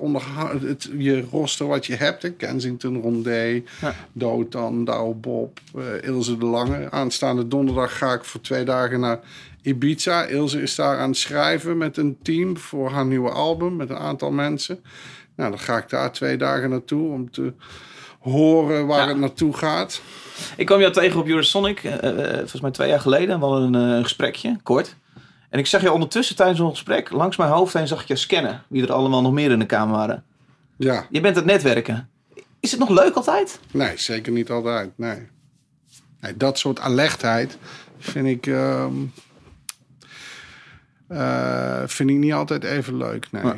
het 0.62 0.90
je 0.98 1.22
roster 1.32 1.68
wat 1.68 1.86
je 1.86 1.96
hebt. 1.96 2.22
Hè? 2.22 2.32
Kensington, 2.32 3.02
Rondé, 3.02 3.64
Ja. 3.82 3.96
Dotan, 4.12 4.86
Douwe 4.86 5.16
Bob, 5.16 5.60
eh, 5.76 6.08
Ilse 6.08 6.38
de 6.38 6.46
Lange. 6.46 6.92
Aanstaande 6.92 7.48
donderdag 7.48 7.98
ga 7.98 8.14
ik 8.14 8.24
voor 8.24 8.42
twee 8.42 8.64
dagen 8.64 9.00
naar 9.00 9.20
Ibiza. 9.62 10.24
Ilse 10.24 10.62
is 10.62 10.76
daar 10.76 10.98
aan 10.98 11.10
het 11.10 11.18
schrijven 11.18 11.78
met 11.78 11.98
een 11.98 12.18
team 12.22 12.58
voor 12.58 12.90
haar 12.90 13.06
nieuwe 13.06 13.30
album. 13.30 13.76
Met 13.76 13.90
een 13.90 13.98
aantal 13.98 14.32
mensen. 14.32 14.80
Nou, 15.36 15.50
dan 15.50 15.60
ga 15.60 15.78
ik 15.78 15.90
daar 15.90 16.12
twee 16.12 16.38
dagen 16.38 16.70
naartoe 16.70 17.12
om 17.12 17.32
te 17.32 17.54
horen 18.22 18.88
waar 18.88 19.00
Ja. 19.02 19.08
het 19.08 19.18
naartoe 19.18 19.54
gaat. 19.58 20.02
Ik 20.58 20.66
kwam 20.66 20.80
jou 20.80 20.92
tegen 20.94 21.20
op 21.20 21.28
Eurosonic, 21.28 21.84
eh, 21.84 22.00
volgens 22.38 22.62
mij 22.62 22.72
twee 22.72 22.90
jaar 22.90 23.00
geleden. 23.00 23.40
We 23.40 23.46
hadden 23.46 23.74
een, 23.74 23.96
eh, 23.98 24.04
gesprekje, 24.04 24.58
kort. 24.64 24.96
En 25.50 25.60
ik 25.60 25.68
zag 25.68 25.82
je 25.82 25.92
ondertussen 25.92 26.36
tijdens 26.36 26.60
ons 26.60 26.70
gesprek, 26.72 27.12
langs 27.12 27.38
mijn 27.38 27.50
hoofd 27.50 27.74
heen 27.74 27.88
zag 27.88 28.02
ik 28.02 28.08
je 28.08 28.16
scannen. 28.16 28.64
Wie 28.68 28.84
er 28.84 28.92
allemaal 28.94 29.22
nog 29.22 29.32
meer 29.34 29.52
in 29.52 29.60
de 29.60 29.66
kamer 29.66 29.96
waren. 29.98 30.24
Ja, 30.78 31.06
Je 31.10 31.20
bent 31.22 31.36
het 31.36 31.46
netwerken. 31.46 32.10
Is 32.60 32.72
het 32.72 32.80
nog 32.80 32.90
leuk 32.90 33.16
altijd? 33.16 33.60
nee, 33.72 33.98
zeker 33.98 34.32
niet 34.32 34.50
altijd. 34.50 34.92
Nee. 34.96 35.28
nee 36.22 36.38
dat 36.38 36.60
soort 36.60 36.80
alertheid 36.80 37.58
vind 38.00 38.28
ik, 38.28 38.48
ehm, 38.48 38.94
eh, 41.08 41.82
vind 41.86 42.10
ik 42.10 42.16
niet 42.16 42.34
altijd 42.34 42.64
even 42.64 42.98
leuk. 42.98 43.28
Nee. 43.32 43.54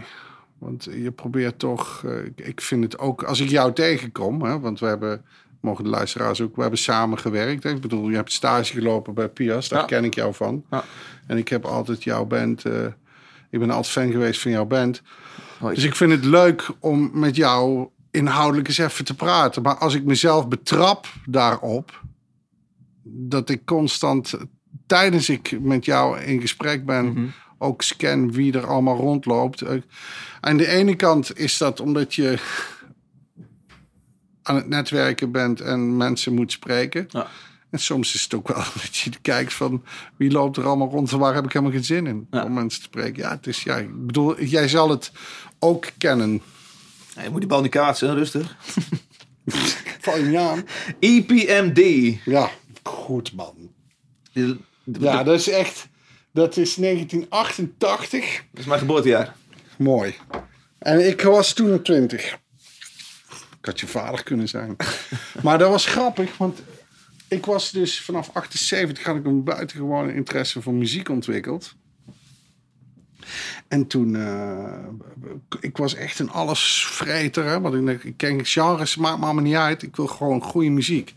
Want 0.63 0.83
je 0.83 1.11
probeert 1.11 1.59
toch, 1.59 2.03
eh, 2.05 2.47
ik- 2.47 2.61
vind 2.61 2.83
het 2.83 2.99
ook, 2.99 3.23
als 3.23 3.39
ik 3.39 3.49
jou 3.49 3.73
tegenkom, 3.73 4.41
hè, 4.43 4.59
want 4.59 4.79
we 4.79 4.85
hebben, 4.85 5.25
mogen 5.61 5.83
de 5.83 5.89
luisteraars 5.89 6.41
ook, 6.41 6.55
we 6.55 6.61
hebben 6.61 6.79
samen 6.79 7.17
gewerkt. 7.19 7.63
Hè. 7.63 7.69
Ik 7.69 7.81
bedoel, 7.81 8.09
je 8.09 8.15
hebt 8.15 8.31
stage 8.31 8.73
gelopen 8.73 9.13
bij 9.13 9.29
Pias, 9.29 9.69
daar 9.69 9.79
Ja. 9.79 9.85
ken 9.85 10.03
ik 10.03 10.13
jou 10.15 10.33
van. 10.33 10.63
Ja. 10.71 10.83
En 11.27 11.37
ik 11.37 11.47
heb 11.47 11.65
altijd 11.65 12.03
jouw 12.03 12.25
band, 12.25 12.65
eh, 12.65 12.85
ik 13.49 13.59
ben 13.59 13.69
altijd 13.69 13.93
fan 13.93 14.11
geweest 14.11 14.41
van 14.41 14.51
jouw 14.51 14.65
band. 14.65 15.01
Hoi. 15.59 15.75
Dus 15.75 15.83
ik 15.83 15.95
vind 15.95 16.11
het 16.11 16.25
leuk 16.25 16.69
om 16.79 17.09
met 17.13 17.35
jou 17.35 17.87
inhoudelijk 18.11 18.67
eens 18.67 18.77
even 18.77 19.05
te 19.05 19.15
praten. 19.15 19.61
Maar 19.61 19.75
als 19.77 19.93
ik 19.93 20.03
mezelf 20.03 20.47
betrap 20.47 21.07
daarop, 21.25 22.01
dat 23.03 23.49
ik 23.49 23.65
constant 23.65 24.33
tijdens 24.85 25.29
ik 25.29 25.57
met 25.61 25.85
jou 25.85 26.19
in 26.19 26.41
gesprek 26.41 26.85
ben, 26.85 27.05
Mhm. 27.05 27.25
Ook 27.63 27.81
scan 27.81 28.31
wie 28.31 28.53
er 28.53 28.67
allemaal 28.67 28.97
rondloopt. 28.97 29.61
Eh, 29.61 29.81
Aan 30.39 30.57
de 30.57 30.67
ene 30.67 30.95
kant 30.95 31.37
is 31.39 31.57
dat 31.57 31.79
omdat 31.79 32.15
je 32.15 32.39
aan 34.43 34.55
het 34.55 34.67
netwerken 34.67 35.31
bent 35.31 35.61
en 35.61 35.97
mensen 35.97 36.33
moet 36.33 36.51
spreken. 36.51 37.05
Ja. 37.09 37.27
En 37.69 37.79
soms 37.79 38.13
is 38.15 38.23
het 38.23 38.33
ook 38.33 38.47
wel 38.47 38.57
dat 38.81 38.95
je 38.95 39.11
kijkt 39.21 39.53
van 39.53 39.83
wie 40.17 40.31
loopt 40.31 40.57
er 40.57 40.65
allemaal 40.65 40.89
rond 40.89 41.11
en 41.11 41.19
waar 41.19 41.33
heb 41.33 41.45
ik 41.45 41.53
helemaal 41.53 41.73
geen 41.75 41.83
zin 41.85 42.07
in 42.07 42.27
Ja. 42.31 42.43
om 42.43 42.53
mensen 42.53 42.79
te 42.81 42.85
spreken. 42.87 43.23
Ja, 43.23 43.29
het 43.29 43.47
is, 43.47 43.63
ja, 43.63 43.75
ik 43.77 44.05
bedoel, 44.05 44.41
jij 44.43 44.67
zal 44.67 44.89
het 44.89 45.11
ook 45.59 45.85
kennen. 45.97 46.41
Ja, 47.15 47.23
je 47.23 47.29
moet 47.29 47.39
die 47.39 47.49
bal 47.49 47.61
niet 47.61 47.71
kaatsen, 47.71 48.13
rustig. 48.15 48.55
Val 50.01 50.17
je 50.17 50.23
niet 50.25 50.37
aan? 50.37 50.65
EPMD. 50.99 51.79
Ja, 52.25 52.49
goed 52.83 53.33
man. 53.33 53.55
Ja, 54.99 55.23
dat 55.23 55.39
is 55.39 55.49
echt, 55.49 55.87
dat 56.33 56.57
is 56.57 56.75
1988. 56.75 58.43
Dat 58.51 58.59
is 58.59 58.65
mijn 58.65 58.79
geboortejaar. 58.79 59.35
Mooi. 59.77 60.15
En 60.79 61.07
ik 61.07 61.21
was 61.21 61.53
toen 61.53 61.81
20. 61.81 62.33
Ik 63.59 63.65
had 63.69 63.79
je 63.79 63.87
vader 63.87 64.23
kunnen 64.23 64.47
zijn. 64.47 64.75
maar 65.43 65.57
dat 65.57 65.69
was 65.69 65.85
grappig, 65.85 66.37
want 66.37 66.61
ik 67.27 67.45
was 67.45 67.71
dus 67.71 68.01
vanaf 68.01 68.29
78 68.33 69.03
had 69.03 69.15
ik 69.15 69.25
een 69.25 69.43
buitengewone 69.43 70.13
interesse 70.13 70.61
voor 70.61 70.73
muziek 70.73 71.09
ontwikkeld. 71.09 71.75
En 73.67 73.87
toen, 73.87 74.15
eh, 74.15 74.87
ik 75.59 75.77
was 75.77 75.95
echt 75.95 76.19
een 76.19 76.29
allesvreter. 76.29 77.45
Hè? 77.45 77.61
Want 77.61 77.75
ik, 77.75 77.85
denk, 77.85 78.03
ik 78.03 78.17
ken 78.17 78.45
genres, 78.45 78.95
maakt 78.95 79.19
me 79.19 79.25
allemaal 79.25 79.43
niet 79.43 79.55
uit. 79.55 79.83
Ik 79.83 79.95
wil 79.95 80.07
gewoon 80.07 80.41
goede 80.41 80.69
muziek. 80.69 81.13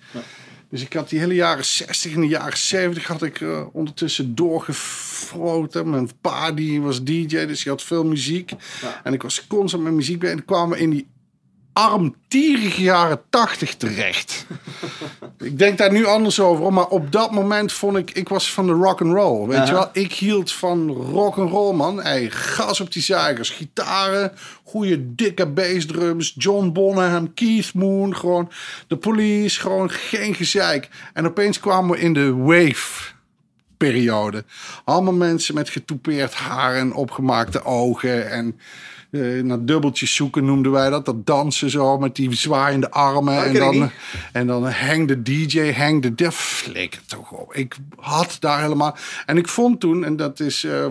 Dus 0.71 0.83
ik 0.83 0.93
had 0.93 1.09
die 1.09 1.19
hele 1.19 1.35
jaren 1.35 1.64
60 1.64 2.14
en 2.14 2.21
de 2.21 2.27
jaren 2.27 2.59
70 2.59 3.07
had 3.07 3.23
ik 3.23 3.41
eh, 3.41 3.67
ondertussen 3.73 4.35
doorgefroten. 4.35 5.91
Mijn 5.91 6.11
pa 6.21 6.53
die 6.53 6.81
was 6.81 7.05
DJ, 7.05 7.47
dus 7.47 7.62
die 7.62 7.73
had 7.73 7.83
veel 7.83 8.05
muziek. 8.05 8.53
En 9.05 9.12
ik 9.12 9.23
was 9.23 9.47
constant 9.47 9.83
met 9.83 9.93
muziek 9.93 10.19
bij. 10.19 10.31
En 10.31 10.45
kwamen 10.45 10.77
we 10.77 10.83
in 10.83 10.91
die 10.91 11.07
armtierige 11.77 12.83
jaren 12.83 13.20
80 13.31 13.74
terecht. 13.74 14.47
ik 15.39 15.59
denk 15.59 15.79
daar 15.79 15.93
nu 15.93 16.07
anders 16.07 16.41
over, 16.41 16.72
maar 16.72 16.87
op 16.87 17.12
dat 17.12 17.31
moment 17.31 17.72
vond 17.72 17.97
ik, 17.97 18.11
ik 18.11 18.29
was 18.29 18.53
van 18.53 18.66
de 18.66 18.72
rock 18.72 19.01
and 19.01 19.12
roll, 19.12 19.49
weet 19.49 19.66
je 19.66 19.72
wel? 19.72 19.89
Ik 19.93 20.12
hield 20.12 20.53
van 20.53 20.91
rock 20.91 21.39
and 21.39 21.51
roll, 21.51 21.74
man. 21.74 22.03
Hey, 22.03 22.31
gas 22.31 22.81
op 22.81 22.93
die 22.93 23.03
zuigers, 23.03 23.51
gitaren, 23.51 24.33
goede 24.64 25.14
dikke 25.14 25.47
bassdrums, 25.47 26.35
John 26.39 26.72
Bonham, 26.72 27.35
Keith 27.35 27.74
Moon, 27.74 28.16
gewoon 28.16 28.51
de 28.87 28.97
police, 28.97 29.61
gewoon 29.61 29.91
geen 29.91 30.35
gezeik. 30.35 30.89
En 31.12 31.27
opeens 31.27 31.61
kwamen 31.61 31.91
we 31.91 32.01
in 32.01 32.12
de 32.12 32.35
wave 32.35 33.14
periode. 33.77 34.45
Allemaal 34.85 35.14
mensen 35.14 35.55
met 35.55 35.68
getoupeerd 35.68 36.35
haar 36.35 36.74
en 36.74 36.93
opgemaakte 36.93 37.64
ogen 37.64 38.31
en 38.31 38.59
eh, 39.11 39.43
naar 39.43 39.64
dubbeltjes 39.64 40.14
zoeken 40.14 40.45
noemden 40.45 40.72
wij 40.72 40.91
dat. 40.91 41.05
Dat 41.05 41.27
dansen 41.27 41.70
zo 41.70 41.99
met 41.99 42.16
die 42.16 42.35
zwaaiende 42.35 42.91
armen. 42.91 43.45
en, 43.45 43.53
ken 43.53 43.72
ik 43.72 43.79
dan, 43.79 43.91
en 44.33 44.47
dan 44.47 44.68
hang 44.70 45.09
de 45.09 45.22
DJ, 45.22 45.72
hang 45.72 46.03
de 46.03 46.14
def. 46.14 46.37
Flikker 46.37 47.01
toch 47.07 47.31
op. 47.33 47.55
Ik 47.55 47.77
had 47.97 48.37
daar 48.41 48.61
helemaal... 48.61 48.97
En 49.27 49.37
ik 49.37 49.49
vond 49.49 49.81
toen, 49.81 50.05
en 50.05 50.16
dat 50.16 50.41
is... 50.41 50.64
eh, 50.64 50.87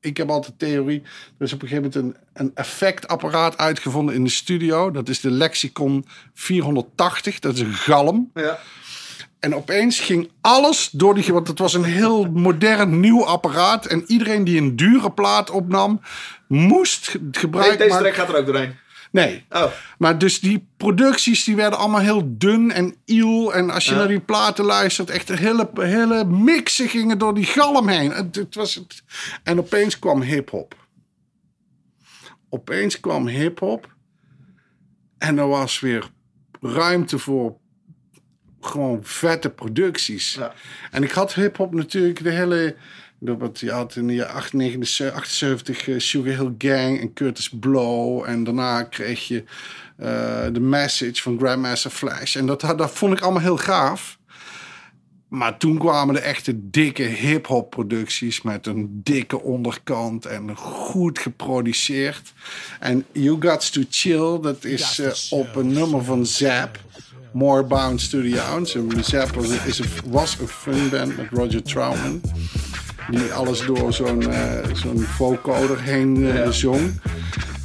ik 0.00 0.16
heb 0.16 0.30
altijd 0.30 0.58
theorie. 0.58 1.02
Er 1.38 1.46
is 1.46 1.52
op 1.52 1.62
een 1.62 1.68
gegeven 1.68 1.90
moment 2.02 2.16
een, 2.16 2.44
een 2.46 2.50
effectapparaat 2.54 3.58
uitgevonden 3.58 4.14
in 4.14 4.24
de 4.24 4.30
studio. 4.30 4.90
Dat 4.90 5.08
is 5.08 5.20
de 5.20 5.30
Lexicon 5.30 6.06
480. 6.34 7.38
Dat 7.38 7.54
is 7.54 7.60
een 7.60 7.72
galm. 7.72 8.30
Ja. 8.34 8.58
En 9.42 9.54
opeens 9.54 10.00
ging 10.00 10.30
alles 10.40 10.90
door 10.92 11.14
die... 11.14 11.32
Want 11.32 11.48
het 11.48 11.58
was 11.58 11.74
een 11.74 11.84
heel 11.84 12.24
modern 12.30 13.00
nieuw 13.00 13.24
apparaat. 13.24 13.86
En 13.86 14.04
iedereen 14.06 14.44
die 14.44 14.60
een 14.60 14.76
dure 14.76 15.10
plaat 15.12 15.50
opnam... 15.50 16.00
moest 16.48 17.08
ge- 17.08 17.28
gebruik 17.30 17.78
Deze 17.78 17.98
track 17.98 18.14
gaat 18.14 18.28
er 18.28 18.36
ook 18.36 18.46
doorheen. 18.46 18.74
Nee. 19.10 19.44
Oh. 19.50 19.64
Maar 19.98 20.18
dus 20.18 20.40
die 20.40 20.66
producties 20.76 21.44
die 21.44 21.56
werden 21.56 21.78
allemaal 21.78 22.00
heel 22.00 22.22
dun 22.26 22.72
en 22.72 22.94
iel. 23.04 23.54
En 23.54 23.70
als 23.70 23.84
je 23.84 23.90
Ja. 23.90 23.96
naar 23.96 24.08
die 24.08 24.20
platen 24.20 24.64
luistert, 24.64 25.10
echt 25.10 25.26
de 25.26 25.36
hele, 25.36 25.70
hele 25.74 26.24
mixen 26.24 26.88
gingen 26.88 27.18
door 27.18 27.34
die 27.34 27.44
galm 27.44 27.88
heen. 27.88 28.10
Het, 28.10 28.34
het 28.36 28.54
was 28.54 28.74
het. 28.74 29.02
En 29.42 29.58
opeens 29.58 29.98
kwam 29.98 30.22
hip-hop. 30.22 30.74
Opeens 32.48 33.00
kwam 33.00 33.26
hip-hop. 33.26 33.94
En 35.18 35.38
er 35.38 35.48
was 35.48 35.80
weer 35.80 36.10
ruimte 36.60 37.18
voor 37.18 37.60
gewoon 38.66 39.00
vette 39.02 39.50
producties. 39.50 40.34
Ja. 40.34 40.54
En 40.90 41.02
ik 41.02 41.10
had 41.10 41.34
hip-hop 41.34 41.74
natuurlijk 41.74 42.22
de 42.22 42.30
hele. 42.30 42.76
Wat 43.18 43.60
je 43.60 43.70
had 43.70 43.96
in 43.96 44.06
de 44.06 44.14
jaren 44.14 44.34
78, 44.34 45.12
78 45.12 45.88
eh, 45.88 45.98
Sugar 45.98 46.36
Hill 46.36 46.54
Gang 46.58 47.00
en 47.00 47.12
Curtis 47.12 47.48
Blow. 47.48 48.24
En 48.26 48.44
daarna 48.44 48.82
kreeg 48.82 49.28
je 49.28 49.44
eh 49.96 50.46
The 50.46 50.60
Message 50.60 51.22
van 51.22 51.38
Grandmaster 51.38 51.90
Flash. 51.90 52.36
En 52.36 52.46
dat, 52.46 52.60
dat 52.60 52.90
vond 52.90 53.12
ik 53.12 53.20
allemaal 53.20 53.42
heel 53.42 53.56
gaaf. 53.56 54.18
Maar 55.32 55.56
toen 55.56 55.78
kwamen 55.78 56.14
de 56.14 56.20
echte 56.20 56.70
dikke 56.70 57.02
hip-hop 57.02 57.70
producties 57.70 58.42
met 58.42 58.66
een 58.66 59.00
dikke 59.02 59.40
onderkant 59.40 60.26
en 60.26 60.56
goed 60.56 61.18
geproduceerd. 61.18 62.32
En 62.80 63.04
You 63.12 63.36
Got 63.40 63.72
to 63.72 63.82
Chill, 63.90 64.40
dat 64.40 64.64
is 64.64 64.98
eh, 64.98 65.38
op 65.38 65.56
een 65.56 65.72
nummer 65.72 66.04
van 66.04 66.26
Zap. 66.26 66.78
More 67.32 67.64
Bounce 67.64 68.08
to 68.08 68.22
the 68.22 68.40
Ounce. 68.40 68.78
En 68.78 69.04
Zap 69.04 69.34
was, 69.34 69.48
is 69.48 69.78
een, 69.78 69.86
was 70.04 70.36
een 70.40 70.48
funband 70.48 71.16
met 71.16 71.26
Roger 71.30 71.62
Troutman. 71.62 72.20
Die 73.10 73.32
alles 73.32 73.66
door 73.66 73.92
zo'n 73.92 74.32
eh, 74.32 74.74
zo'n 74.74 75.00
vocoder 75.00 75.80
heen 75.80 76.30
eh, 76.30 76.50
zong. 76.50 77.00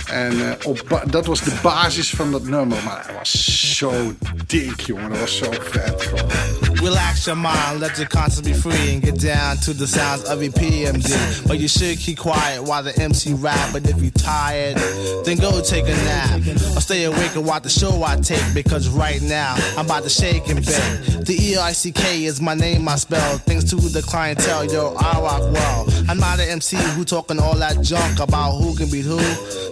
En 0.10 0.50
eh, 0.50 0.68
op 0.68 1.04
dat 1.10 1.26
was 1.26 1.42
de 1.42 1.54
basis 1.62 2.10
van 2.10 2.32
dat 2.32 2.44
nummer. 2.44 2.78
Maar 2.84 3.04
hij 3.06 3.16
was 3.16 3.76
zo 3.78 4.14
dik, 4.48 4.82
jongen. 4.82 5.10
Dat 5.10 5.20
was 5.20 5.38
zo 5.38 5.52
vet. 5.60 6.02
gewoon. 6.02 6.30
Relax 6.74 7.26
your 7.26 7.38
mind, 7.40 7.80
let 7.80 7.98
your 7.98 8.08
conscience 8.08 8.42
be 8.42 8.54
free, 8.54 8.94
and 8.94 9.04
get 9.04 9.20
down 9.20 9.58
to 9.58 9.74
the 9.74 9.88
sounds 9.88 10.24
of 10.30 10.42
your 10.42 10.52
PMD. 10.52 11.10
But 11.48 11.58
you 11.58 11.68
should 11.68 11.98
keep 11.98 12.18
quiet 12.18 12.62
while 12.62 12.84
the 12.84 12.94
MC 13.02 13.34
rap. 13.42 13.72
But 13.72 13.90
if 13.90 14.00
you're 14.00 14.12
tired, 14.12 14.78
then 15.26 15.38
go 15.38 15.62
take 15.62 15.88
a 15.88 15.96
nap. 16.06 16.40
Or 16.76 16.82
stay 16.82 17.06
awake 17.06 17.36
and 17.36 17.46
watch 17.46 17.64
the 17.64 17.70
show 17.70 18.04
I 18.04 18.16
take. 18.18 18.54
Because 18.54 18.88
right 18.90 19.22
now, 19.22 19.56
I'm 19.76 19.86
about 19.86 20.04
to 20.04 20.10
shake 20.10 20.48
and 20.50 20.64
bake. 20.66 21.26
The 21.26 21.36
E-I-C-K 21.40 22.26
is 22.26 22.40
my 22.40 22.54
name, 22.54 22.88
I 22.88 22.96
spell. 22.96 23.38
Thanks 23.40 23.64
to 23.72 23.76
the 23.76 24.02
clientele, 24.02 24.66
yo, 24.66 24.96
I 25.00 25.20
rock 25.20 25.42
well. 25.52 25.86
I'm 26.08 26.20
not 26.20 26.40
an 26.40 26.50
MC 26.50 26.78
who 26.96 27.04
talking 27.04 27.40
all 27.40 27.56
that 27.56 27.82
junk 27.82 28.20
about 28.20 28.60
who 28.60 28.76
can 28.76 28.90
beat 28.90 29.06
who. 29.06 29.20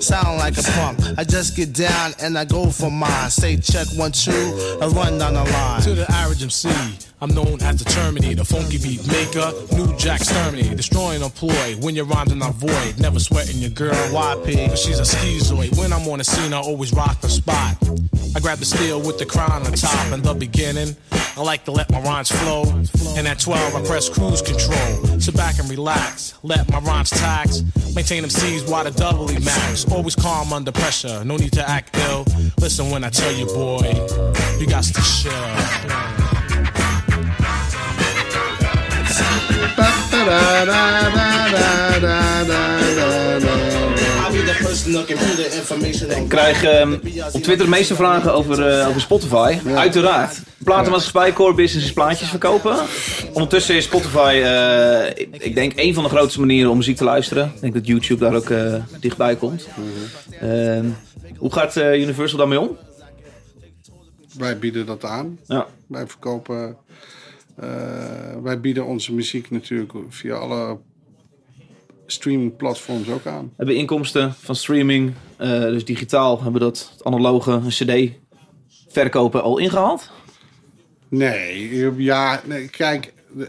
Sound 0.01 0.24
like 0.34 0.57
a 0.57 0.63
punk. 0.63 0.99
I 1.17 1.23
just 1.23 1.55
get 1.55 1.73
down 1.73 2.13
and 2.21 2.38
I 2.38 2.45
go 2.45 2.69
for 2.69 2.89
mine. 2.89 3.30
Say 3.30 3.57
check 3.57 3.88
one, 3.95 4.11
two, 4.11 4.78
and 4.82 4.95
run 4.95 5.17
down 5.17 5.34
the 5.34 5.43
line. 5.43 5.82
To 5.82 5.93
the 5.93 6.09
average 6.11 6.41
MC, 6.41 6.69
I'm 7.21 7.34
known 7.34 7.61
as 7.61 7.84
the 7.84 7.86
Terminator, 7.86 8.36
the 8.36 8.45
funky 8.45 8.78
beat 8.78 9.07
maker, 9.07 9.51
new 9.76 9.95
jack 9.97 10.21
exterminator, 10.21 10.76
destroying 10.76 11.21
employ 11.21 11.76
when 11.82 11.95
your 11.95 12.05
rhymes 12.05 12.32
are 12.32 12.36
not 12.36 12.55
void, 12.55 12.99
never 12.99 13.19
sweating 13.19 13.57
your 13.57 13.71
girl 13.71 13.93
YP, 13.93 14.69
cause 14.69 14.82
she's 14.82 14.99
a 14.99 15.03
schizoid. 15.03 15.78
When 15.78 15.93
I'm 15.93 16.07
on 16.07 16.17
the 16.17 16.23
scene, 16.23 16.53
I 16.53 16.57
always 16.57 16.93
rock 16.93 17.21
the 17.21 17.30
spot. 17.30 17.78
I 18.36 18.39
grab 18.39 18.57
the 18.57 18.65
steel 18.65 18.99
with 18.99 19.17
the 19.17 19.26
crown 19.26 19.65
on 19.65 19.71
top 19.73 20.11
in 20.11 20.21
the 20.21 20.34
beginning. 20.34 20.95
I 21.38 21.41
like 21.41 21.65
to 21.65 21.71
let 21.71 21.91
my 21.91 21.99
rhymes 21.99 22.31
flow. 22.31 22.63
And 23.17 23.27
at 23.27 23.39
12, 23.39 23.75
I 23.75 23.86
press 23.86 24.07
cruise 24.07 24.41
control. 24.41 25.19
Sit 25.19 25.36
back 25.36 25.59
and 25.59 25.69
relax, 25.69 26.33
let 26.43 26.69
my 26.71 26.79
rhymes 26.79 27.09
tax. 27.09 27.61
Maintain 27.93 28.21
them 28.21 28.29
C's 28.29 28.63
while 28.63 28.83
the 28.86 28.91
doubly 28.91 29.39
max. 29.39 29.86
Always 29.91 30.15
calm 30.15 30.53
under 30.53 30.71
pressure, 30.71 31.23
no 31.25 31.36
need 31.36 31.51
to 31.53 31.69
act 31.69 31.97
ill. 32.09 32.25
Listen 32.59 32.89
when 32.89 33.03
I 33.03 33.09
tell 33.09 33.33
you, 33.33 33.45
boy, 33.47 33.81
you 34.59 34.67
got 34.67 34.83
to 34.83 34.93
chill. 35.01 35.31
Ik 46.23 46.29
krijg 46.29 46.63
ehm, 46.63 46.93
op 47.33 47.41
Twitter 47.41 47.57
de 47.65 47.67
meeste 47.71 47.95
vragen 47.95 48.33
over, 48.33 48.67
eh, 48.67 48.88
over 48.88 49.01
Spotify. 49.01 49.57
Uiteraard. 49.75 50.41
Platenmaatschappij 50.63 51.33
Core 51.33 51.53
Business 51.53 51.86
is 51.88 51.93
plaatjes 51.93 52.29
verkopen. 52.29 52.77
Ondertussen 53.33 53.75
is 53.75 53.83
Spotify, 53.83 54.41
eh, 54.43 55.07
ik- 55.25 55.36
ik 55.43 55.55
denk, 55.55 55.73
een 55.75 55.93
van 55.93 56.03
de 56.03 56.09
grootste 56.09 56.39
manieren 56.39 56.71
om 56.71 56.77
muziek 56.77 56.97
te 56.97 57.03
luisteren. 57.03 57.51
Ik 57.55 57.61
denk 57.61 57.73
dat 57.73 57.88
YouTube 57.88 58.19
daar 58.23 58.36
ook 58.36 58.49
eh, 58.49 58.75
dichtbij 58.99 59.36
komt. 59.36 59.67
Ehm, 60.41 60.86
hoe 61.38 61.53
gaat 61.53 61.77
eh, 61.77 62.01
Universal 62.01 62.38
daarmee 62.38 62.59
om? 62.59 62.77
Wij 64.38 64.59
bieden 64.59 64.86
dat 64.86 65.03
aan. 65.03 65.39
Ja. 65.47 65.67
Wij 65.88 66.07
verkopen. 66.07 66.75
eh, 67.55 67.67
wij 68.43 68.59
bieden 68.59 68.86
onze 68.86 69.13
muziek 69.13 69.49
natuurlijk 69.51 69.91
via 70.09 70.36
alle 70.36 70.77
streamingplatforms 72.05 73.09
ook 73.09 73.25
aan. 73.25 73.53
Hebben 73.57 73.75
inkomsten 73.75 74.33
van 74.33 74.55
streaming, 74.55 75.13
eh, 75.37 75.49
dus 75.49 75.85
digitaal, 75.85 76.35
hebben 76.35 76.53
we 76.53 76.59
dat 76.59 76.95
analoge 77.03 77.51
een 77.51 77.67
CD 77.67 78.11
verkopen 78.89 79.43
al 79.43 79.57
ingehaald? 79.57 80.11
Nee, 81.09 82.03
ja, 82.03 82.41
nee, 82.45 82.67
kijk. 82.67 83.13
eh, 83.37 83.45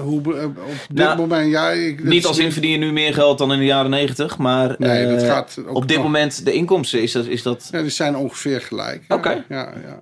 hoe, 0.00 0.16
op 0.18 0.24
dit 0.88 0.96
Nou, 0.96 1.16
moment, 1.18 1.50
ja. 1.50 1.70
Ik, 1.70 2.04
Niet 2.04 2.26
als 2.26 2.38
in 2.38 2.52
verdien 2.52 2.70
je 2.70 2.76
nu 2.76 2.92
meer 2.92 3.14
geld 3.14 3.38
dan 3.38 3.52
in 3.52 3.58
de 3.58 3.64
jaren 3.64 3.90
negentig, 3.90 4.38
maar 4.38 4.74
Nee, 4.78 5.06
dat 5.06 5.22
eh, 5.22 5.28
gaat 5.28 5.58
op 5.68 5.88
dit 5.88 5.96
nog. 5.96 6.06
moment 6.06 6.44
de 6.44 6.52
inkomsten 6.52 7.02
is 7.02 7.12
dat, 7.12 7.26
is 7.26 7.42
dat 7.42 7.68
Ja, 7.72 7.80
die 7.80 7.90
zijn 7.90 8.16
ongeveer 8.16 8.60
gelijk. 8.60 9.04
Oké. 9.08 9.30
Ja, 9.30 9.44
ja. 9.48 9.72
Ja. 9.84 9.98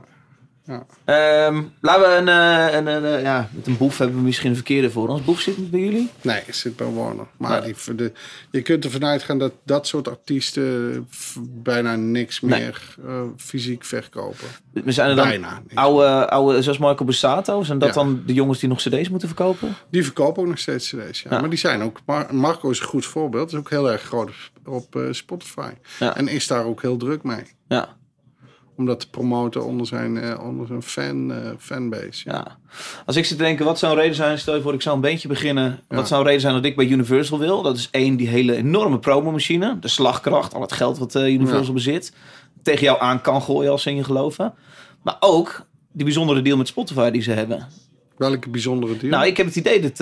Ehm, 1.05 1.63
laten 1.81 2.03
we 2.11 2.17
een, 2.17 2.29
eh, 2.29 2.75
een, 2.77 2.87
een, 2.87 3.05
eh, 3.17 3.23
ja, 3.23 3.49
met 3.53 3.67
een 3.67 3.77
boef 3.77 3.99
hebben 3.99 4.17
we 4.17 4.23
misschien 4.23 4.49
een 4.51 4.57
verkeerde 4.57 4.91
voor 4.91 5.09
ons. 5.09 5.25
Boef 5.25 5.41
zit 5.41 5.59
niet 5.59 5.71
bij 5.71 5.81
jullie? 5.81 6.11
Nee, 6.23 6.43
zit 6.51 6.77
bij 6.77 6.87
Warner. 6.87 7.27
Maar 7.37 7.67
Ja. 7.69 7.73
die, 7.85 7.95
de, 7.95 8.13
je 8.51 8.63
kunt 8.63 8.85
ervan 8.85 9.05
uitgaan 9.05 9.39
dat 9.39 9.53
dat 9.65 9.87
soort 9.87 10.09
artiesten 10.09 11.09
bijna 11.49 11.97
niks 11.97 12.41
Nee. 12.41 12.61
meer 12.61 12.95
eh, 13.07 13.21
fysiek 13.37 13.85
verkopen. 13.85 14.47
We 14.73 14.93
zijn 14.93 15.11
er 15.11 15.17
dan 15.17 15.29
Bijna 15.29 15.63
oude, 15.75 16.31
oude, 16.31 16.63
zoals 16.63 16.79
Marco 16.79 17.05
Bussato. 17.05 17.63
Zijn 17.63 17.79
dat 17.79 17.89
Ja. 17.89 17.95
dan 17.95 18.23
de 18.27 18.35
jongens 18.35 18.59
die 18.59 18.69
nog 18.69 18.79
cd's 18.79 19.09
moeten 19.09 19.29
verkopen? 19.29 19.75
Die 19.91 20.05
verkopen 20.05 20.43
ook 20.43 20.49
nog 20.49 20.59
steeds 20.59 20.89
cd's. 20.89 21.23
Ja. 21.23 21.31
Ja. 21.31 21.41
Maar 21.41 21.51
die 21.51 21.59
zijn 21.59 21.83
ook... 21.83 22.01
Mar- 22.07 22.35
Marco 22.35 22.71
is 22.71 22.81
een 22.81 22.87
goed 22.87 23.07
voorbeeld. 23.07 23.53
Is 23.53 23.59
ook 23.59 23.71
heel 23.71 23.91
erg 23.91 24.03
groot 24.03 24.31
op, 24.65 24.95
op, 24.95 25.07
Spotify. 25.11 25.71
Ja. 25.99 26.17
En 26.17 26.29
is 26.29 26.47
daar 26.47 26.65
ook 26.65 26.83
heel 26.83 26.97
druk 26.97 27.23
mee. 27.23 27.43
Ja, 27.69 27.97
Om 28.77 28.87
dat 28.87 29.01
te 29.01 29.11
promoten 29.11 29.65
onder 29.65 29.87
zijn, 29.87 30.17
eh, 30.19 30.45
onder 30.47 30.67
zijn 30.67 30.83
fan, 30.83 31.33
eh, 31.33 31.51
fanbase. 31.59 32.23
Ja. 32.25 32.33
ja. 32.33 32.57
Als 33.07 33.17
ik 33.17 33.25
zit 33.25 33.37
te 33.37 33.43
denken, 33.43 33.65
wat 33.65 33.79
zou 33.79 33.93
een 33.93 33.99
reden 34.01 34.17
zijn? 34.17 34.39
Stel 34.39 34.55
je 34.55 34.63
voor, 34.63 34.75
ik 34.75 34.83
zou 34.83 34.95
een 34.95 35.01
beentje 35.01 35.29
beginnen. 35.29 35.81
Ja. 35.89 35.97
Wat 35.97 36.09
zou 36.09 36.21
een 36.21 36.27
reden 36.27 36.41
zijn 36.41 36.55
dat 36.55 36.65
ik 36.65 36.77
bij 36.77 36.87
Universal 36.87 37.39
wil? 37.39 37.63
Dat 37.63 37.77
is 37.77 37.89
één, 37.91 38.17
die 38.17 38.29
hele 38.29 38.57
enorme 38.57 38.99
promomachine. 38.99 39.79
De 39.79 39.89
slagkracht, 39.89 40.55
al 40.55 40.61
het 40.61 40.73
geld 40.73 40.99
wat 40.99 41.15
eh, 41.15 41.27
Universal 41.33 41.67
Ja. 41.67 41.73
bezit. 41.73 42.13
Tegen 42.63 42.83
jou 42.83 43.01
aan 43.01 43.21
kan 43.21 43.43
gooien 43.43 43.71
als 43.71 43.83
ze 43.83 43.91
in 43.91 43.97
je 43.97 44.05
geloven. 44.05 44.55
Maar 45.03 45.17
ook 45.21 45.67
die 45.93 46.05
bijzondere 46.05 46.43
deal 46.43 46.57
met 46.57 46.69
Spotify 46.69 47.11
die 47.11 47.23
ze 47.23 47.31
hebben. 47.31 47.67
Welke 48.17 48.51
bijzondere 48.51 48.97
deal? 48.97 49.11
Nou, 49.13 49.27
ik 49.27 49.37
heb 49.37 49.47
het 49.47 49.57
idee 49.57 49.81
dat, 49.81 49.97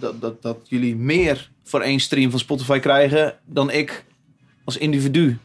dat, 0.00 0.20
dat, 0.20 0.42
dat, 0.42 0.56
jullie 0.64 0.96
meer 0.96 1.50
voor 1.64 1.80
één 1.80 2.00
stream 2.00 2.30
van 2.30 2.38
Spotify 2.38 2.78
krijgen 2.78 3.34
dan 3.44 3.70
ik 3.70 4.04
als 4.64 4.76
individu 4.76 5.38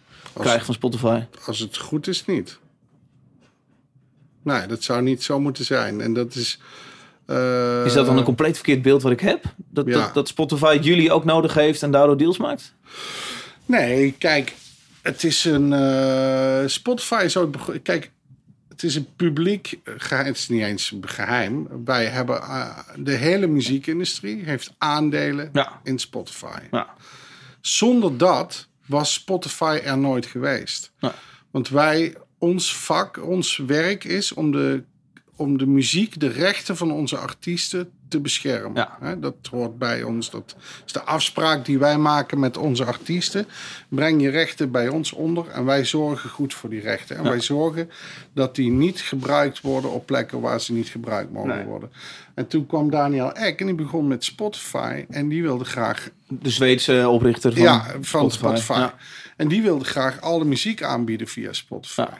krijg 0.43 0.65
van 0.65 0.73
Spotify. 0.73 1.21
Als 1.45 1.59
het 1.59 1.77
goed 1.77 2.07
is, 2.07 2.25
niet. 2.25 2.59
Nee, 4.43 4.67
dat 4.67 4.83
zou 4.83 5.01
niet 5.01 5.23
zo 5.23 5.39
moeten 5.39 5.65
zijn. 5.65 6.01
En 6.01 6.13
dat 6.13 6.35
is... 6.35 6.59
eh, 7.25 7.85
Is 7.85 7.93
dat 7.93 8.05
dan 8.05 8.17
een 8.17 8.23
compleet 8.23 8.55
verkeerd 8.55 8.81
beeld 8.81 9.01
wat 9.01 9.11
ik 9.11 9.19
heb? 9.19 9.43
Dat, 9.55 9.85
Ja. 9.87 9.93
dat, 9.93 10.13
dat 10.13 10.27
Spotify 10.27 10.77
jullie 10.81 11.11
ook 11.11 11.25
nodig 11.25 11.53
heeft 11.53 11.83
en 11.83 11.91
daardoor 11.91 12.17
deals 12.17 12.37
maakt? 12.37 12.73
Nee, 13.65 14.11
kijk, 14.11 14.53
het 15.01 15.23
is 15.23 15.45
een. 15.45 15.73
eh, 15.73 16.67
Spotify 16.67 17.21
is 17.25 17.37
ook. 17.37 17.55
Kijk, 17.83 18.11
het 18.69 18.83
is 18.83 18.95
een 18.95 19.07
publiek. 19.15 19.79
eh, 19.83 19.93
geheim, 19.97 20.25
het 20.27 20.37
is 20.37 20.49
niet 20.49 20.61
eens 20.63 20.93
geheim. 21.01 21.67
Wij 21.85 22.05
hebben. 22.05 22.41
eh, 22.41 22.77
de 22.97 23.11
hele 23.13 23.47
muziekindustrie 23.47 24.43
heeft 24.43 24.73
aandelen 24.77 25.49
Ja. 25.53 25.79
in 25.83 25.99
Spotify. 25.99 26.59
Ja. 26.71 26.87
Zonder 27.61 28.17
dat 28.17 28.67
was 28.85 29.13
Spotify 29.13 29.79
er 29.83 29.97
nooit 29.97 30.25
geweest. 30.25 30.91
Want 31.51 31.69
wij, 31.69 32.15
ons 32.37 32.75
vak, 32.75 33.23
ons 33.23 33.57
werk 33.57 34.03
is 34.03 34.33
om 34.33 34.51
de, 34.51 34.83
om 35.35 35.57
de 35.57 35.67
muziek, 35.67 36.19
de 36.19 36.27
rechten 36.27 36.77
van 36.77 36.91
onze 36.91 37.17
artiesten 37.17 37.91
te 38.15 38.21
beschermen. 38.21 38.73
Ja. 38.73 38.97
Hè, 39.01 39.19
dat 39.19 39.35
hoort 39.51 39.77
bij 39.77 40.03
ons. 40.03 40.29
Dat 40.29 40.55
is 40.85 40.91
de 40.91 41.01
afspraak 41.03 41.65
die 41.65 41.79
wij 41.79 41.97
maken 41.97 42.39
met 42.39 42.57
onze 42.57 42.85
artiesten. 42.85 43.45
Breng 43.89 44.21
je 44.21 44.29
rechten 44.29 44.71
bij 44.71 44.87
ons 44.87 45.11
onder 45.11 45.47
en 45.49 45.65
wij 45.65 45.85
zorgen 45.85 46.29
goed 46.29 46.53
voor 46.53 46.69
die 46.69 46.81
rechten. 46.81 47.17
En 47.17 47.23
Ja. 47.23 47.29
wij 47.29 47.41
zorgen 47.41 47.89
dat 48.33 48.55
die 48.55 48.71
niet 48.71 49.01
gebruikt 49.01 49.61
worden 49.61 49.91
op 49.91 50.05
plekken 50.05 50.41
waar 50.41 50.61
ze 50.61 50.73
niet 50.73 50.87
gebruikt 50.87 51.31
mogen 51.31 51.55
Nee. 51.55 51.65
worden. 51.65 51.91
En 52.33 52.47
toen 52.47 52.65
kwam 52.65 52.89
Daniel 52.89 53.33
Eck 53.33 53.59
en 53.59 53.65
die 53.65 53.75
begon 53.75 54.07
met 54.07 54.23
Spotify. 54.23 55.05
En 55.09 55.27
die 55.29 55.41
wilde 55.41 55.65
graag 55.65 56.09
De 56.27 56.49
Zweedse 56.49 57.09
oprichter 57.09 57.53
van, 57.53 57.61
ja, 57.61 57.85
van 58.01 58.31
Spotify. 58.31 58.73
Ja. 58.73 58.93
En 59.37 59.47
die 59.47 59.61
wilde 59.61 59.85
graag 59.85 60.21
alle 60.21 60.45
muziek 60.45 60.83
aanbieden 60.83 61.27
via 61.27 61.53
Spotify. 61.53 62.01
Ja. 62.01 62.17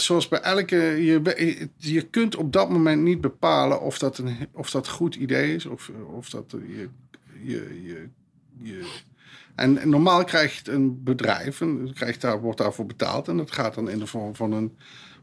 Zoals 0.00 0.28
bij 0.28 0.40
elke... 0.40 0.76
Je, 0.76 1.68
je 1.76 2.02
kunt 2.02 2.36
op 2.36 2.52
dat 2.52 2.70
moment 2.70 3.02
niet 3.02 3.20
bepalen 3.20 3.80
of 3.80 3.98
dat 3.98 4.18
een, 4.18 4.48
of 4.52 4.70
dat 4.70 4.88
goed 4.88 5.14
idee 5.14 5.54
is. 5.54 5.66
Of, 5.66 5.90
of 6.14 6.30
dat 6.30 6.44
je... 6.50 6.88
je, 7.42 7.82
je, 7.82 8.08
je 8.62 8.86
en 9.58 9.88
normaal 9.88 10.24
krijgt 10.24 10.68
een 10.68 11.02
bedrijf, 11.04 11.60
en 11.60 11.92
krijgt 11.94 12.20
daar, 12.20 12.40
wordt 12.40 12.58
daarvoor 12.58 12.86
betaald. 12.86 13.28
En 13.28 13.36
dat 13.36 13.50
gaat 13.50 13.74
dan 13.74 13.90
in 13.90 13.98
de 13.98 14.06
vorm 14.06 14.34
van 14.34 14.52
een 14.52 14.76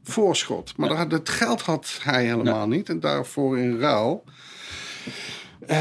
voorschot. 0.03 0.77
Maar 0.77 0.89
dat, 0.89 1.09
dat 1.09 1.29
geld 1.29 1.61
had 1.61 1.99
hij 2.01 2.25
helemaal 2.25 2.67
niet. 2.67 2.89
En 2.89 2.99
daarvoor 2.99 3.57
in 3.57 3.79
ruil 3.79 4.23
eh, 5.67 5.77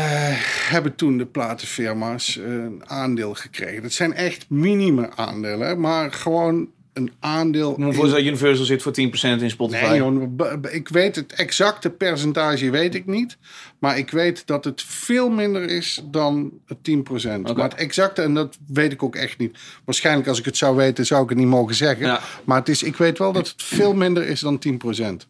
hebben 0.70 0.94
toen 0.94 1.18
de 1.18 1.26
platenfirma's 1.26 2.36
een 2.36 2.82
aandeel 2.86 3.34
gekregen. 3.34 3.82
Dat 3.82 3.92
zijn 3.92 4.12
echt 4.12 4.50
minime 4.50 5.10
aandelen, 5.16 5.80
maar 5.80 6.12
gewoon 6.12 6.68
een 6.94 7.12
aandeel. 7.20 7.76
in- 7.76 7.92
Voor 7.94 8.20
Universal 8.20 8.64
zit 8.64 8.82
voor 8.82 8.92
10% 8.92 9.42
in 9.42 9.50
Spotify. 9.50 9.84
Nee, 9.84 9.96
joh, 9.96 10.52
ik 10.72 10.88
weet 10.88 11.16
het 11.16 11.32
exacte 11.32 11.90
percentage 11.90 12.70
weet 12.70 12.94
ik 12.94 13.06
niet. 13.06 13.36
Maar 13.78 13.98
ik 13.98 14.10
weet 14.10 14.46
dat 14.46 14.64
het 14.64 14.82
veel 14.82 15.30
minder 15.30 15.62
is 15.62 16.02
dan 16.10 16.52
het 16.66 16.84
10%. 16.84 17.40
Oké. 17.48 17.52
Maar 17.58 17.68
het 17.70 17.78
exacte, 17.78 18.22
en 18.22 18.34
dat 18.34 18.58
weet 18.66 18.92
ik 18.92 19.02
ook 19.02 19.16
echt 19.16 19.38
niet. 19.38 19.58
Waarschijnlijk 19.84 20.28
als 20.28 20.38
ik 20.38 20.44
het 20.44 20.56
zou 20.56 20.76
weten, 20.76 21.06
zou 21.06 21.22
ik 21.22 21.28
het 21.28 21.38
niet 21.38 21.46
mogen 21.46 21.74
zeggen. 21.74 22.06
Ja. 22.06 22.20
Maar 22.44 22.58
het 22.58 22.68
is, 22.68 22.82
ik 22.82 22.96
weet 22.96 23.18
wel 23.18 23.32
dat 23.32 23.48
het 23.48 23.62
veel 23.62 23.94
minder 23.94 24.26
is 24.26 24.40
dan 24.40 24.58
10%. 24.58 25.26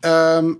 Ehm 0.00 0.52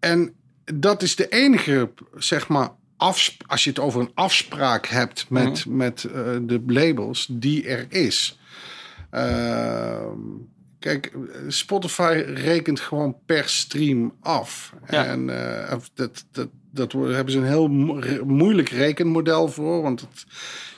en 0.00 0.34
dat 0.74 1.02
is 1.02 1.16
de 1.16 1.28
enige, 1.28 1.90
zeg 2.16 2.48
maar, 2.48 2.70
als 2.96 3.64
je 3.64 3.70
het 3.70 3.78
over 3.78 4.00
een 4.00 4.10
afspraak 4.14 4.86
hebt 4.86 5.26
met, 5.28 5.66
met 5.66 6.04
eh, 6.04 6.12
de 6.42 6.62
labels, 6.66 7.26
die 7.30 7.66
er 7.66 7.86
is. 7.88 8.38
Ehm, 9.10 10.18
kijk, 10.78 11.12
Spotify 11.48 12.22
rekent 12.26 12.80
gewoon 12.80 13.16
per 13.26 13.48
stream 13.48 14.14
af. 14.20 14.74
Ja. 14.90 15.04
En 15.04 15.30
eh, 15.68 15.78
dat, 15.94 16.24
dat, 16.30 16.48
dat 16.70 16.92
hebben 16.92 17.30
ze 17.32 17.38
een 17.38 17.46
heel 17.46 17.68
moeilijk 18.24 18.68
rekenmodel 18.68 19.48
voor. 19.48 19.82
Want 19.82 20.00
het, 20.00 20.24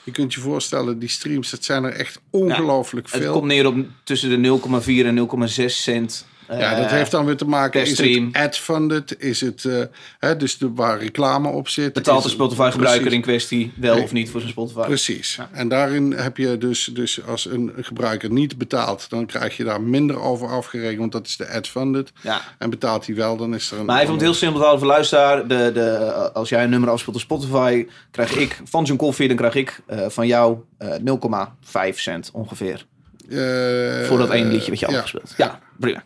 je 0.03 0.11
kunt 0.11 0.33
je 0.33 0.39
voorstellen, 0.39 0.99
die 0.99 1.09
streams, 1.09 1.49
dat 1.49 1.63
zijn 1.63 1.83
er 1.83 1.91
echt 1.93 2.19
ongelooflijk 2.29 3.11
Het 3.11 3.21
veel. 3.21 3.33
komt 3.33 3.45
neer 3.45 3.67
op 3.67 3.75
tussen 4.03 4.41
de 4.41 4.59
0,4 5.03 5.05
en 5.05 5.49
0,6 5.49 5.65
cent. 5.65 6.25
Ja, 6.49 6.75
dat 6.75 6.85
Eh, 6.85 6.91
heeft 6.91 7.11
dan 7.11 7.25
weer 7.25 7.37
te 7.37 7.45
maken. 7.45 7.87
stream. 7.87 8.25
het 8.31 8.37
ad-funded? 8.37 9.15
Is 9.19 9.41
het 9.41 9.65
eh, 9.65 9.81
hè, 10.19 10.37
dus 10.37 10.57
de, 10.57 10.73
waar 10.73 10.99
reclame 10.99 11.49
op 11.49 11.67
zit? 11.69 11.93
Betaalt 11.93 12.17
de 12.23 12.29
het- 12.29 12.37
Spotify-gebruiker 12.37 13.13
in 13.13 13.21
kwestie 13.21 13.71
wel 13.75 13.93
Nee. 13.95 14.03
of 14.03 14.11
niet 14.11 14.29
voor 14.29 14.39
zijn 14.39 14.51
Spotify? 14.51 14.81
Precies. 14.85 15.39
En 15.51 15.67
daarin 15.67 16.11
heb 16.13 16.37
je 16.37 16.57
dus, 16.57 16.89
dus 16.93 17.25
als 17.25 17.45
een 17.45 17.71
gebruiker 17.81 18.31
niet 18.31 18.57
betaalt, 18.57 19.09
dan 19.09 19.25
krijg 19.25 19.57
je 19.57 19.63
daar 19.63 19.81
minder 19.81 20.19
over 20.21 20.47
afgerekend, 20.47 20.99
want 20.99 21.11
dat 21.11 21.27
is 21.27 21.37
de 21.37 21.49
ad-funded. 21.49 22.11
Ja. 22.21 22.41
En 22.57 22.69
betaalt 22.69 23.05
hij 23.05 23.15
wel, 23.15 23.37
dan 23.37 23.53
is 23.55 23.71
er 23.71 23.79
een. 23.79 23.85
Maar 23.85 23.97
even 23.97 24.07
om 24.07 24.13
het 24.15 24.23
heel 24.23 24.33
simpel 24.33 24.57
te 24.59 24.65
houden 24.65 24.85
voor 24.85 24.93
luisteraar. 24.93 25.47
De, 25.47 25.71
de, 25.73 25.97
als 26.33 26.49
jij 26.49 26.63
een 26.63 26.69
nummer 26.69 26.89
afspeelt 26.89 27.15
op 27.15 27.21
Spotify, 27.21 27.85
krijg 28.11 28.35
ik 28.35 28.61
van 28.63 28.83
John 28.83 28.99
Coffee, 28.99 29.27
dan 29.27 29.37
krijg 29.37 29.55
ik 29.55 29.79
eh, 29.87 30.05
van 30.09 30.27
jou 30.27 30.57
eh 30.77 30.89
0,5 31.03 31.99
cent 31.99 32.29
ongeveer. 32.33 32.85
Eh, 33.29 34.07
Voor 34.07 34.17
dat 34.17 34.29
ene 34.29 34.49
liedje 34.49 34.69
wat 34.71 34.79
je 34.79 34.87
afgespeeld. 34.87 35.33
Ja, 35.37 35.59
prima. 35.79 36.03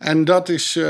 En 0.00 0.24
dat 0.24 0.48
is, 0.48 0.76
eh, 0.76 0.84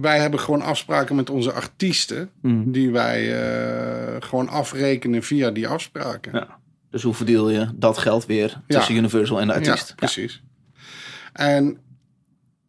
wij 0.00 0.18
hebben 0.20 0.40
gewoon 0.40 0.62
afspraken 0.62 1.16
met 1.16 1.30
onze 1.30 1.52
artiesten, 1.52 2.30
Mhm. 2.42 2.70
die 2.70 2.90
wij 2.90 3.42
eh, 3.42 4.16
gewoon 4.18 4.48
afrekenen 4.48 5.22
via 5.22 5.50
die 5.50 5.68
afspraken. 5.68 6.32
Ja. 6.34 6.58
Dus 6.90 7.02
hoe 7.02 7.14
verdeel 7.14 7.50
je 7.50 7.68
dat 7.74 7.98
geld 7.98 8.26
weer 8.26 8.60
tussen 8.66 8.94
Universal 8.94 9.40
en 9.40 9.46
de 9.46 9.52
artiest? 9.54 9.88
Ja, 9.88 9.94
precies. 9.94 10.42
En 11.32 11.78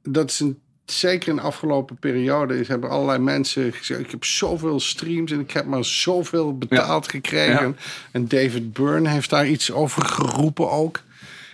dat 0.04 0.30
is 0.30 0.40
een, 0.40 0.60
zeker 0.86 1.30
in 1.30 1.36
de 1.36 1.42
afgelopen 1.42 1.96
periode 2.00 2.60
is, 2.60 2.68
hebben 2.68 2.90
allerlei 2.90 3.20
mensen 3.20 3.74
gezegd: 3.74 4.00
ik 4.00 4.12
heb 4.12 4.24
zoveel 4.24 4.80
streams 4.80 5.32
en 5.32 5.40
ik 5.40 5.52
heb 5.52 5.66
maar 5.66 5.86
zoveel 5.86 6.58
betaald 6.58 7.10
gekregen. 7.10 7.78
En 8.12 8.28
David 8.28 8.74
Byrne 8.74 9.10
heeft 9.10 9.30
daar 9.30 9.48
iets 9.48 9.72
over 9.72 10.06
geroepen 10.06 10.72
ook. 10.72 11.02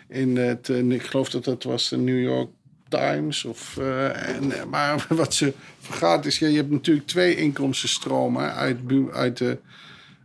In 0.10 0.38
het, 0.38 0.70
en 0.70 0.92
ik 0.92 1.04
geloof 1.04 1.30
dat 1.30 1.44
dat 1.44 1.64
was 1.64 1.90
de 1.90 1.98
New 1.98 2.22
York 2.22 2.50
Times. 2.90 3.46
Of, 3.46 3.78
eh, 3.78 4.36
en, 4.36 4.52
eh, 4.52 4.66
maar 4.66 5.06
wat 5.10 5.34
ze 5.34 5.54
vergaat 5.80 6.26
is, 6.26 6.40
ja, 6.40 6.48
je 6.48 6.56
hebt 6.56 6.72
natuurlijk 6.72 7.08
twee 7.08 7.36
inkomstenstromen 7.36 8.54
uit, 8.54 8.78
uit 9.12 9.38
de, 9.38 9.58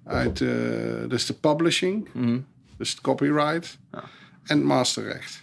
uit 0.04 0.36
de, 0.36 1.04
dat 1.08 1.18
is 1.18 1.26
de 1.26 1.34
publishing, 1.34 2.08
dus 2.76 2.90
het 2.90 3.00
copyright 3.00 3.78
en 4.44 4.56
het 4.56 4.62
masterrecht. 4.62 5.42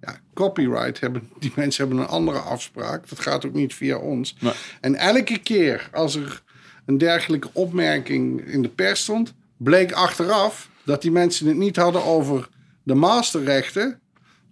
Ja, 0.00 0.20
copyright 0.34 1.00
hebben 1.00 1.28
die 1.38 1.52
mensen 1.54 1.86
hebben 1.86 2.04
een 2.04 2.10
andere 2.10 2.38
afspraak. 2.38 3.08
Dat 3.08 3.20
gaat 3.20 3.46
ook 3.46 3.54
niet 3.54 3.74
via 3.74 3.96
ons. 3.96 4.36
Nee. 4.40 4.52
En 4.80 4.94
elke 4.94 5.38
keer 5.38 5.88
als 5.92 6.14
er 6.14 6.42
een 6.84 6.98
dergelijke 6.98 7.48
opmerking 7.52 8.40
in 8.40 8.62
de 8.62 8.68
pers 8.68 9.00
stond, 9.00 9.34
bleek 9.56 9.92
achteraf 9.92 10.68
dat 10.84 11.02
die 11.02 11.10
mensen 11.10 11.46
het 11.46 11.56
niet 11.56 11.76
hadden 11.76 12.04
over 12.04 12.48
de 12.82 12.94
masterrechten, 12.94 14.00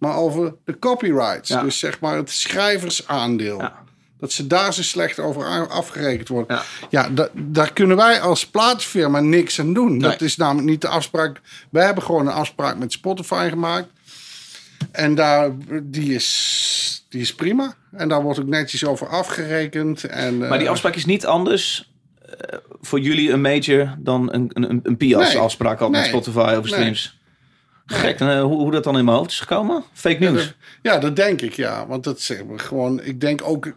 maar 0.07 0.17
over 0.17 0.55
de 0.65 0.79
copyrights. 0.79 1.49
Ja. 1.49 1.63
Dus 1.63 1.79
zeg 1.79 2.01
maar 2.01 2.17
het 2.17 2.31
schrijversaandeel. 2.31 3.59
Ja. 3.59 3.83
Dat 4.19 4.33
ze 4.33 4.47
daar 4.47 4.75
zo 4.75 4.83
slecht 4.83 5.19
over 5.19 5.69
afgerekend 5.69 6.29
worden. 6.29 6.57
Ja. 6.57 6.63
Ja, 6.91 7.09
da- 7.09 7.29
daar 7.35 7.73
kunnen 7.73 7.97
wij 7.97 8.21
als 8.21 8.47
plaatsfirma 8.47 9.21
niks 9.21 9.61
aan 9.61 9.73
doen. 9.75 9.99
Dat 9.99 10.21
is 10.21 10.37
namelijk 10.37 10.69
niet 10.69 10.81
de 10.81 10.89
afspraak. 10.89 11.41
Wij 11.71 11.85
hebben 11.85 12.05
gewoon 12.05 12.27
een 12.27 12.33
afspraak 12.33 12.79
met 12.79 12.93
Spotify 12.93 13.49
gemaakt. 13.51 13.87
En 14.93 15.15
daar, 15.15 15.51
die, 15.83 16.15
is, 16.15 17.07
die 17.09 17.21
is 17.21 17.35
prima. 17.35 17.75
En 17.93 18.09
daar 18.09 18.23
wordt 18.23 18.41
ook 18.41 18.47
netjes 18.47 18.85
over 18.85 19.09
afgerekend. 19.09 20.05
En, 20.05 20.39
Maar 20.39 20.59
die 20.59 20.67
eh, 20.67 20.73
afspraak 20.73 20.95
is 20.95 21.05
niet 21.05 21.27
anders 21.27 21.93
eh, 22.39 22.59
voor 22.81 23.01
jullie 23.01 23.31
een 23.33 23.41
major 23.41 23.95
dan 23.99 24.33
een, 24.33 24.51
een, 24.53 24.81
een 24.83 24.97
PIAS 24.97 25.33
Nee. 25.33 25.43
afspraak 25.43 25.79
had 25.79 25.91
met. 25.91 26.07
Spotify 26.07 26.39
over 26.39 26.53
Nee. 26.53 26.63
streams. 26.71 27.19
Gek, 27.87 28.21
en, 28.21 28.29
eh, 28.31 28.43
hoe, 28.43 28.57
hoe 28.57 28.71
dat 28.71 28.85
dan 28.85 28.99
in 28.99 29.05
mijn 29.05 29.17
hoofd 29.17 29.31
is 29.31 29.41
gekomen? 29.41 29.85
Fake 29.93 30.23
Ja, 30.25 30.31
news. 30.31 30.45
dat- 30.47 30.55
Ja, 30.83 30.99
dat 30.99 31.17
denk 31.17 31.41
ik, 31.41 31.53
ja. 31.53 31.87
Want 31.87 32.05
dat 32.05 32.21
zeg 32.21 32.45
maar 32.45 32.61
gewoon, 32.61 33.03
ik 33.03 33.21
denk 33.21 33.41
ook 33.45 33.67
eh, 33.67 33.73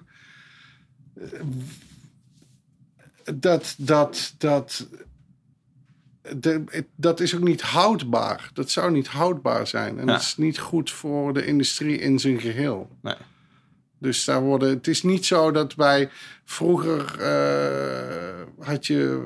dat 3.36 3.76
dat 3.78 4.34
dat 4.38 4.88
de, 6.36 6.64
het- 6.70 6.88
dat 6.96 7.20
is 7.20 7.36
ook 7.36 7.44
niet 7.44 7.62
houdbaar. 7.62 8.50
Dat 8.54 8.70
zou 8.70 8.92
niet 8.92 9.08
houdbaar 9.08 9.68
zijn. 9.68 10.00
En 10.00 10.06
Ja. 10.06 10.12
dat 10.12 10.22
is 10.22 10.38
niet 10.38 10.60
goed 10.60 10.92
voor 10.92 11.34
de 11.34 11.46
industrie 11.46 11.98
in 12.00 12.20
zijn 12.20 12.40
geheel. 12.40 12.90
Nee. 13.02 13.16
Dus 14.00 14.26
daar 14.26 14.42
worden, 14.42 14.70
het 14.70 14.88
is 14.88 15.04
niet 15.04 15.26
zo 15.26 15.52
dat 15.52 15.76
wij 15.76 16.10
vroeger 16.46 17.20
eh, 17.20 18.42
had 18.60 18.88
je 18.88 19.24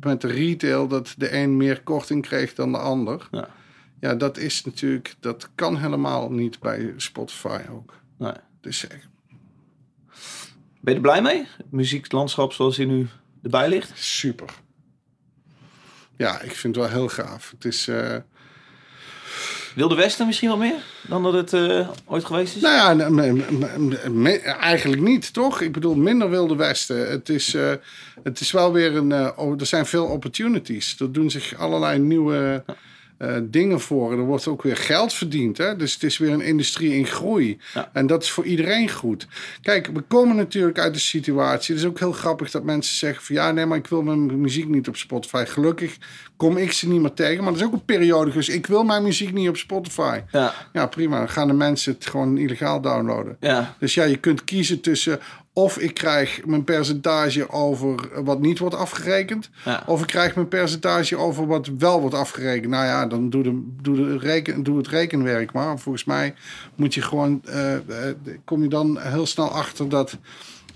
met 0.00 0.20
de 0.20 0.26
retail 0.28 0.88
dat 0.88 1.14
de 1.16 1.34
een 1.36 1.56
meer 1.56 1.82
korting 1.82 2.22
kreeg 2.22 2.54
dan 2.54 2.72
de 2.72 2.78
ander. 2.78 3.28
Ja. 3.30 3.48
Ja, 4.02 4.14
dat 4.14 4.36
is 4.38 4.64
natuurlijk, 4.64 5.14
dat 5.20 5.48
kan 5.54 5.76
helemaal 5.76 6.30
niet 6.30 6.60
bij 6.60 6.94
Spotify 6.96 7.60
ook. 7.70 7.94
Nee. 8.18 8.32
Dus 8.60 8.86
eh, 8.86 8.98
Ben 10.80 10.94
je 10.94 10.94
er 10.94 11.00
blij 11.00 11.22
mee? 11.22 11.46
Het 11.56 11.70
muzieklandschap 11.70 12.52
zoals 12.52 12.76
hij 12.76 12.86
nu 12.86 13.08
erbij 13.42 13.68
ligt? 13.68 13.98
super. 13.98 14.48
Ja, 16.16 16.40
ik 16.40 16.54
vind 16.54 16.76
het 16.76 16.84
wel 16.84 16.94
heel 16.94 17.08
gaaf. 17.08 17.50
Het 17.50 17.64
is, 17.64 17.88
eh, 17.88 18.16
Wilde 19.74 19.94
Westen 19.94 20.26
misschien 20.26 20.48
wel 20.48 20.58
meer 20.58 20.82
dan 21.08 21.22
dat 21.22 21.32
het 21.32 21.52
eh, 21.52 21.88
ooit 22.04 22.24
geweest 22.24 22.56
is? 22.56 22.62
nou 22.62 22.96
ja, 22.96 24.58
eigenlijk 24.58 25.02
niet, 25.02 25.32
toch? 25.32 25.60
Ik 25.60 25.72
bedoel, 25.72 25.94
minder 25.94 26.30
Wilde 26.30 26.56
Westen. 26.56 27.10
Het 27.10 27.28
is, 27.28 27.54
eh, 27.54 27.72
het 28.22 28.40
is 28.40 28.50
wel 28.50 28.72
weer 28.72 28.96
een, 28.96 29.36
oh, 29.36 29.60
er 29.60 29.66
zijn 29.66 29.86
veel 29.86 30.06
opportunities. 30.06 31.00
Er 31.00 31.12
doen 31.12 31.30
zich 31.30 31.54
allerlei 31.54 31.98
nieuwe 31.98 32.64
eh, 33.22 33.36
dingen 33.42 33.80
voor. 33.80 34.12
Er 34.12 34.18
wordt 34.18 34.46
ook 34.46 34.62
weer 34.62 34.76
geld 34.76 35.12
verdiend. 35.12 35.58
Hè? 35.58 35.76
Dus 35.76 35.92
het 35.94 36.02
is 36.02 36.18
weer 36.18 36.32
een 36.32 36.40
industrie 36.40 36.94
in 36.94 37.06
groei. 37.06 37.58
Ja. 37.74 37.90
En 37.92 38.06
dat 38.06 38.22
is 38.22 38.30
voor 38.30 38.44
iedereen 38.44 38.90
goed. 38.90 39.26
Kijk, 39.60 39.86
we 39.86 40.00
komen 40.00 40.36
natuurlijk 40.36 40.78
uit 40.78 40.94
de 40.94 41.00
situatie. 41.00 41.74
Het 41.74 41.84
is 41.84 41.90
ook 41.90 41.98
heel 41.98 42.12
grappig 42.12 42.50
dat 42.50 42.64
mensen 42.64 42.96
zeggen 42.96 43.24
van... 43.24 43.34
ja, 43.34 43.52
nee, 43.52 43.66
maar 43.66 43.78
ik 43.78 43.86
wil 43.86 44.02
mijn 44.02 44.40
muziek 44.40 44.68
niet 44.68 44.88
op 44.88 44.96
Spotify. 44.96 45.44
Gelukkig 45.46 45.96
kom 46.36 46.56
ik 46.56 46.72
ze 46.72 46.88
niet 46.88 47.00
meer 47.00 47.12
tegen. 47.12 47.44
Maar 47.44 47.52
er 47.52 47.58
is 47.58 47.64
ook 47.64 47.72
een 47.72 47.84
periode 47.84 48.30
dus 48.30 48.48
ik 48.48 48.66
wil 48.66 48.84
mijn 48.84 49.02
muziek 49.02 49.32
niet 49.32 49.48
op 49.48 49.56
Spotify. 49.56 50.20
Ja, 50.30 50.54
Ja, 50.72 50.86
prima. 50.86 51.18
Dan 51.18 51.28
gaan 51.28 51.46
de 51.46 51.52
mensen 51.52 51.92
het 51.92 52.06
gewoon 52.06 52.38
illegaal 52.38 52.80
downloaden. 52.80 53.36
ja, 53.40 53.76
Dus 53.78 53.94
ja, 53.94 54.04
je 54.04 54.16
kunt 54.16 54.44
kiezen 54.44 54.80
tussen 54.80 55.20
of 55.54 55.78
ik 55.78 55.94
krijg 55.94 56.46
mijn 56.46 56.64
percentage 56.64 57.50
over 57.50 58.22
wat 58.24 58.40
niet 58.40 58.58
wordt 58.58 58.74
afgerekend, 58.74 59.50
Ja. 59.64 59.82
of 59.86 60.00
ik 60.00 60.06
krijg 60.06 60.34
mijn 60.34 60.48
percentage 60.48 61.16
over 61.16 61.46
wat 61.46 61.66
wel 61.78 62.00
wordt 62.00 62.14
afgerekend. 62.14 62.70
Nou 62.70 62.84
ja, 62.84 63.06
dan 63.06 63.30
doe, 63.30 63.42
de, 63.42 63.62
doe, 63.82 63.96
de 63.96 64.18
reken, 64.18 64.62
doe 64.62 64.76
het 64.76 64.88
rekenwerk 64.88 65.52
maar. 65.52 65.78
Volgens 65.78 66.04
mij 66.04 66.34
moet 66.74 66.94
je 66.94 67.02
gewoon, 67.02 67.40
eh, 67.44 67.74
eh, 67.74 67.82
kom 68.44 68.62
je 68.62 68.68
dan 68.68 69.00
heel 69.00 69.26
snel 69.26 69.48
achter 69.50 69.88
dat 69.88 70.18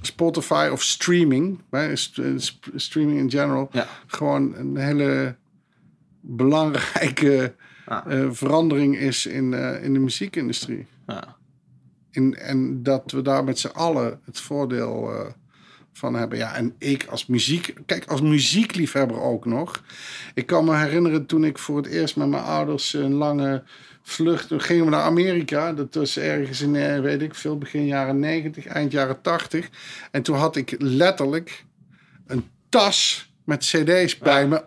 Spotify 0.01 0.68
of 0.72 0.83
streaming, 0.83 1.61
streaming 2.77 3.18
in 3.18 3.31
general, 3.31 3.68
Ja. 3.72 3.87
gewoon 4.07 4.55
een 4.57 4.77
hele 4.77 5.35
belangrijke 6.20 7.55
Ah. 7.87 8.12
eh, 8.12 8.27
verandering 8.31 8.97
is 8.99 9.27
in, 9.27 9.53
in 9.83 9.93
de 9.93 9.99
muziekindustrie. 9.99 10.87
ja. 11.07 11.36
In, 12.17 12.35
en 12.35 12.83
dat 12.83 13.11
we 13.11 13.23
daar 13.23 13.45
met 13.45 13.59
z'n 13.59 13.67
allen 13.67 14.21
het 14.25 14.41
voordeel 14.41 15.12
eh, 15.12 15.27
van 15.93 16.14
hebben. 16.14 16.39
Ja, 16.39 16.55
en 16.55 16.75
ik 16.79 17.07
als 17.11 17.27
muziek... 17.27 17.75
Kijk, 17.87 18.07
als 18.07 18.21
muziekliefhebber 18.21 19.21
ook 19.21 19.45
nog. 19.45 19.83
Ik 20.35 20.47
kan 20.47 20.64
me 20.64 20.77
herinneren 20.77 21.27
toen 21.27 21.45
ik 21.45 21.59
voor 21.59 21.77
het 21.77 21.87
eerst 21.87 22.17
met 22.17 22.29
mijn 22.29 22.43
ouders 22.43 22.93
een 22.93 23.14
lange 23.14 23.62
vlucht... 24.03 24.49
Toen 24.49 24.61
gingen 24.61 24.85
we 24.85 24.91
naar 24.91 25.03
Amerika. 25.03 25.73
Dat 25.73 25.95
was 25.95 26.19
ergens 26.19 26.61
in, 26.61 26.77
eh, 26.77 27.01
weet 27.01 27.23
ik 27.23 27.35
veel, 27.35 27.59
begin 27.59 27.87
jaren 27.87 28.19
90, 28.19 28.67
eind 28.67 28.93
jaren 28.93 29.21
80. 29.21 29.69
En 30.11 30.23
toen 30.23 30.37
had 30.37 30.57
ik 30.57 30.75
letterlijk 30.79 31.64
een 32.27 32.49
tas 32.69 33.31
met 33.45 33.64
cd's 33.64 34.19
bij 34.19 34.47
me 34.47 34.64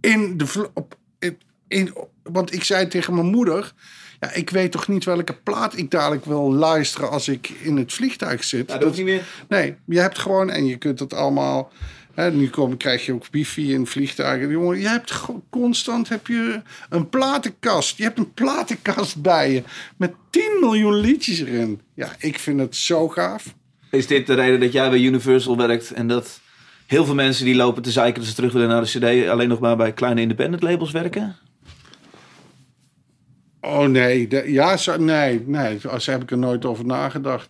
in 0.00 0.36
de 0.36 0.46
vl- 0.46 0.70
op, 0.74 0.98
in, 1.18 1.38
in, 1.68 1.94
want 2.22 2.54
ik 2.54 2.64
zei 2.64 2.86
tegen 2.86 3.14
mijn 3.14 3.26
moeder. 3.26 3.72
Ja, 4.20 4.32
ik 4.32 4.50
weet 4.50 4.72
toch 4.72 4.88
niet 4.88 5.04
welke 5.04 5.34
plaat 5.42 5.76
ik 5.76 5.90
dadelijk 5.90 6.24
wil 6.24 6.52
luisteren 6.52 7.10
als 7.10 7.28
ik 7.28 7.48
in 7.48 7.76
het 7.76 7.92
vliegtuig 7.92 8.44
zit. 8.44 8.66
Nou, 8.66 8.78
dat 8.78 8.88
hoeft 8.88 9.00
niet 9.00 9.06
meer. 9.06 9.24
Nee, 9.48 9.74
je 9.84 10.00
hebt 10.00 10.18
gewoon, 10.18 10.50
en 10.50 10.66
je 10.66 10.76
kunt 10.76 10.98
het 10.98 11.12
allemaal. 11.12 11.72
Hè, 12.14 12.32
nu 12.32 12.50
kom, 12.50 12.76
krijg 12.76 13.06
je 13.06 13.12
ook 13.12 13.26
wifi 13.30 13.72
in 13.72 13.86
vliegtuigen. 13.86 14.50
Jongen, 14.50 14.78
je 14.78 14.88
hebt 14.88 15.10
gewoon 15.10 15.42
constant 15.50 16.08
heb 16.08 16.26
je 16.26 16.62
een 16.88 17.08
platenkast. 17.08 17.96
Je 17.96 18.02
hebt 18.02 18.18
een 18.18 18.34
platenkast 18.34 19.22
bij 19.22 19.52
je 19.52 19.62
met 19.96 20.12
10 20.30 20.58
miljoen 20.60 20.94
liedjes 20.94 21.40
erin. 21.40 21.80
Ja, 21.94 22.12
ik 22.18 22.38
vind 22.38 22.60
het 22.60 22.76
zo 22.76 23.08
gaaf. 23.08 23.54
Is 23.90 24.06
dit 24.06 24.26
de 24.26 24.34
reden 24.34 24.60
dat 24.60 24.72
jij 24.72 24.90
bij 24.90 25.00
Universal 25.00 25.56
werkt 25.56 25.90
en 25.90 26.08
dat 26.08 26.40
heel 26.86 27.04
veel 27.04 27.14
mensen 27.14 27.44
die 27.44 27.54
lopen 27.54 27.82
te 27.82 27.90
zeiken 27.90 28.20
dat 28.20 28.28
ze 28.28 28.34
terug 28.34 28.52
willen 28.52 28.68
naar 28.68 28.84
de 28.84 28.98
CD 28.98 29.28
alleen 29.28 29.48
nog 29.48 29.60
maar 29.60 29.76
bij 29.76 29.92
kleine 29.92 30.20
independent 30.20 30.62
labels 30.62 30.90
werken? 30.90 31.36
Oh 33.60 33.86
nee, 33.86 34.28
de- 34.28 34.52
ja, 34.52 34.76
zo, 34.76 34.96
nee, 34.96 35.42
nee, 35.46 35.78
daar 35.82 36.02
heb 36.04 36.22
ik 36.22 36.30
er 36.30 36.38
nooit 36.38 36.64
over 36.64 36.84
nagedacht. 36.86 37.48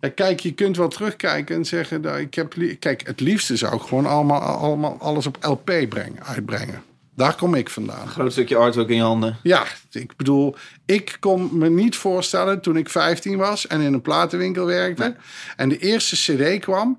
Ja, 0.00 0.08
kijk, 0.08 0.40
je 0.40 0.52
kunt 0.52 0.76
wel 0.76 0.88
terugkijken 0.88 1.56
en 1.56 1.64
zeggen, 1.64 2.02
dat 2.02 2.16
ik 2.18 2.34
heb, 2.34 2.54
kijk, 2.78 3.06
het 3.06 3.20
liefste 3.20 3.56
zou 3.56 3.74
ik 3.74 3.80
gewoon 3.82 4.06
allemaal, 4.06 4.40
allemaal 4.40 4.96
alles 5.00 5.26
op 5.26 5.36
LP 5.40 5.64
brengen, 5.88 6.24
uitbrengen. 6.24 6.82
Daar 7.16 7.36
kom 7.36 7.54
ik 7.54 7.70
vandaan. 7.70 8.08
Groot 8.08 8.32
stukje 8.32 8.56
artwork 8.56 8.88
in 8.88 8.96
je 8.96 9.02
handen. 9.02 9.36
Ja, 9.42 9.62
ik 9.90 10.16
bedoel, 10.16 10.56
ik 10.86 11.16
kon 11.20 11.58
me 11.58 11.70
niet 11.70 11.96
voorstellen 11.96 12.60
toen 12.60 12.76
ik 12.76 12.88
15 12.88 13.36
was 13.36 13.66
en 13.66 13.80
in 13.80 13.92
een 13.92 14.02
platenwinkel 14.02 14.64
werkte. 14.66 15.16
En 15.56 15.68
de 15.68 15.78
eerste 15.78 16.16
CD 16.16 16.60
kwam, 16.60 16.98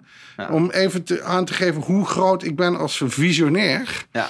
om 0.50 0.70
even 0.70 1.04
te, 1.04 1.24
aan 1.24 1.46
te 1.46 1.54
geven 1.54 1.82
hoe 1.82 2.06
groot 2.06 2.44
ik 2.44 2.56
ben 2.56 2.78
als 2.78 3.02
visionair. 3.06 4.06
Ja. 4.12 4.28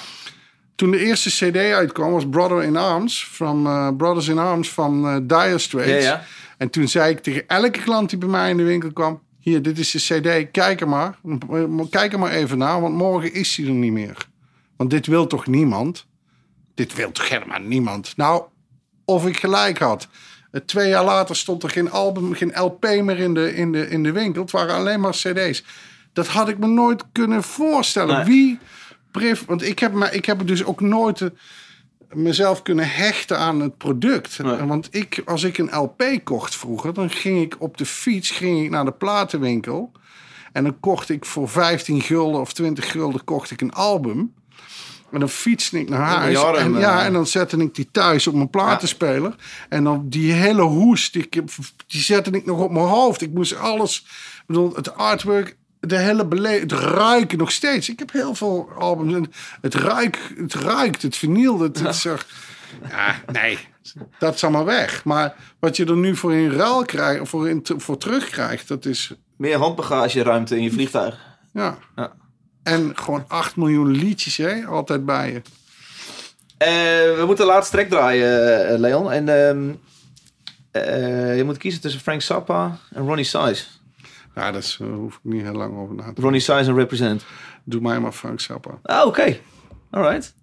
Toen 0.76 0.91
de 0.91 1.05
eerste 1.05 1.30
CD 1.30 1.57
uitkwam, 1.57 2.11
was 2.11 2.30
Brother 2.30 2.63
in 2.63 2.76
Arms, 2.78 3.23
from, 3.23 3.67
eh, 3.67 3.89
Brothers 3.97 4.28
in 4.28 4.38
Arms 4.38 4.71
van 4.71 5.07
eh 5.07 5.15
Dire 5.21 5.57
Straits. 5.57 6.03
Ja, 6.05 6.11
ja. 6.11 6.23
En 6.57 6.69
toen 6.69 6.88
zei 6.88 7.11
ik 7.11 7.19
tegen 7.19 7.47
elke 7.47 7.82
klant 7.82 8.09
die 8.09 8.19
bij 8.19 8.30
mij 8.30 8.49
in 8.49 8.57
de 8.57 8.63
winkel 8.63 8.91
kwam: 8.93 9.21
Hier, 9.39 9.61
dit 9.61 9.80
is 9.80 9.91
de 9.91 9.99
CD, 9.99 10.51
kijk 10.51 10.82
er 10.82 10.89
maar. 10.89 11.17
Kijk 11.89 12.13
er 12.13 12.19
maar 12.19 12.32
even 12.32 12.57
naar, 12.57 12.82
want 12.82 12.95
morgen 12.95 13.34
is 13.34 13.55
die 13.55 13.65
er 13.65 13.71
niet 13.71 13.91
meer. 13.91 14.28
Want 14.78 14.89
dit 14.89 15.07
wil 15.07 15.28
toch 15.28 15.47
niemand? 15.47 16.05
Dit 16.73 16.93
wil 16.93 17.11
toch 17.11 17.30
helemaal 17.30 17.59
niemand? 17.59 18.13
Nou, 18.17 18.43
of 19.05 19.26
ik 19.28 19.38
gelijk 19.39 19.78
had. 19.78 20.07
Eh, 20.51 20.61
Twee 20.61 20.89
jaar 20.89 21.03
later 21.03 21.36
stond 21.36 21.63
er 21.63 21.69
geen 21.69 21.91
album, 21.91 22.34
geen 22.34 22.51
LP 22.55 22.84
meer 22.84 23.19
in 23.19 23.34
de, 23.34 23.55
in 23.55 23.71
de, 23.71 23.89
in 23.89 24.03
de 24.03 24.11
winkel. 24.11 24.41
Het 24.41 24.51
waren 24.51 24.76
alleen 24.76 24.99
maar 24.99 25.11
CD's. 25.11 25.63
Dat 26.13 26.28
had 26.28 26.49
ik 26.49 26.57
me 26.57 26.67
nooit 26.67 27.03
kunnen 27.11 27.43
voorstellen. 27.43 28.15
Nee. 28.15 28.26
Wie. 28.26 28.59
Want 29.45 29.63
ik 29.63 29.80
heb, 29.80 29.93
me, 29.93 30.11
ik 30.11 30.26
heb 30.26 30.47
dus 30.47 30.63
ook 30.63 30.82
nooit 30.82 31.22
eh, 31.22 31.30
mezelf 32.13 32.61
kunnen 32.61 32.89
hechten 32.89 33.38
aan 33.38 33.59
het 33.59 33.78
product. 33.78 34.43
Nee. 34.43 34.57
Want 34.57 34.88
ik, 34.91 35.22
als 35.26 35.43
ik 35.43 35.57
een 35.57 35.76
LP 35.76 36.03
kocht 36.24 36.55
vroeger, 36.55 36.93
dan 36.93 37.09
ging 37.09 37.41
ik 37.41 37.55
op 37.59 37.78
de 37.78 37.86
fiets 37.86 38.32
ging 38.32 38.63
ik 38.63 38.70
naar 38.70 38.86
de 38.86 38.91
platenwinkel. 38.91 39.91
En 40.51 40.63
dan 40.63 40.80
kocht 40.80 41.09
ik 41.09 41.26
voor 41.26 41.49
15 41.49 42.01
gulden 42.01 42.41
of 42.41 42.53
20 42.53 42.91
gulden 42.91 43.24
kocht 43.24 43.51
ik 43.51 43.61
een 43.61 43.74
album. 43.74 44.34
En 45.11 45.20
dan 45.20 45.30
fietste 45.30 45.80
ik 45.80 45.89
naar 45.89 45.99
huis. 45.99 46.43
en, 46.43 46.76
eh, 46.76 46.82
ja, 46.82 47.05
en 47.05 47.13
dan 47.13 47.28
zette 47.28 47.57
ik 47.57 47.76
die 47.76 47.88
thuis 47.91 48.28
op 48.28 48.34
mijn 48.34 48.49
platenspeler. 48.49 49.36
En 49.70 49.84
dan 49.84 50.09
die 50.09 50.32
hele 50.32 50.61
hoes, 50.61 51.11
die, 51.11 51.30
die 51.88 52.01
zette 52.01 52.32
ik 52.32 52.45
nog 52.45 52.59
op 52.59 52.72
mijn 52.72 52.86
hoofd. 52.86 53.22
Ik 53.22 53.34
moest 53.34 53.57
alles, 53.57 53.97
ik 54.38 54.43
bedoel, 54.47 54.76
het 54.76 54.95
artwork, 54.95 55.57
de 55.88 55.97
hele 55.97 56.25
bele 56.25 56.47
het 56.49 56.71
ruiken 56.71 57.38
nog 57.38 57.51
steeds. 57.51 57.89
Ik 57.89 57.99
heb 57.99 58.11
heel 58.11 58.36
veel 58.36 58.69
albums. 58.77 59.13
En 59.13 59.31
het, 59.61 59.73
ruik, 59.73 60.19
het 60.38 60.53
ruikt, 60.53 61.01
het 61.01 61.15
vinyl, 61.15 61.59
het, 61.59 61.79
het 61.79 62.03
er- 62.03 62.25
ja, 62.89 63.15
nee, 63.31 63.59
dat 64.19 64.33
is 64.36 64.43
allemaal 64.43 64.65
weg. 64.65 65.03
Maar 65.03 65.36
wat 65.59 65.75
je 65.75 65.86
er 65.86 65.95
nu 65.97 66.15
voor 66.15 66.33
in 66.33 66.49
ruil 66.51 66.86
krijgt, 66.86 67.29
voor, 67.29 67.49
in, 67.49 67.65
voor 67.77 67.97
terugkrijgt, 67.97 68.67
dat 68.67 68.86
is, 68.86 69.13
Meer 69.38 69.57
handbagageruimte 69.57 70.55
in 70.57 70.63
je 70.63 70.71
vliegtuig. 70.71 71.17
ja. 71.53 71.77
Ja. 71.95 72.11
En 72.63 72.91
gewoon 72.95 73.25
8 73.27 73.55
miljoen 73.55 73.91
liedjes, 73.91 74.38
hè, 74.38 74.65
altijd 74.65 75.05
bij 75.05 75.31
je. 75.31 75.41
Eh, 76.57 76.67
we 77.19 77.23
moeten 77.25 77.45
de 77.45 77.51
laatste 77.51 77.75
track 77.75 77.89
draaien, 77.89 78.67
eh, 78.69 78.77
Leon. 78.79 79.11
En 79.11 79.29
ehm, 79.29 79.69
eh, 80.71 81.38
je 81.38 81.43
moet 81.43 81.57
kiezen 81.57 81.81
tussen 81.81 82.01
Frank 82.01 82.21
Zappa 82.21 82.77
en 82.93 83.05
Ronnie 83.07 83.25
Size. 83.25 83.63
Ja, 84.36 84.51
daar 84.51 84.75
eh, 84.79 84.88
hoef 84.93 85.13
ik 85.15 85.19
niet 85.23 85.41
heel 85.41 85.53
lang 85.53 85.77
over 85.77 85.89
na 85.95 85.99
te 85.99 86.05
denken. 86.05 86.23
Ronnie 86.23 86.39
Size 86.41 86.69
en 86.69 86.75
Represent. 86.75 87.25
Doe 87.63 87.81
mij 87.81 87.99
maar 87.99 88.11
Frank 88.11 88.39
Zappa. 88.39 88.79
Ah, 88.83 89.05
oké. 89.07 89.38
Alright. 89.89 90.36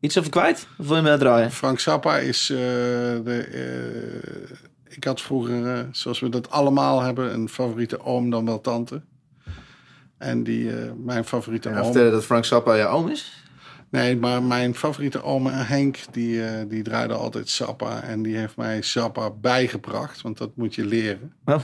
Iets 0.00 0.18
over 0.18 0.30
kwijt? 0.30 0.66
Of 0.78 0.86
wil 0.86 0.96
je 0.96 1.02
me 1.02 1.16
draaien? 1.18 1.50
Frank 1.50 1.78
Zappa 1.80 2.16
is 2.16 2.50
eh, 2.50 2.56
de. 2.56 3.48
eh, 3.52 4.56
ik 4.96 5.04
had 5.04 5.20
vroeger, 5.20 5.74
eh, 5.76 5.84
zoals 5.92 6.20
we 6.20 6.28
dat 6.28 6.50
allemaal 6.50 7.00
hebben, 7.00 7.32
een 7.34 7.48
favoriete 7.48 8.00
oom 8.04 8.30
dan 8.30 8.44
wel 8.44 8.60
tante. 8.60 9.02
En 10.18 10.42
die, 10.42 10.76
eh, 10.76 10.90
mijn 10.96 11.24
favoriete 11.24 11.68
Ja, 11.68 11.76
oom. 11.78 11.84
vertellen 11.84 12.12
dat 12.12 12.24
Frank 12.24 12.44
Zappa 12.44 12.74
je 12.74 12.86
oom 12.86 13.08
is? 13.08 13.39
Nee, 13.90 14.16
maar 14.16 14.42
mijn 14.42 14.74
favoriete 14.74 15.22
oom 15.22 15.46
Henk, 15.46 15.98
die, 16.10 16.44
eh, 16.44 16.68
die 16.68 16.82
draaide 16.82 17.14
altijd 17.14 17.48
Zappa. 17.48 18.02
En 18.02 18.22
die 18.22 18.36
heeft 18.36 18.56
mij 18.56 18.82
Zappa 18.82 19.30
bijgebracht, 19.30 20.20
want 20.20 20.38
dat 20.38 20.56
moet 20.56 20.74
je 20.74 20.84
leren. 20.84 21.32
Oh. 21.44 21.54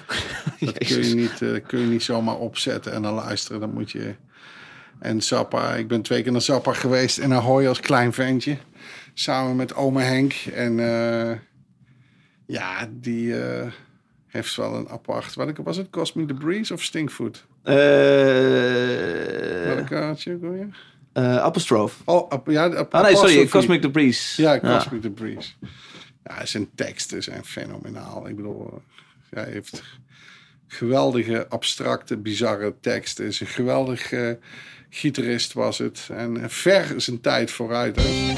Dat 0.60 0.78
kun 0.78 1.04
je, 1.04 1.14
niet, 1.14 1.42
eh, 1.42 1.66
kun 1.66 1.80
je 1.80 1.86
niet 1.86 2.02
zomaar 2.02 2.36
opzetten 2.36 2.92
en 2.92 3.02
dan 3.02 3.14
luisteren. 3.14 3.60
Dan 3.60 3.72
moet 3.72 3.90
je. 3.90 4.14
En 4.98 5.22
Zappa, 5.22 5.74
ik 5.74 5.88
ben 5.88 6.02
twee 6.02 6.22
keer 6.22 6.32
naar 6.32 6.40
Zappa 6.40 6.72
geweest 6.72 7.18
in 7.18 7.32
Ahoy 7.32 7.66
als 7.66 7.80
klein 7.80 8.12
ventje. 8.12 8.56
Samen 9.14 9.56
met 9.56 9.74
oma 9.74 10.00
Henk. 10.00 10.32
En 10.54 10.80
eh, 10.80 11.36
ja, 12.46 12.88
die 12.92 13.34
heeft 14.26 14.56
wel 14.56 14.74
een 14.74 14.88
apart. 14.88 15.34
Welke 15.34 15.62
was 15.62 15.76
het? 15.76 15.90
Cosmic 15.90 16.28
the 16.28 16.34
Breeze 16.34 16.72
of 16.72 16.82
Stinkfoot? 16.82 17.46
Eh, 17.62 17.74
Welke 19.74 19.94
had 19.94 20.22
je 20.22 20.38
alweer? 21.16 21.36
eh, 21.36 21.42
Apostrophe. 21.44 22.02
Oh, 22.04 22.30
ap- 22.30 22.50
ja, 22.50 22.68
ap- 22.74 22.94
Ah 22.94 23.02
nee, 23.02 23.16
sorry. 23.16 23.48
Cosmic 23.48 23.80
the 23.80 23.90
Breeze. 23.90 24.42
Ja, 24.42 24.60
Cosmic 24.60 25.00
the 25.02 25.10
Breeze. 25.10 25.48
Ja, 26.24 26.46
zijn 26.46 26.68
teksten 26.74 27.22
zijn 27.22 27.44
fenomenaal. 27.44 28.28
Ik 28.28 28.36
bedoel, 28.36 28.66
eh, 28.66 28.78
ja, 29.30 29.40
hij 29.42 29.52
heeft 29.52 29.82
geweldige, 30.66 31.46
abstracte, 31.48 32.16
bizarre 32.16 32.74
teksten. 32.80 33.26
Is 33.26 33.40
een 33.40 33.46
geweldige 33.46 34.38
gitarist 34.90 35.52
was 35.52 35.78
het. 35.78 36.08
En 36.12 36.36
eh, 36.42 36.48
ver 36.48 37.00
zijn 37.00 37.20
tijd 37.20 37.50
vooruit. 37.50 37.96
Hè. 37.96 38.34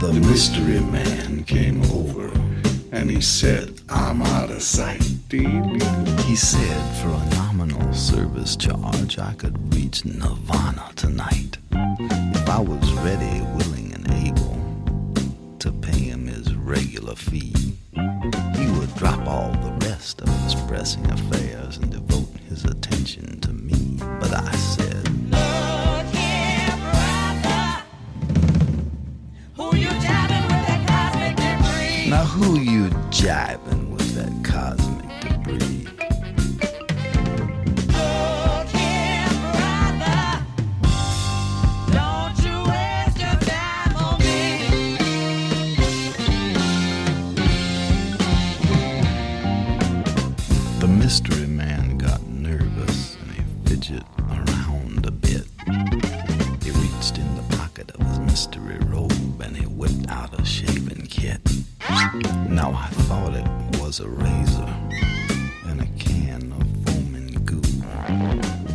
The 0.00 0.12
mystery 0.28 0.80
man 0.80 1.44
came 1.46 1.80
over 1.92 2.30
and 2.92 3.10
he 3.10 3.20
said, 3.20 3.81
I'm 3.92 4.22
out 4.22 4.50
of 4.50 4.62
sight. 4.62 5.02
He 5.30 6.36
said 6.36 7.02
for 7.02 7.08
a 7.08 7.34
nominal 7.36 7.92
service 7.92 8.56
charge, 8.56 9.18
I 9.18 9.34
could 9.34 9.74
reach 9.74 10.04
Nirvana 10.04 10.90
tonight. 10.96 11.58
If 11.70 12.48
I 12.48 12.60
was 12.60 12.92
ready, 12.94 13.40
willing, 13.56 13.92
and 13.94 14.10
able 14.26 14.58
to 15.58 15.72
pay 15.72 15.98
him 16.10 16.26
his 16.26 16.54
regular 16.54 17.14
fee, 17.14 17.54
he 17.94 18.66
would 18.78 18.94
drop 18.96 19.26
all 19.26 19.52
the 19.52 19.86
rest 19.86 20.20
of 20.22 20.28
his 20.42 20.54
pressing 20.66 21.10
affairs 21.10 21.76
and 21.76 21.90
devote 21.90 22.28
his 22.48 22.64
attention 22.64 23.40
to 23.40 23.52
me. 23.52 23.98
But 24.20 24.32
I 24.32 24.50
said, 24.52 25.08
Look 25.30 26.06
here, 26.14 26.76
brother. 26.92 27.82
Who 29.56 29.76
you 29.76 29.88
jiving 29.88 30.42
with 30.42 30.66
that 30.66 30.86
cosmic 30.88 31.36
debris? 31.36 32.10
Now 32.10 32.24
who 32.24 32.58
you 32.58 32.88
jiving 33.10 33.81
thought 63.12 63.34
it 63.34 63.80
was 63.82 64.00
a 64.00 64.08
razor 64.08 64.68
and 65.68 65.80
a 65.82 65.86
can 65.98 66.50
of 66.58 66.64
foaming 66.86 67.28
goo. 67.44 67.60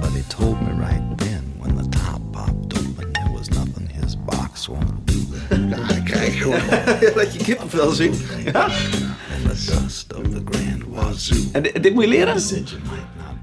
But 0.02 0.12
he 0.12 0.22
told 0.30 0.62
me 0.62 0.72
right 0.74 1.02
then 1.18 1.44
when 1.58 1.76
the 1.76 1.88
top 1.90 2.22
popped 2.32 2.78
open 2.78 3.12
there 3.14 3.32
was 3.34 3.50
nothing 3.50 3.88
his 3.88 4.16
box 4.16 4.70
won't 4.70 5.06
do. 5.08 5.20
Ja, 5.50 6.00
kijk 6.04 6.34
gewoon. 6.34 6.62
dat 7.16 7.34
je 7.34 7.40
kippenvel 7.44 7.92
zien. 7.92 8.14
Ja. 8.46 8.64
And 9.34 9.44
the 9.50 9.72
dust 9.82 10.14
of 10.14 10.24
the 10.24 10.42
Grand 10.46 10.84
Wazoo 10.88 11.38
En 11.52 11.64
di- 11.64 11.72
dit 11.82 11.94
moet 11.94 12.04
je 12.04 12.10
leren? 12.10 12.36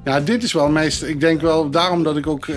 Ja, 0.04 0.20
dit 0.20 0.42
is 0.42 0.52
wel 0.52 0.68
meest. 0.68 1.02
Ik 1.02 1.20
denk 1.20 1.40
wel 1.40 1.70
daarom 1.70 2.02
dat 2.02 2.16
ik 2.16 2.26
ook. 2.26 2.46
eh, 2.46 2.56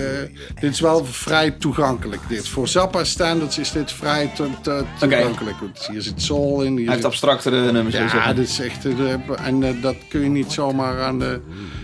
dit 0.60 0.72
is 0.72 0.80
wel 0.80 1.04
vrij 1.04 1.50
toegankelijk. 1.50 2.20
Dit. 2.28 2.48
Voor 2.48 2.68
Zappa 2.68 3.04
standards 3.04 3.58
is 3.58 3.72
dit 3.72 3.92
vrij 3.92 4.30
to- 4.34 4.50
to- 4.62 4.86
toegankelijk. 4.98 5.56
Want 5.60 5.86
Hier 5.92 6.02
zit 6.02 6.22
soul 6.22 6.62
in. 6.62 6.66
Hier 6.70 6.76
Hij 6.76 6.84
heeft 6.84 6.96
zit- 6.96 7.04
abstractere 7.04 7.72
nummers. 7.72 7.96
Ja, 7.96 8.08
zeggen. 8.08 8.36
dit 8.36 8.48
is 8.48 8.60
echt. 8.60 8.84
eh, 8.86 9.12
en 9.46 9.62
eh, 9.62 9.82
dat 9.82 9.94
kun 10.08 10.20
je 10.20 10.28
niet 10.28 10.52
zomaar 10.52 11.02
aan 11.02 11.18
de 11.18 11.40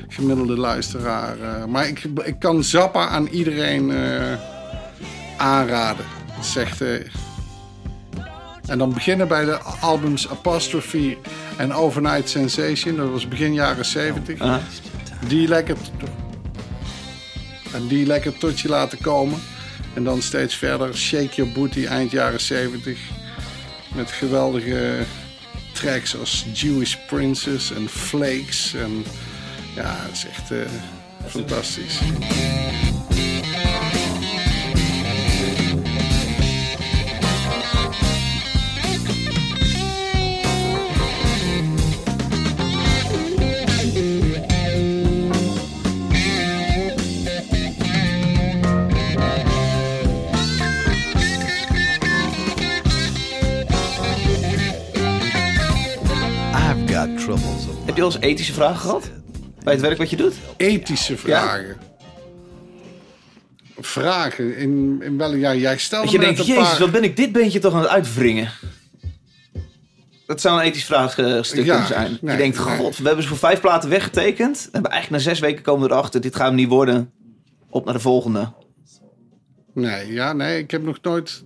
gemiddelde 0.09 0.57
luisteraar. 0.57 1.37
eh, 1.41 1.65
maar 1.65 1.89
ik, 1.89 2.03
ik 2.25 2.39
kan 2.39 2.65
Zappa 2.65 3.09
aan 3.09 3.27
iedereen 3.27 3.91
eh, 3.91 4.33
aanraden. 5.37 6.05
Het 6.33 6.45
is 6.45 6.57
echt, 6.57 6.81
eh, 6.81 6.89
en 8.67 8.79
dan 8.79 8.93
beginnen 8.93 9.29
bij 9.29 9.45
de 9.45 9.59
albums 9.81 10.29
Apostrophe 10.31 11.17
en 11.57 11.73
Overnight 11.73 12.29
Sensation. 12.29 12.97
Dat 12.97 13.11
was 13.11 13.29
begin 13.29 13.53
jaren 13.55 13.85
70. 13.85 14.41
Ah. 14.41 14.57
Die 15.29 15.49
lekker. 15.49 15.77
En 17.73 17.87
die 17.87 18.07
lekker 18.07 18.39
tot 18.39 18.61
je 18.61 18.69
laten 18.69 19.01
komen. 19.01 19.41
En 19.95 20.05
dan 20.05 20.23
steeds 20.23 20.55
verder 20.55 20.97
Shake 20.97 21.35
Your 21.35 21.53
Booty 21.53 21.87
eind 21.87 22.11
jaren 22.11 22.41
70. 22.41 22.99
Met 23.95 24.11
geweldige 24.11 25.05
tracks 25.73 26.19
als 26.19 26.47
Jewish 26.53 26.97
Princess 27.07 27.73
en 27.73 27.89
Flakes. 27.89 28.75
En 28.75 29.05
ja, 29.75 29.97
het 29.99 30.13
is 30.13 30.27
echt 30.27 30.51
eh, 30.51 30.59
fantastisch. 31.27 32.01
Heb 57.95 58.03
je 58.03 58.09
al 58.09 58.15
eens 58.15 58.25
ethische 58.31 58.53
vragen 58.53 58.77
gehad? 58.77 59.11
Bij 59.63 59.73
het 59.73 59.83
werk 59.83 59.99
wat 59.99 60.11
je 60.11 60.17
doet? 60.17 60.35
Ethische 60.57 61.17
vragen. 61.17 61.77
Vragen 63.79 64.57
in, 64.57 65.03
in 65.03 65.19
welk 65.19 65.37
jaar? 65.37 65.57
Jij 65.57 65.79
stelde 65.79 66.05
Dat 66.05 66.15
je 66.15 66.21
denkt, 66.21 66.47
jezus, 66.47 66.69
paar... 66.69 66.79
wat 66.79 66.91
ben 66.91 67.05
ik 67.05 67.17
dit 67.17 67.33
beentje 67.33 67.59
toch 67.59 67.75
aan 67.75 67.81
het 67.81 67.89
uitwringen? 67.89 68.51
Dat 70.27 70.41
zou 70.41 70.59
een 70.59 70.67
ethisch 70.67 70.85
vraagstuk 70.85 71.65
Ja, 71.65 71.87
zijn. 71.87 72.19
nee, 72.21 72.37
je 72.37 72.43
denkt, 72.43 72.65
nee. 72.65 72.77
god, 72.77 72.97
we 72.97 73.05
hebben 73.05 73.23
ze 73.23 73.29
voor 73.29 73.39
vijf 73.39 73.61
platen 73.61 73.91
weggetekend. 73.91 74.57
We 74.65 74.69
hebben 74.73 74.91
eigenlijk 74.91 75.25
na 75.25 75.31
zes 75.31 75.41
weken 75.41 75.63
komen 75.63 75.89
we 75.89 75.95
erachter, 75.95 76.21
dit 76.21 76.37
gaat 76.37 76.47
hem 76.47 76.55
niet 76.55 76.69
worden. 76.69 77.13
Op 77.71 77.85
naar 77.85 77.95
de 77.95 78.01
volgende. 78.01 78.53
Nee, 79.75 80.13
ja, 80.13 80.33
nee, 80.33 80.59
ik 80.59 80.71
heb 80.71 80.83
nog 80.83 80.99
nooit. 81.03 81.45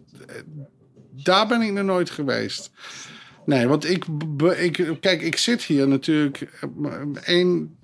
Daar 1.11 1.47
ben 1.47 1.63
ik 1.63 1.73
nog 1.73 1.85
nooit 1.85 2.11
geweest. 2.11 2.71
Nee, 3.49 3.67
want 3.67 3.91
ik, 3.91 4.05
ik 4.59 4.97
kijk, 5.01 5.23
ik 5.23 5.37
zit 5.37 5.63
hier 5.63 5.89
natuurlijk. 5.89 6.49
één, 7.25 7.77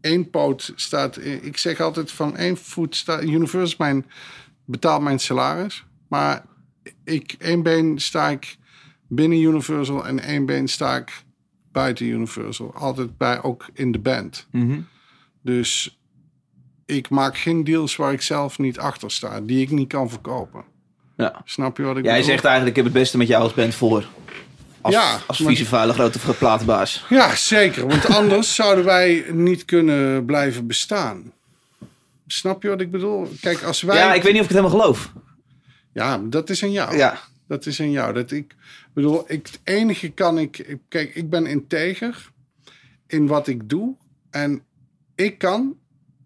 één 0.00 0.30
poot 0.30 0.72
staat. 0.74 1.24
Ik 1.24 1.56
zeg 1.56 1.80
altijd 1.80 2.10
van 2.10 2.36
één 2.36 2.56
voet 2.56 2.96
staat. 2.96 3.22
Universal 3.22 3.76
mijn, 3.78 4.06
betaalt 4.64 5.02
mijn 5.02 5.18
salaris. 5.18 5.84
Maar 6.08 6.44
ik, 7.04 7.34
één 7.38 7.62
been 7.62 7.98
sta 7.98 8.28
ik 8.28 8.56
binnen 9.08 9.38
Universal 9.38 10.06
en 10.06 10.20
één 10.20 10.46
been 10.46 10.68
sta 10.68 10.96
ik 10.96 11.24
buiten 11.72 12.06
Universal. 12.06 12.74
Altijd 12.74 13.16
bij, 13.16 13.42
ook 13.42 13.66
in 13.72 13.92
de 13.92 13.98
band. 13.98 14.46
Dus 15.42 16.00
ik 16.86 17.08
maak 17.08 17.36
geen 17.36 17.64
deals 17.64 17.96
waar 17.96 18.12
ik 18.12 18.22
zelf 18.22 18.58
niet 18.58 18.78
achter 18.78 19.10
sta, 19.10 19.40
die 19.40 19.60
ik 19.60 19.70
niet 19.70 19.88
kan 19.88 20.10
verkopen. 20.10 20.64
Ja. 21.16 21.40
Snap 21.44 21.76
je 21.76 21.82
wat 21.82 21.96
ik 21.96 22.04
Jij 22.04 22.12
bedoel? 22.12 22.30
zegt 22.30 22.44
eigenlijk, 22.44 22.76
ik 22.76 22.82
heb 22.82 22.92
het 22.92 23.02
beste 23.02 23.16
met 23.16 23.26
jou 23.28 23.42
als 23.42 23.54
band 23.54 23.74
voor. 23.74 24.06
Als, 24.80 24.94
Ja, 24.94 25.20
als 25.26 25.36
vieze, 25.36 25.66
vuile, 25.66 25.92
grote 25.92 26.18
platenbaas. 26.38 27.04
Ja, 27.08 27.34
zeker. 27.36 27.86
Want 27.86 28.06
anders 28.06 28.54
zouden 28.60 28.84
wij 28.84 29.24
niet 29.32 29.64
kunnen 29.64 30.24
blijven 30.24 30.66
bestaan. 30.66 31.32
Snap 32.26 32.62
je 32.62 32.68
wat 32.68 32.80
ik 32.80 32.90
bedoel? 32.90 33.28
Kijk, 33.40 33.62
als 33.62 33.82
wij... 33.82 33.96
Ja, 33.96 34.14
ik 34.14 34.22
weet 34.22 34.32
niet 34.32 34.42
of 34.42 34.48
ik 34.48 34.54
het 34.54 34.64
helemaal 34.64 34.80
geloof. 34.80 35.12
Ja, 35.92 36.18
dat 36.18 36.50
is 36.50 36.62
aan 36.62 36.72
jou. 36.72 36.96
Ja. 36.96 37.18
Dat 37.48 37.66
is 37.66 37.80
aan 37.80 37.90
jou. 37.90 38.12
Dat 38.14 38.30
ik 38.30 38.54
bedoel, 38.94 39.24
ik, 39.26 39.46
het 39.46 39.60
enige 39.64 40.08
kan 40.08 40.38
ik- 40.38 40.76
Kijk, 40.88 41.14
ik 41.14 41.30
ben 41.30 41.46
integer 41.46 42.30
in 43.06 43.26
wat 43.26 43.46
ik 43.46 43.68
doe. 43.68 43.94
En 44.30 44.62
ik 45.14 45.38
kan 45.38 45.76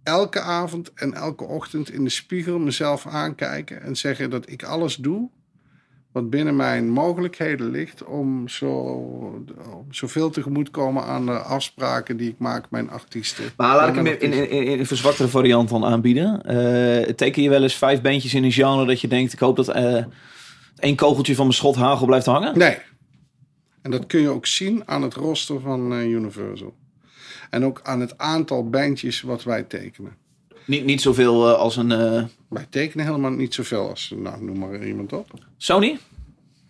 elke 0.02 0.40
avond 0.40 0.92
en 0.94 1.14
elke 1.14 1.44
ochtend 1.44 1.90
in 1.90 2.04
de 2.04 2.10
spiegel 2.10 2.58
mezelf 2.58 3.06
aankijken 3.06 3.82
en 3.82 3.96
zeggen 3.96 4.30
dat 4.30 4.50
ik 4.50 4.62
alles 4.62 4.96
doe 4.96 5.30
wat 6.12 6.30
binnen 6.30 6.56
mijn 6.56 6.88
mogelijkheden 6.88 7.70
ligt 7.70 8.04
om, 8.04 8.48
zo, 8.48 8.68
om 9.72 9.86
zoveel 9.90 10.30
tegemoet 10.30 10.64
te 10.64 10.70
komen 10.70 11.04
aan 11.04 11.26
de 11.26 11.38
afspraken 11.38 12.16
die 12.16 12.28
ik 12.28 12.38
maak 12.38 12.60
met 12.60 12.70
mijn 12.70 12.90
artiesten. 12.90 13.44
Maar 13.56 13.76
laat 13.76 13.88
ik 13.88 13.94
hem 13.94 14.06
in, 14.06 14.12
artiesten. 14.12 14.50
in, 14.50 14.66
in 14.66 14.78
een 14.78 14.86
verzwaktere 14.86 15.28
variant 15.28 15.68
dan 15.68 15.84
aanbieden. 15.84 16.42
Eh, 16.42 17.14
teken 17.14 17.42
je 17.42 17.48
wel 17.48 17.62
eens 17.62 17.74
vijf 17.74 18.00
bandjes 18.00 18.34
in 18.34 18.44
een 18.44 18.52
genre 18.52 18.86
dat 18.86 19.00
je 19.00 19.08
denkt... 19.08 19.32
ik 19.32 19.38
hoop 19.38 19.56
dat 19.56 19.68
eh 19.68 20.04
één 20.78 20.96
kogeltje 20.96 21.34
van 21.34 21.44
mijn 21.44 21.56
schot 21.56 21.76
hagel 21.76 22.06
blijft 22.06 22.26
hangen? 22.26 22.58
Nee. 22.58 22.78
En 23.82 23.90
dat 23.90 24.06
kun 24.06 24.20
je 24.20 24.28
ook 24.28 24.46
zien 24.46 24.82
aan 24.86 25.02
het 25.02 25.14
roster 25.14 25.60
van 25.60 25.92
eh, 25.92 26.06
Universal. 26.06 26.74
En 27.50 27.64
ook 27.64 27.80
aan 27.82 28.00
het 28.00 28.18
aantal 28.18 28.68
bandjes 28.68 29.20
wat 29.20 29.42
wij 29.42 29.62
tekenen. 29.62 30.16
Niet, 30.64 30.84
niet 30.84 31.00
zoveel 31.00 31.48
eh, 31.48 31.58
als 31.58 31.76
een 31.76 31.92
eh, 31.92 32.22
Wij 32.48 32.66
tekenen 32.70 33.06
helemaal 33.06 33.30
niet 33.30 33.54
zoveel 33.54 33.88
als, 33.88 34.12
nou 34.16 34.44
noem 34.44 34.58
maar 34.58 34.86
iemand 34.86 35.12
op. 35.12 35.26
Sony? 35.56 35.98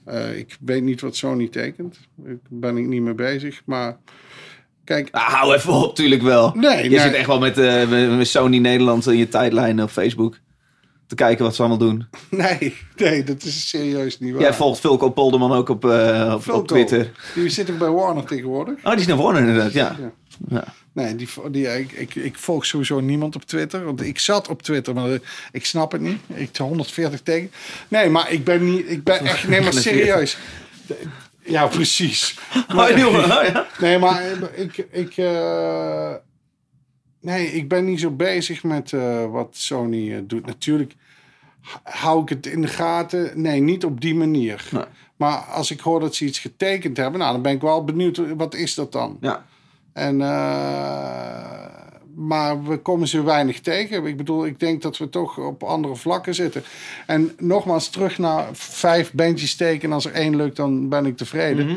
Eh, 0.05 0.39
ik 0.39 0.57
weet 0.61 0.83
niet 0.83 1.01
wat 1.01 1.17
Sony 1.17 1.49
tekent. 1.49 1.99
Daar 2.15 2.37
ben 2.49 2.77
ik 2.77 2.87
niet 2.87 3.03
mee 3.03 3.15
bezig. 3.15 3.63
Maar 3.65 3.99
kijk, 4.85 5.09
Ah, 5.11 5.23
hou 5.23 5.55
even 5.55 5.73
op, 5.73 5.95
tuurlijk 5.95 6.23
wel. 6.23 6.53
Nee, 6.55 6.83
je 6.83 6.89
nee. 6.89 6.99
zit 6.99 7.15
echt 7.15 7.27
wel 7.27 7.39
met, 7.39 8.27
Sony 8.27 8.59
Nederland 8.59 9.07
in 9.07 9.17
je 9.17 9.29
tijdlijn 9.29 9.83
op 9.83 9.91
Facebook. 9.91 10.39
Te 11.07 11.15
kijken 11.15 11.45
wat 11.45 11.55
ze 11.55 11.61
allemaal 11.61 11.89
doen. 11.89 12.07
nee, 12.31 12.77
nee, 12.97 13.25
dat 13.25 13.43
is 13.43 13.69
serieus 13.69 14.19
niet 14.19 14.33
waar. 14.33 14.43
Jij 14.43 14.55
volgt 14.55 14.81
Vulko 14.81 15.11
Polderman 15.11 15.53
ook 15.53 15.69
op, 15.69 15.85
op. 16.51 16.67
Twitter. 16.67 17.11
Die 17.35 17.49
zit 17.49 17.71
ook 17.71 17.79
bij 17.79 17.91
Warner 17.91 18.25
tegenwoordig. 18.25 18.75
Oh, 18.85 18.91
die 18.91 19.01
is 19.01 19.07
naar 19.07 19.17
Warner 19.17 19.41
inderdaad, 19.41 19.73
ja. 19.73 19.97
Ja. 20.01 20.13
ja. 20.49 20.65
Nee, 20.93 21.17
die, 21.17 21.29
die, 21.51 21.79
ik, 21.79 21.93
ik, 21.93 22.15
ik 22.15 22.39
volg 22.39 22.67
sowieso 22.67 23.01
niemand 23.01 23.37
op 23.37 23.45
Twitter. 23.45 23.85
Want 23.85 24.03
ik 24.03 24.19
zat 24.19 24.49
op 24.49 24.63
Twitter, 24.63 24.95
maar 24.95 25.13
eh, 25.13 25.19
ik 25.53 25.65
snap 25.65 25.93
het 25.93 26.01
niet. 26.01 26.21
Ik 26.35 26.57
140 26.57 27.21
tegen. 27.21 27.51
Nee, 27.89 28.09
maar 28.09 28.33
ik 28.33 28.45
ben 28.45 28.75
niet. 28.75 28.91
Ik 28.91 29.05
ben 29.05 29.19
echt. 29.19 29.49
Nee, 29.49 29.61
maar 29.61 29.73
serieus. 29.73 30.39
Ja, 31.45 31.67
precies. 31.67 32.39
Oh, 32.77 32.97
jongen, 32.97 33.25
oh, 33.25 33.45
ja. 33.45 33.67
Nee, 33.79 33.99
maar 33.99 34.23
ik. 34.55 34.77
ik 34.91 35.17
eh, 35.17 36.15
nee, 37.21 37.47
ik 37.47 37.69
ben 37.69 37.85
niet 37.85 38.01
zo 38.01 38.11
bezig 38.11 38.63
met 38.63 38.93
eh, 38.93 39.31
wat 39.31 39.49
Sony 39.57 40.27
doet. 40.27 40.47
Natuurlijk 40.47 40.95
hou 41.83 42.23
ik 42.23 42.29
het 42.29 42.47
in 42.47 42.63
de 42.63 42.69
gaten. 42.69 43.41
Nee, 43.41 43.61
niet 43.61 43.85
op 43.85 44.01
die 44.01 44.15
manier. 44.15 44.69
Nee. 44.71 44.85
Maar 45.17 45.37
als 45.39 45.71
ik 45.71 45.81
hoor 45.81 46.01
dat 46.01 46.15
ze 46.15 46.25
iets 46.25 46.39
getekend 46.39 46.97
hebben, 46.97 47.21
nou, 47.21 47.33
dan 47.33 47.43
ben 47.43 47.53
ik 47.53 47.61
wel 47.61 47.85
benieuwd. 47.85 48.21
Wat 48.37 48.55
is 48.55 48.75
dat 48.75 48.93
dan? 48.93 49.17
ja. 49.21 49.45
En, 49.93 50.21
eh, 50.21 51.71
maar 52.15 52.63
we 52.65 52.79
komen 52.79 53.09
ze 53.09 53.23
weinig 53.23 53.61
tegen. 53.61 54.05
Ik 54.07 54.17
bedoel, 54.17 54.47
ik 54.47 54.61
denk 54.61 54.83
dat 54.83 54.99
we 54.99 55.09
toch 55.09 55.39
op 55.39 55.63
andere 55.63 55.97
vlakken 55.97 56.35
zitten. 56.35 56.63
En 57.07 57.33
nogmaals, 57.39 57.89
terug 57.89 58.19
naar 58.19 58.49
vijf 58.53 59.13
bandjes 59.13 59.55
tekenen. 59.57 59.95
Als 59.95 60.05
er 60.05 60.13
één 60.13 60.37
lukt, 60.37 60.57
dan 60.57 60.89
ben 60.89 61.07
ik 61.07 61.17
tevreden. 61.17 61.67
Mhm. 61.67 61.77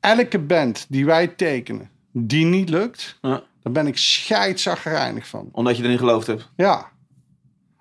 Elke 0.00 0.38
band 0.38 0.86
die 0.88 1.04
wij 1.04 1.26
tekenen, 1.28 1.90
die 2.12 2.44
niet 2.44 2.68
lukt, 2.68 3.18
Ja. 3.22 3.42
daar 3.62 3.72
ben 3.72 3.86
ik 3.86 3.96
scheidzaggereinig 3.98 5.26
van. 5.26 5.48
Omdat 5.52 5.76
je 5.76 5.82
erin 5.82 5.98
geloofd 5.98 6.26
hebt. 6.26 6.50
Ja. 6.56 6.90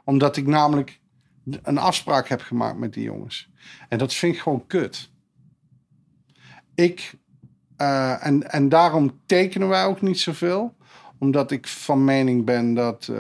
Omdat 0.03 0.37
ik 0.37 0.47
namelijk 0.47 0.99
een 1.63 1.77
afspraak 1.77 2.27
heb 2.27 2.41
gemaakt 2.41 2.77
met 2.77 2.93
die 2.93 3.03
jongens. 3.03 3.49
En 3.89 3.97
dat 3.97 4.13
vind 4.13 4.33
ik 4.35 4.41
gewoon 4.41 4.67
kut. 4.67 5.09
Ik, 6.75 7.13
eh, 7.79 8.25
en, 8.25 8.51
en 8.51 8.69
daarom 8.69 9.19
tekenen 9.25 9.67
wij 9.67 9.85
ook 9.85 10.01
niet 10.01 10.19
zoveel. 10.19 10.73
Omdat 11.19 11.51
ik 11.51 11.67
van 11.67 12.03
mening 12.03 12.45
ben 12.45 12.73
dat 12.73 13.09
eh, 13.11 13.15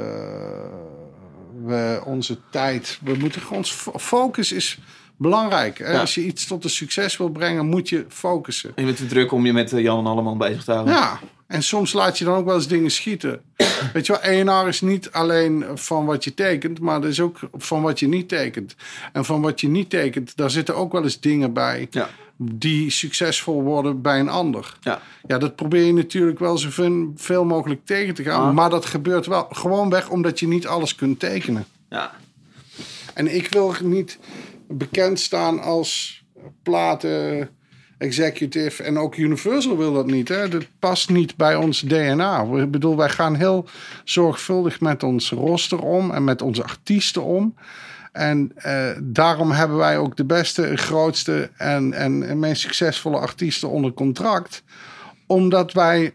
we 1.65 2.01
onze 2.05 2.37
tijd... 2.51 2.99
We 3.03 3.15
moeten 3.19 3.41
gewoon... 3.41 3.65
fo- 3.65 3.99
Focus 3.99 4.51
is 4.51 4.79
belangrijk. 5.17 5.77
Ja. 5.77 5.99
Als 5.99 6.15
je 6.15 6.21
iets 6.25 6.45
tot 6.47 6.63
een 6.63 6.69
succes 6.69 7.17
wil 7.17 7.29
brengen, 7.29 7.65
moet 7.65 7.89
je 7.89 8.05
focussen. 8.09 8.69
En 8.69 8.81
je 8.81 8.85
bent 8.85 8.97
te 8.97 9.05
druk 9.05 9.31
om 9.31 9.45
je 9.45 9.53
met 9.53 9.73
eh, 9.73 9.81
Jan 9.81 9.99
en 9.99 10.05
Alleman 10.05 10.37
bezig 10.37 10.63
te 10.63 10.71
houden. 10.71 10.93
Ja, 10.93 11.19
en 11.47 11.63
soms 11.63 11.93
laat 11.93 12.17
je 12.17 12.25
dan 12.25 12.35
ook 12.37 12.45
wel 12.45 12.55
eens 12.55 12.67
dingen 12.67 12.91
schieten. 12.91 13.41
Weet 13.93 14.05
je 14.05 14.11
wel, 14.11 14.21
ENR 14.21 14.67
is 14.67 14.81
niet 14.81 15.11
alleen 15.11 15.65
van 15.73 16.05
wat 16.05 16.23
je 16.23 16.33
tekent, 16.33 16.79
maar 16.79 17.01
dat 17.01 17.09
is 17.09 17.19
ook 17.21 17.39
van 17.53 17.81
wat 17.81 17.99
je 17.99 18.07
niet 18.07 18.29
tekent. 18.29 18.75
En 19.13 19.25
van 19.25 19.41
wat 19.41 19.61
je 19.61 19.67
niet 19.67 19.89
tekent, 19.89 20.37
daar 20.37 20.51
zitten 20.51 20.75
ook 20.75 20.91
wel 20.91 21.03
eens 21.03 21.19
dingen 21.19 21.53
bij 21.53 21.87
Ja. 21.91 22.09
Die 22.41 22.89
succesvol 22.89 23.63
worden 23.63 24.01
bij 24.01 24.19
een 24.19 24.29
ander. 24.29 24.77
Ja. 24.81 25.01
Ja, 25.27 25.37
dat 25.37 25.55
probeer 25.55 25.83
je 25.83 25.93
natuurlijk 25.93 26.39
wel 26.39 26.57
zoveel 26.57 27.45
mogelijk 27.45 27.85
tegen 27.85 28.13
te 28.13 28.23
gaan. 28.23 28.47
Ah. 28.47 28.53
Maar 28.53 28.69
dat 28.69 28.85
gebeurt 28.85 29.25
wel 29.25 29.47
gewoonweg 29.51 30.09
omdat 30.09 30.39
je 30.39 30.47
niet 30.47 30.67
alles 30.67 30.95
kunt 30.95 31.19
tekenen. 31.19 31.65
Ja. 31.89 32.11
En 33.13 33.35
ik 33.35 33.47
wil 33.47 33.73
niet 33.83 34.19
bekend 34.67 35.19
staan 35.19 35.61
als 35.61 36.23
platen 36.63 37.49
executive. 37.97 38.83
En 38.83 38.97
ook 38.97 39.15
Universal 39.15 39.77
wil 39.77 39.93
dat 39.93 40.05
niet. 40.05 40.27
Hè? 40.27 40.49
Dat 40.49 40.65
past 40.79 41.09
niet 41.09 41.35
bij 41.35 41.55
ons 41.55 41.81
DNA. 41.81 42.41
Ik 42.41 42.71
bedoel, 42.71 42.97
wij 42.97 43.09
gaan 43.09 43.35
heel 43.35 43.67
zorgvuldig 44.03 44.79
met 44.79 45.03
ons 45.03 45.29
roster 45.29 45.81
om 45.81 46.11
en 46.11 46.23
met 46.23 46.41
onze 46.41 46.63
artiesten 46.63 47.23
om. 47.23 47.55
En 48.11 48.51
eh, 48.55 48.91
daarom 49.03 49.51
hebben 49.51 49.77
wij 49.77 49.97
ook 49.97 50.17
de 50.17 50.25
beste, 50.25 50.75
grootste 50.75 51.51
en, 51.57 51.93
en, 51.93 52.29
en 52.29 52.39
meest 52.39 52.61
succesvolle 52.61 53.17
artiesten 53.17 53.69
onder 53.69 53.93
contract. 53.93 54.63
Omdat 55.27 55.73
wij 55.73 56.13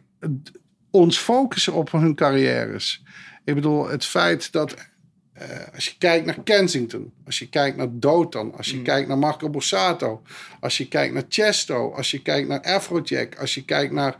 ons 0.90 1.18
focussen 1.18 1.72
op 1.72 1.92
hun 1.92 2.14
carrières. 2.14 3.03
Ik 3.45 3.55
bedoel, 3.55 3.88
het 3.88 4.05
feit 4.05 4.53
dat 4.53 4.74
eh, 5.34 5.49
als 5.74 5.84
je 5.84 5.95
kijkt 5.99 6.26
naar 6.26 6.42
Kensington, 6.42 7.12
als 7.24 7.38
je 7.38 7.49
kijkt 7.49 7.76
naar 7.76 7.88
Dotan, 7.90 8.57
als 8.57 8.70
je 8.70 8.82
kijkt 8.82 9.09
naar 9.09 9.18
Marco 9.18 9.51
Borsato, 9.51 10.22
als 10.61 10.78
je 10.78 10.88
kijkt 10.88 11.14
naar 11.14 11.24
Chesto, 11.28 11.92
als 11.92 12.11
je 12.11 12.22
kijkt 12.22 12.49
naar 12.49 12.61
Afrojack, 12.61 13.38
als 13.38 13.55
je 13.55 13.64
kijkt 13.64 13.92
naar 13.92 14.16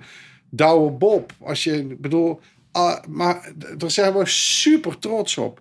Douwe 0.51 0.91
Bob, 0.91 1.33
als 1.41 1.64
je, 1.64 1.79
ik 1.79 2.01
bedoel, 2.01 2.41
ah, 2.72 3.05
maar 3.09 3.53
daar 3.77 3.91
zijn 3.91 4.14
we 4.14 4.27
super 4.27 4.99
trots 4.99 5.39
op. 5.39 5.61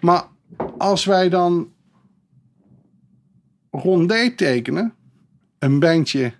Maar 0.00 0.24
als 0.78 1.04
wij 1.04 1.28
dan 1.28 1.72
rondé 3.70 4.30
tekenen, 4.34 4.94
een 5.58 5.78
bandje 5.78 6.32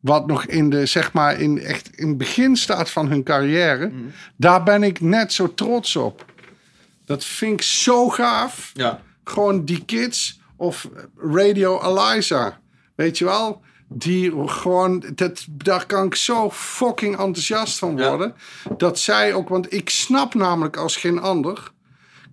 wat 0.00 0.26
nog 0.26 0.44
in 0.44 0.70
de, 0.70 0.86
zeg 0.86 1.12
maar, 1.12 1.40
in 1.40 1.60
echt 1.60 1.96
in 1.96 2.08
het 2.08 2.18
begin 2.18 2.56
staat 2.56 2.90
van 2.90 3.08
hun 3.08 3.22
carrière, 3.22 3.92
daar 4.36 4.62
ben 4.62 4.82
ik 4.82 5.00
net 5.00 5.32
zo 5.32 5.54
trots 5.54 5.96
op. 5.96 6.24
Dat 7.04 7.24
vind 7.24 7.52
ik 7.52 7.62
zo 7.62 8.08
gaaf. 8.08 8.70
Ja. 8.74 9.00
Gewoon 9.24 9.64
die 9.64 9.84
kids 9.84 10.40
of 10.56 10.88
Radio 11.16 11.80
Eliza. 11.82 12.60
Weet 12.94 13.18
je 13.18 13.24
wel? 13.24 13.60
Die 13.88 14.48
gewoon, 14.48 15.04
dat, 15.14 15.46
daar 15.50 15.86
kan 15.86 16.06
ik 16.06 16.14
zo 16.14 16.50
fucking 16.50 17.10
enthousiast 17.18 17.78
van 17.78 17.96
Ja. 17.96 18.08
worden. 18.08 18.34
Dat 18.76 18.98
zij 18.98 19.34
ook, 19.34 19.48
want 19.48 19.72
ik 19.72 19.90
snap 19.90 20.34
namelijk 20.34 20.76
als 20.76 20.96
geen 20.96 21.18
ander. 21.20 21.72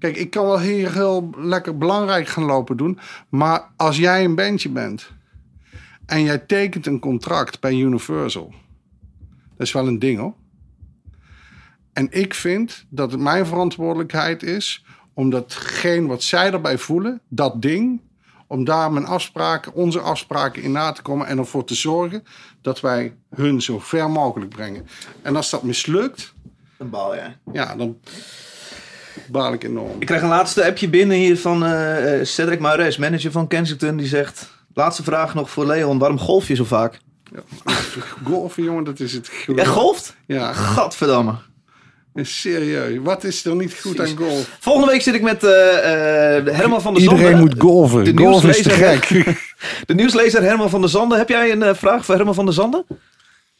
Kijk, 0.03 0.17
ik 0.17 0.29
kan 0.29 0.45
wel 0.45 0.59
hier 0.59 0.93
heel 0.93 1.29
lekker 1.37 1.77
belangrijk 1.77 2.27
gaan 2.27 2.43
lopen 2.43 2.77
doen. 2.77 2.99
Maar 3.29 3.69
als 3.75 3.97
jij 3.97 4.23
een 4.23 4.35
bandje 4.35 4.69
bent 4.69 5.11
en 6.05 6.23
jij 6.23 6.37
tekent 6.37 6.85
een 6.85 6.99
contract 6.99 7.59
bij 7.59 7.73
Universal. 7.73 8.53
Dat 9.57 9.67
is 9.67 9.71
wel 9.71 9.87
een 9.87 9.99
ding 9.99 10.19
hoor. 10.19 10.33
En 11.93 12.07
ik 12.11 12.33
vind 12.33 12.85
dat 12.89 13.11
het 13.11 13.19
mijn 13.19 13.45
verantwoordelijkheid 13.45 14.43
is 14.43 14.85
om 15.13 15.29
datgene 15.29 16.07
wat 16.07 16.23
zij 16.23 16.51
erbij 16.51 16.77
voelen, 16.77 17.21
dat 17.27 17.61
ding, 17.61 18.01
om 18.47 18.63
daar 18.63 18.91
mijn 18.91 19.05
afspraken, 19.05 19.73
onze 19.73 19.99
afspraken 19.99 20.61
in 20.61 20.71
na 20.71 20.91
te 20.91 21.01
komen 21.01 21.27
en 21.27 21.37
ervoor 21.37 21.63
te 21.63 21.75
zorgen 21.75 22.23
dat 22.61 22.79
wij 22.79 23.15
hun 23.35 23.61
zo 23.61 23.79
ver 23.79 24.09
mogelijk 24.09 24.49
brengen. 24.49 24.87
En 25.21 25.35
als 25.35 25.49
dat 25.49 25.63
mislukt, 25.63 26.33
Een 26.77 26.89
bal, 26.89 27.15
ja. 27.15 27.35
ja, 27.51 27.75
dan 27.75 27.97
baal 29.27 29.53
ik 29.53 29.63
enorm. 29.63 29.95
Ik 29.99 30.05
krijg 30.05 30.21
een 30.21 30.27
laatste 30.27 30.65
appje 30.65 30.89
binnen 30.89 31.17
hier 31.17 31.37
van 31.37 31.65
eh, 31.65 32.19
eh, 32.19 32.25
Cedric 32.25 32.59
Maures, 32.59 32.97
manager 32.97 33.31
van 33.31 33.47
Kensington. 33.47 33.97
Die 33.97 34.07
zegt, 34.07 34.49
laatste 34.73 35.03
vraag 35.03 35.33
nog 35.33 35.49
voor 35.49 35.65
Leon. 35.65 35.97
Waarom 35.97 36.19
golf 36.19 36.47
je 36.47 36.55
zo 36.55 36.63
vaak? 36.63 36.99
Golfen, 38.23 38.63
jongen, 38.63 38.83
dat 38.83 38.99
is 38.99 39.13
het. 39.13 39.31
Jij 39.55 39.65
golft? 39.65 40.15
Ja, 40.27 40.53
Gadverdamme. 40.53 41.35
serieus. 42.15 42.99
Wat 43.03 43.23
is 43.23 43.45
er 43.45 43.55
niet 43.55 43.73
goed 43.81 43.99
aan 43.99 44.17
golf? 44.17 44.57
Volgende 44.59 44.91
week 44.91 45.01
zit 45.01 45.13
ik 45.13 45.21
met 45.21 45.43
eh, 45.43 46.37
eh, 46.37 46.45
Herman 46.45 46.81
van 46.81 46.93
der 46.93 47.03
Zande. 47.03 47.19
Iedereen 47.19 47.39
moet 47.39 47.55
golven. 47.57 48.03
De 48.03 48.23
Golf 48.23 48.43
is 48.45 48.61
te 48.61 48.69
nieuwslezer- 48.69 49.03
gek. 49.03 49.41
De 49.87 49.93
nieuwslezer 49.93 50.41
Herman 50.41 50.69
van 50.69 50.81
der 50.81 50.89
Zande. 50.89 51.17
Heb 51.17 51.29
jij 51.29 51.51
een 51.51 51.75
vraag 51.75 52.05
voor 52.05 52.15
Herman 52.15 52.33
van 52.33 52.45
der 52.45 52.53
Zande? 52.53 52.85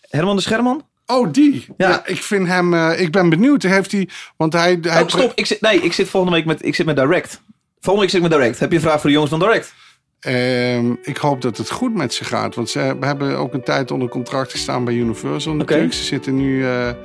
Herman 0.09 0.35
de 0.35 0.41
Scherman? 0.41 0.83
Oh, 1.17 1.31
die. 1.31 1.65
Ja. 1.77 1.89
Ja, 1.89 2.01
ik 2.05 2.21
vind 2.23 2.47
hem. 2.47 2.73
eh, 2.73 2.99
ik 2.99 3.11
ben 3.11 3.29
benieuwd. 3.29 3.63
Heeft 3.63 3.91
hij. 3.91 4.09
Want 4.37 4.53
hij. 4.53 4.77
hij 4.81 5.01
Oh, 5.01 5.07
stop. 5.07 5.31
Ik 5.35 5.45
zit, 5.45 5.61
nee, 5.61 5.81
ik 5.81 5.93
zit 5.93 6.09
volgende 6.09 6.35
week 6.37 6.45
met, 6.45 6.65
ik 6.65 6.75
zit 6.75 6.85
met 6.85 6.95
Direct. 6.95 7.41
Volgende 7.79 7.99
week 7.99 8.09
zit 8.09 8.23
ik 8.23 8.29
met 8.29 8.39
Direct. 8.39 8.59
Heb 8.59 8.69
je 8.69 8.75
een 8.75 8.81
vraag 8.83 8.99
voor 9.01 9.09
de 9.09 9.11
jongens 9.15 9.31
van 9.31 9.39
Direct? 9.39 9.73
Ehm, 10.19 10.91
ik 11.01 11.17
hoop 11.17 11.41
dat 11.41 11.57
het 11.57 11.69
goed 11.71 11.95
met 11.95 12.13
ze 12.13 12.23
gaat. 12.23 12.55
Want 12.55 12.69
ze 12.69 12.95
hebben 12.99 13.37
ook 13.37 13.53
een 13.53 13.63
tijd 13.63 13.91
onder 13.91 14.09
contract 14.09 14.51
gestaan 14.51 14.83
bij 14.85 14.93
Universal 14.93 15.53
natuurlijk. 15.53 15.93
Ze 15.93 16.03
zitten 16.03 16.35
nu... 16.35 16.63
eh, 16.65 16.89
eh, 16.89 16.95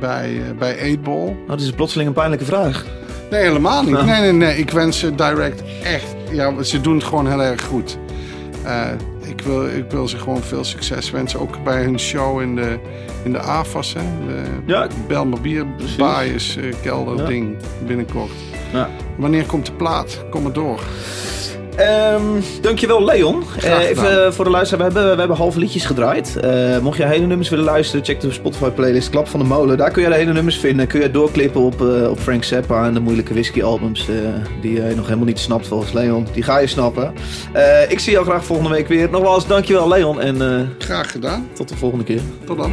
bij, 0.00 0.40
bij 0.58 0.76
8ball. 0.96 1.02
Nou, 1.46 1.46
dit 1.48 1.60
is 1.60 1.70
plotseling 1.70 2.08
een 2.08 2.14
pijnlijke 2.14 2.44
vraag. 2.44 2.84
Nee, 3.30 3.42
helemaal 3.42 3.82
niet. 3.82 4.04
Nee, 4.04 4.20
nee, 4.20 4.32
nee. 4.32 4.58
Ik 4.58 4.70
wens 4.70 4.98
ze 4.98 5.14
direct 5.14 5.62
echt... 5.82 6.14
Ja, 6.30 6.62
ze 6.62 6.80
doen 6.80 6.94
het 6.94 7.04
gewoon 7.04 7.28
heel 7.28 7.42
erg 7.42 7.62
goed. 7.64 7.98
Ik, 9.36 9.40
wil, 9.44 9.66
ik 9.68 9.90
wil 9.90 10.08
ze 10.08 10.18
gewoon 10.18 10.42
veel 10.42 10.64
succes 10.64 11.10
wensen. 11.10 11.40
Ook 11.40 11.64
bij 11.64 11.82
hun 11.82 11.98
show 12.00 12.40
in 12.40 12.54
de, 12.56 12.78
in 13.24 13.32
de 13.32 13.38
AFAS. 13.38 13.94
Hè? 13.94 14.00
De 14.26 14.42
Ja. 14.66 14.86
Eh, 16.56 16.64
kelder 16.82 17.16
Ja. 17.16 17.24
ding 17.24 17.56
binnenkort. 17.86 18.30
Ja. 18.72 18.88
Wanneer 19.16 19.46
komt 19.46 19.66
de 19.66 19.72
plaat? 19.72 20.24
Kom 20.30 20.42
maar 20.42 20.52
door. 20.52 20.80
Ehm, 21.76 22.22
dankjewel 22.60 23.04
Leon. 23.04 23.42
Eh, 23.62 23.88
even 23.88 24.24
eh, 24.24 24.32
voor 24.32 24.44
de 24.44 24.50
luisteraar, 24.50 24.86
we 24.88 24.92
hebben, 24.92 25.12
we 25.12 25.18
hebben 25.18 25.36
halve 25.36 25.58
liedjes 25.58 25.84
gedraaid. 25.84 26.36
Eh, 26.36 26.78
mocht 26.78 26.96
je 26.96 27.06
hele 27.06 27.26
nummers 27.26 27.48
willen 27.48 27.64
luisteren, 27.64 28.04
check 28.04 28.20
de 28.20 28.32
Spotify 28.32 28.68
playlist 28.70 29.10
Klap 29.10 29.28
van 29.28 29.40
de 29.40 29.46
Molen. 29.46 29.76
Daar 29.76 29.90
kun 29.90 30.02
je 30.02 30.08
de 30.08 30.14
hele 30.14 30.32
nummers 30.32 30.58
vinden. 30.58 30.86
Kun 30.86 31.00
je 31.00 31.10
doorklippen 31.10 31.60
op, 31.60 31.80
op 32.10 32.18
Frank 32.18 32.44
Zappa 32.44 32.86
en 32.86 32.94
de 32.94 33.00
moeilijke 33.00 33.32
whisky 33.32 33.62
albums 33.62 34.06
die 34.60 34.72
je 34.72 34.92
nog 34.96 35.04
helemaal 35.04 35.26
niet 35.26 35.38
snapt 35.38 35.66
volgens 35.66 35.92
Leon. 35.92 36.26
Die 36.32 36.42
ga 36.42 36.58
je 36.58 36.66
snappen. 36.66 37.12
Ik 37.88 37.98
zie 37.98 38.12
jou 38.12 38.24
graag 38.24 38.44
volgende 38.44 38.70
week 38.70 38.88
weer. 38.88 39.10
Nogmaals, 39.10 39.46
dankjewel 39.46 39.88
Leon 39.88 40.20
en 40.20 40.68
Graag 40.78 41.10
gedaan. 41.10 41.48
tot 41.52 41.68
de 41.68 41.76
volgende 41.76 42.04
keer. 42.04 42.20
Tot 42.44 42.56
dan. 42.56 42.72